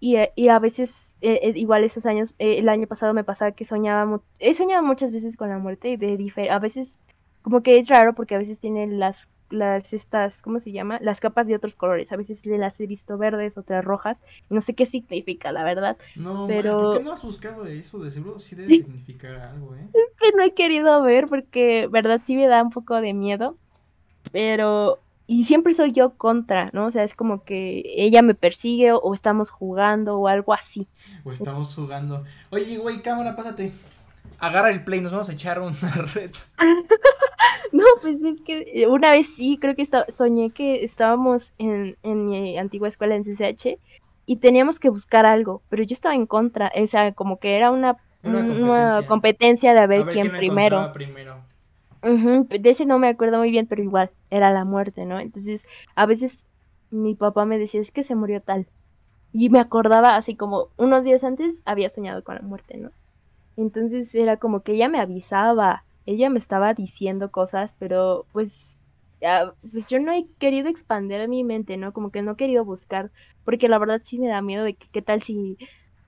Y, 0.00 0.16
y 0.34 0.48
a 0.48 0.58
veces 0.58 1.12
eh, 1.20 1.38
eh, 1.42 1.52
igual 1.54 1.84
esos 1.84 2.06
años, 2.06 2.34
eh, 2.38 2.58
el 2.58 2.68
año 2.68 2.88
pasado 2.88 3.14
me 3.14 3.22
pasaba 3.22 3.52
que 3.52 3.64
soñaba, 3.64 4.20
he 4.40 4.54
soñado 4.54 4.82
muchas 4.82 5.12
veces 5.12 5.36
con 5.36 5.48
la 5.50 5.58
muerte, 5.58 5.96
de 5.96 6.48
a 6.50 6.58
veces 6.58 6.98
como 7.42 7.62
que 7.62 7.78
es 7.78 7.88
raro 7.88 8.14
porque 8.14 8.34
a 8.34 8.38
veces 8.38 8.58
tiene 8.60 8.86
las, 8.88 9.28
las 9.52 9.92
estas, 9.92 10.42
¿cómo 10.42 10.58
se 10.58 10.72
llama? 10.72 10.98
Las 11.00 11.20
capas 11.20 11.46
de 11.46 11.54
otros 11.54 11.76
colores, 11.76 12.10
a 12.12 12.16
veces 12.16 12.44
las 12.46 12.80
he 12.80 12.86
visto 12.86 13.18
verdes, 13.18 13.58
otras 13.58 13.84
rojas, 13.84 14.18
no 14.50 14.60
sé 14.60 14.74
qué 14.74 14.86
significa, 14.86 15.52
la 15.52 15.64
verdad. 15.64 15.96
No, 16.16 16.46
pero... 16.46 16.78
¿por 16.78 16.98
qué 16.98 17.04
no 17.04 17.12
has 17.12 17.22
buscado 17.22 17.66
eso? 17.66 17.98
De 17.98 18.10
seguro 18.10 18.38
sí 18.38 18.56
debe 18.56 18.68
significar 18.76 19.36
algo, 19.36 19.74
¿eh? 19.76 19.88
Es 19.92 20.16
que 20.18 20.36
no 20.36 20.42
he 20.42 20.54
querido 20.54 21.02
ver 21.02 21.28
porque, 21.28 21.88
verdad, 21.90 22.20
sí 22.24 22.34
me 22.34 22.46
da 22.46 22.62
un 22.62 22.70
poco 22.70 23.00
de 23.00 23.12
miedo, 23.12 23.56
pero 24.32 24.98
y 25.26 25.44
siempre 25.44 25.72
soy 25.72 25.92
yo 25.92 26.10
contra, 26.14 26.70
¿no? 26.72 26.86
O 26.86 26.90
sea, 26.90 27.04
es 27.04 27.14
como 27.14 27.44
que 27.44 27.82
ella 27.86 28.22
me 28.22 28.34
persigue 28.34 28.92
o, 28.92 29.14
estamos 29.14 29.50
jugando 29.50 30.18
o 30.18 30.28
algo 30.28 30.52
así. 30.52 30.88
O 31.24 31.32
estamos 31.32 31.74
jugando. 31.74 32.24
Oye, 32.50 32.76
güey, 32.78 33.00
cámara, 33.02 33.34
pásate. 33.34 33.72
Agarra 34.42 34.70
el 34.70 34.82
play, 34.82 35.00
nos 35.00 35.12
vamos 35.12 35.28
a 35.28 35.34
echar 35.34 35.60
una 35.60 35.72
red. 36.14 36.32
no, 37.72 37.84
pues 38.00 38.24
es 38.24 38.40
que 38.40 38.88
una 38.88 39.12
vez 39.12 39.32
sí, 39.32 39.56
creo 39.60 39.76
que 39.76 39.88
soñé 40.12 40.50
que 40.50 40.82
estábamos 40.82 41.54
en, 41.58 41.96
en 42.02 42.26
mi 42.26 42.58
antigua 42.58 42.88
escuela 42.88 43.14
en 43.14 43.22
CCH 43.22 43.78
y 44.26 44.36
teníamos 44.38 44.80
que 44.80 44.90
buscar 44.90 45.26
algo, 45.26 45.62
pero 45.68 45.84
yo 45.84 45.94
estaba 45.94 46.16
en 46.16 46.26
contra, 46.26 46.72
o 46.74 46.86
sea, 46.88 47.12
como 47.12 47.38
que 47.38 47.56
era 47.56 47.70
una, 47.70 47.98
una, 48.24 49.02
competencia. 49.06 49.74
de 49.74 49.78
a 49.78 49.86
ver, 49.86 50.06
quién, 50.06 50.32
primero. 50.32 50.92
primero. 50.92 51.36
De 52.02 52.68
ese 52.68 52.84
no 52.84 52.98
me 52.98 53.06
acuerdo 53.06 53.38
muy 53.38 53.52
bien, 53.52 53.68
pero 53.68 53.80
igual, 53.80 54.10
era 54.28 54.50
la 54.50 54.64
muerte, 54.64 55.06
¿no? 55.06 55.20
Entonces, 55.20 55.64
a 55.94 56.04
veces 56.04 56.46
mi 56.90 57.14
papá 57.14 57.44
me 57.44 57.58
decía, 57.58 57.80
es 57.80 57.92
que 57.92 58.02
se 58.02 58.16
murió 58.16 58.40
tal. 58.40 58.66
Y 59.32 59.50
me 59.50 59.60
acordaba 59.60 60.16
así 60.16 60.34
como 60.34 60.66
unos 60.78 61.04
días 61.04 61.22
antes 61.22 61.62
había 61.64 61.90
soñado 61.90 62.24
con 62.24 62.34
la 62.34 62.42
muerte, 62.42 62.76
¿no? 62.76 62.90
Entonces 63.56 64.14
era 64.14 64.38
como 64.38 64.62
que 64.62 64.72
ella 64.74 64.88
me 64.88 65.00
avisaba, 65.00 65.86
ella 66.06 66.30
me 66.30 66.38
estaba 66.40 66.74
diciendo 66.74 67.30
cosas, 67.30 67.74
pero 67.78 68.28
pues, 68.32 68.78
pues 69.72 69.88
yo 69.88 69.98
no 70.00 70.12
he 70.12 70.24
querido 70.38 70.68
expandir 70.68 71.28
mi 71.28 71.44
mente, 71.44 71.76
¿no? 71.76 71.92
Como 71.92 72.10
que 72.10 72.22
no 72.22 72.32
he 72.32 72.36
querido 72.36 72.64
buscar, 72.64 73.12
porque 73.44 73.68
la 73.68 73.78
verdad 73.78 74.02
sí 74.04 74.18
me 74.18 74.28
da 74.28 74.42
miedo 74.42 74.64
de 74.64 74.76
que 74.76 74.88
qué 74.92 75.02
tal 75.02 75.22
si 75.22 75.58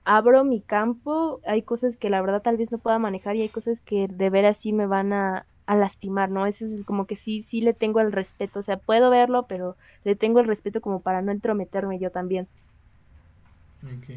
abro 0.03 0.43
mi 0.43 0.61
campo, 0.63 1.41
hay 1.45 1.63
cosas 1.63 1.97
que 1.97 2.09
la 2.09 2.21
verdad 2.21 2.41
tal 2.41 2.57
vez 2.57 2.71
no 2.71 2.79
pueda 2.79 2.99
manejar 2.99 3.35
y 3.35 3.41
hay 3.43 3.49
cosas 3.49 3.81
que 3.81 4.07
de 4.09 4.29
veras 4.29 4.59
sí 4.59 4.73
me 4.73 4.87
van 4.87 5.13
a, 5.13 5.47
a 5.65 5.75
lastimar, 5.77 6.29
¿no? 6.29 6.45
Eso 6.45 6.65
es 6.65 6.83
como 6.85 7.07
que 7.07 7.15
sí, 7.15 7.43
sí 7.43 7.61
le 7.61 7.73
tengo 7.73 7.99
el 8.01 8.11
respeto, 8.11 8.59
o 8.59 8.63
sea, 8.63 8.77
puedo 8.77 9.09
verlo, 9.09 9.47
pero 9.47 9.77
le 10.03 10.15
tengo 10.15 10.39
el 10.39 10.47
respeto 10.47 10.81
como 10.81 11.01
para 11.01 11.21
no 11.21 11.31
entrometerme 11.31 11.99
yo 11.99 12.11
también. 12.11 12.49
Ok. 13.83 14.09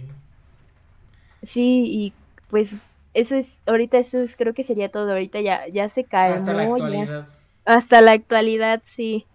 Sí, 1.43 1.85
y 1.87 2.18
pues 2.49 2.76
eso 3.15 3.35
es, 3.35 3.63
ahorita 3.67 3.99
eso 3.99 4.21
es, 4.21 4.37
creo 4.37 4.55
que 4.55 4.65
sería 4.65 4.91
todo, 4.91 5.11
ahorita 5.13 5.41
ya, 5.41 5.67
ya 5.69 5.89
se 5.89 6.05
cae. 6.05 6.35
Hasta 6.35 6.53
la 6.53 6.63
actualidad. 6.63 7.29
hasta 7.65 8.01
la 8.01 8.13
actualidad, 8.13 8.83
sí. 8.87 9.27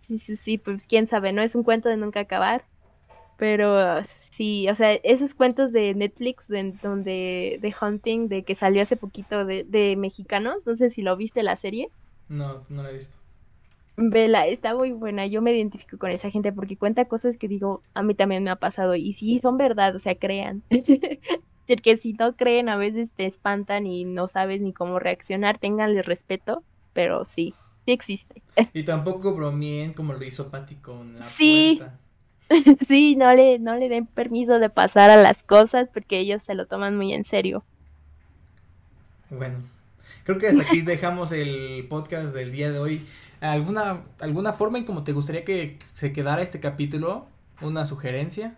sí, 0.00 0.18
sí, 0.18 0.36
sí, 0.36 0.58
pues 0.58 0.84
quién 0.86 1.06
sabe, 1.06 1.32
¿no? 1.32 1.42
Es 1.42 1.54
un 1.54 1.62
cuento 1.62 1.88
de 1.88 1.96
nunca 1.96 2.20
acabar. 2.20 2.64
Pero 3.36 4.04
sí, 4.04 4.68
o 4.68 4.74
sea, 4.74 4.92
esos 4.92 5.32
cuentos 5.32 5.72
de 5.72 5.94
Netflix 5.94 6.46
de, 6.46 6.74
donde 6.82 7.58
de 7.62 7.74
Hunting, 7.80 8.28
de 8.28 8.42
que 8.42 8.54
salió 8.54 8.82
hace 8.82 8.96
poquito 8.96 9.46
de, 9.46 9.64
de 9.64 9.96
mexicanos, 9.96 10.58
no 10.66 10.76
sé 10.76 10.90
si 10.90 11.00
lo 11.00 11.16
viste 11.16 11.42
la 11.42 11.56
serie. 11.56 11.88
No, 12.28 12.64
no 12.68 12.82
la 12.82 12.90
he 12.90 12.94
visto. 12.94 13.16
Vela, 13.96 14.46
está 14.46 14.74
muy 14.74 14.92
buena. 14.92 15.26
Yo 15.26 15.42
me 15.42 15.54
identifico 15.54 15.98
con 15.98 16.10
esa 16.10 16.30
gente 16.30 16.52
porque 16.52 16.76
cuenta 16.76 17.04
cosas 17.06 17.36
que 17.36 17.48
digo, 17.48 17.82
a 17.92 18.02
mí 18.02 18.14
también 18.14 18.44
me 18.44 18.50
ha 18.50 18.56
pasado. 18.56 18.94
Y 18.94 19.12
sí, 19.12 19.38
son 19.40 19.56
verdad, 19.56 19.94
o 19.96 19.98
sea, 19.98 20.14
crean. 20.14 20.62
Porque 21.70 21.96
si 21.96 22.14
no 22.14 22.34
creen, 22.34 22.68
a 22.68 22.76
veces 22.76 23.12
te 23.12 23.26
espantan 23.26 23.86
y 23.86 24.04
no 24.04 24.26
sabes 24.26 24.60
ni 24.60 24.72
cómo 24.72 24.98
reaccionar. 24.98 25.58
Ténganle 25.58 26.02
respeto, 26.02 26.64
pero 26.92 27.24
sí, 27.24 27.54
sí 27.84 27.92
existe. 27.92 28.42
Y 28.74 28.82
tampoco 28.82 29.34
bromeen 29.34 29.92
como 29.92 30.12
lo 30.12 30.24
hizo 30.24 30.50
Patty 30.50 30.74
con 30.76 31.14
la 31.14 31.22
sí. 31.22 31.76
puerta. 31.78 31.98
sí, 32.84 33.14
no 33.14 33.32
le, 33.32 33.60
no 33.60 33.76
le 33.76 33.88
den 33.88 34.06
permiso 34.06 34.58
de 34.58 34.68
pasar 34.68 35.10
a 35.10 35.16
las 35.16 35.44
cosas 35.44 35.88
porque 35.94 36.18
ellos 36.18 36.42
se 36.42 36.54
lo 36.54 36.66
toman 36.66 36.96
muy 36.96 37.12
en 37.12 37.24
serio. 37.24 37.62
Bueno, 39.30 39.58
creo 40.24 40.38
que 40.38 40.48
hasta 40.48 40.64
aquí 40.64 40.80
dejamos 40.82 41.30
el 41.30 41.86
podcast 41.88 42.34
del 42.34 42.50
día 42.50 42.72
de 42.72 42.80
hoy. 42.80 43.06
¿Alguna, 43.40 44.02
alguna 44.18 44.52
forma 44.52 44.78
en 44.78 44.84
cómo 44.84 45.04
te 45.04 45.12
gustaría 45.12 45.44
que 45.44 45.78
se 45.94 46.12
quedara 46.12 46.42
este 46.42 46.58
capítulo? 46.58 47.28
¿Una 47.62 47.84
sugerencia? 47.84 48.56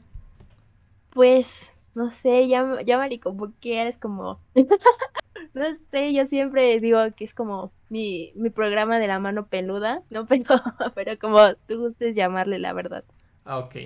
Pues, 1.11 1.72
no 1.95 2.11
sé, 2.11 2.49
llámale 2.49 3.20
como 3.20 3.53
quieras, 3.61 3.97
como... 4.01 4.40
no 5.55 5.64
sé, 5.90 6.12
yo 6.14 6.26
siempre 6.26 6.80
digo 6.80 6.99
que 7.16 7.24
es 7.24 7.34
como 7.34 7.72
mi, 7.88 8.32
mi 8.34 8.51
programa 8.51 8.99
de 8.99 9.07
la 9.07 9.18
mano 9.18 9.47
peluda, 9.47 10.03
no, 10.11 10.26
pero, 10.28 10.62
pero 10.95 11.18
como 11.18 11.38
tú 11.68 11.78
gustes 11.78 12.16
llamarle, 12.16 12.59
la 12.59 12.72
verdad. 12.72 13.05
Ah, 13.45 13.59
ok. 13.59 13.76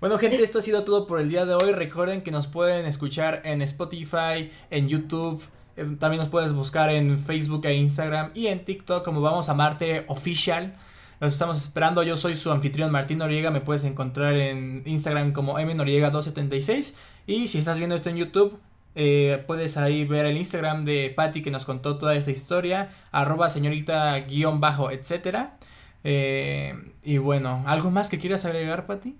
Bueno, 0.00 0.18
gente, 0.18 0.42
esto 0.42 0.58
ha 0.58 0.62
sido 0.62 0.84
todo 0.84 1.06
por 1.06 1.18
el 1.18 1.30
día 1.30 1.46
de 1.46 1.54
hoy. 1.54 1.72
Recuerden 1.72 2.20
que 2.22 2.30
nos 2.30 2.46
pueden 2.46 2.84
escuchar 2.84 3.40
en 3.44 3.62
Spotify, 3.62 4.50
en 4.70 4.88
YouTube. 4.88 5.42
Eh, 5.76 5.96
también 5.98 6.20
nos 6.20 6.28
puedes 6.28 6.52
buscar 6.52 6.90
en 6.90 7.18
Facebook 7.18 7.64
e 7.64 7.74
Instagram 7.74 8.30
y 8.34 8.48
en 8.48 8.64
TikTok 8.64 9.02
como 9.02 9.22
Vamos 9.22 9.48
a 9.48 9.54
Marte 9.54 10.04
Official. 10.08 10.74
Los 11.20 11.32
estamos 11.32 11.56
esperando. 11.56 12.02
Yo 12.02 12.18
soy 12.18 12.36
su 12.36 12.50
anfitrión 12.50 12.90
Martín 12.90 13.18
Noriega. 13.18 13.50
Me 13.50 13.62
puedes 13.62 13.84
encontrar 13.84 14.34
en 14.34 14.82
Instagram 14.84 15.32
como 15.32 15.58
mnoriega276. 15.58 16.94
Y 17.26 17.48
si 17.48 17.58
estás 17.58 17.78
viendo 17.78 17.94
esto 17.94 18.10
en 18.10 18.16
YouTube, 18.16 18.58
eh, 18.94 19.42
puedes 19.46 19.76
ahí 19.76 20.04
ver 20.04 20.26
el 20.26 20.36
Instagram 20.36 20.84
de 20.84 21.12
Patty 21.14 21.42
que 21.42 21.50
nos 21.50 21.64
contó 21.64 21.98
toda 21.98 22.14
esta 22.14 22.30
historia. 22.30 22.90
Arroba 23.10 23.48
señorita 23.48 24.18
guion 24.20 24.60
bajo, 24.60 24.90
etcétera. 24.90 25.56
Eh, 26.04 26.74
y 27.02 27.18
bueno, 27.18 27.64
¿algo 27.66 27.90
más 27.90 28.10
que 28.10 28.18
quieras 28.18 28.44
agregar, 28.44 28.86
Pati? 28.86 29.16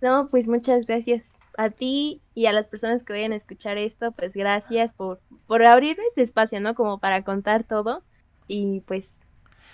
No, 0.00 0.28
pues 0.28 0.48
muchas 0.48 0.86
gracias 0.86 1.36
a 1.56 1.70
ti 1.70 2.20
y 2.34 2.46
a 2.46 2.52
las 2.52 2.68
personas 2.68 3.04
que 3.04 3.12
vayan 3.12 3.32
a 3.32 3.36
escuchar 3.36 3.78
esto, 3.78 4.12
pues 4.12 4.32
gracias 4.32 4.92
por, 4.92 5.20
por 5.46 5.64
abrir 5.64 5.96
este 6.08 6.22
espacio, 6.22 6.60
¿no? 6.60 6.74
Como 6.74 6.98
para 6.98 7.22
contar 7.22 7.64
todo 7.64 8.02
y 8.48 8.80
pues... 8.80 9.14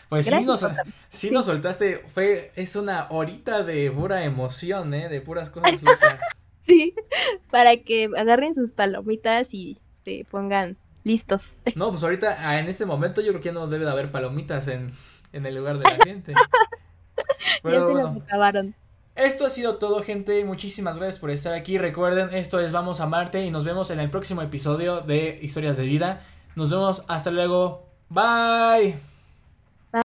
Pues 0.08 0.26
sí 0.26 0.44
nos, 0.44 0.66
sí, 1.08 1.30
nos 1.30 1.46
soltaste, 1.46 1.98
fue, 1.98 2.50
es 2.56 2.74
una 2.74 3.06
horita 3.10 3.62
de 3.62 3.90
pura 3.92 4.24
emoción, 4.24 4.92
¿eh? 4.92 5.08
De 5.08 5.20
puras 5.20 5.50
cosas 5.50 5.80
locas. 5.82 6.20
sí, 6.66 6.94
para 7.50 7.76
que 7.78 8.10
agarren 8.16 8.54
sus 8.54 8.72
palomitas 8.72 9.48
y 9.52 9.78
se 10.04 10.26
pongan 10.30 10.76
listos. 11.04 11.54
No, 11.74 11.90
pues 11.90 12.02
ahorita, 12.02 12.36
ah, 12.40 12.60
en 12.60 12.68
este 12.68 12.86
momento 12.86 13.20
yo 13.20 13.32
creo 13.32 13.42
que 13.42 13.52
no 13.52 13.66
debe 13.66 13.84
de 13.84 13.90
haber 13.90 14.10
palomitas 14.10 14.68
en, 14.68 14.90
en 15.32 15.46
el 15.46 15.54
lugar 15.54 15.78
de 15.78 15.84
la 15.84 15.96
gente. 16.04 16.34
ya 17.64 17.70
se 17.70 17.78
bueno, 17.78 18.22
acabaron. 18.24 18.74
Esto 19.16 19.44
ha 19.44 19.50
sido 19.50 19.76
todo, 19.76 20.02
gente. 20.02 20.44
Muchísimas 20.44 20.96
gracias 20.98 21.18
por 21.18 21.30
estar 21.30 21.52
aquí. 21.52 21.78
Recuerden, 21.78 22.32
esto 22.32 22.60
es 22.60 22.72
Vamos 22.72 23.00
a 23.00 23.06
Marte 23.06 23.44
y 23.44 23.50
nos 23.50 23.64
vemos 23.64 23.90
en 23.90 24.00
el 24.00 24.10
próximo 24.10 24.40
episodio 24.40 25.00
de 25.00 25.38
Historias 25.42 25.76
de 25.76 25.84
Vida. 25.84 26.24
Nos 26.56 26.70
vemos 26.70 27.04
hasta 27.08 27.30
luego. 27.30 27.86
Bye. 28.08 29.09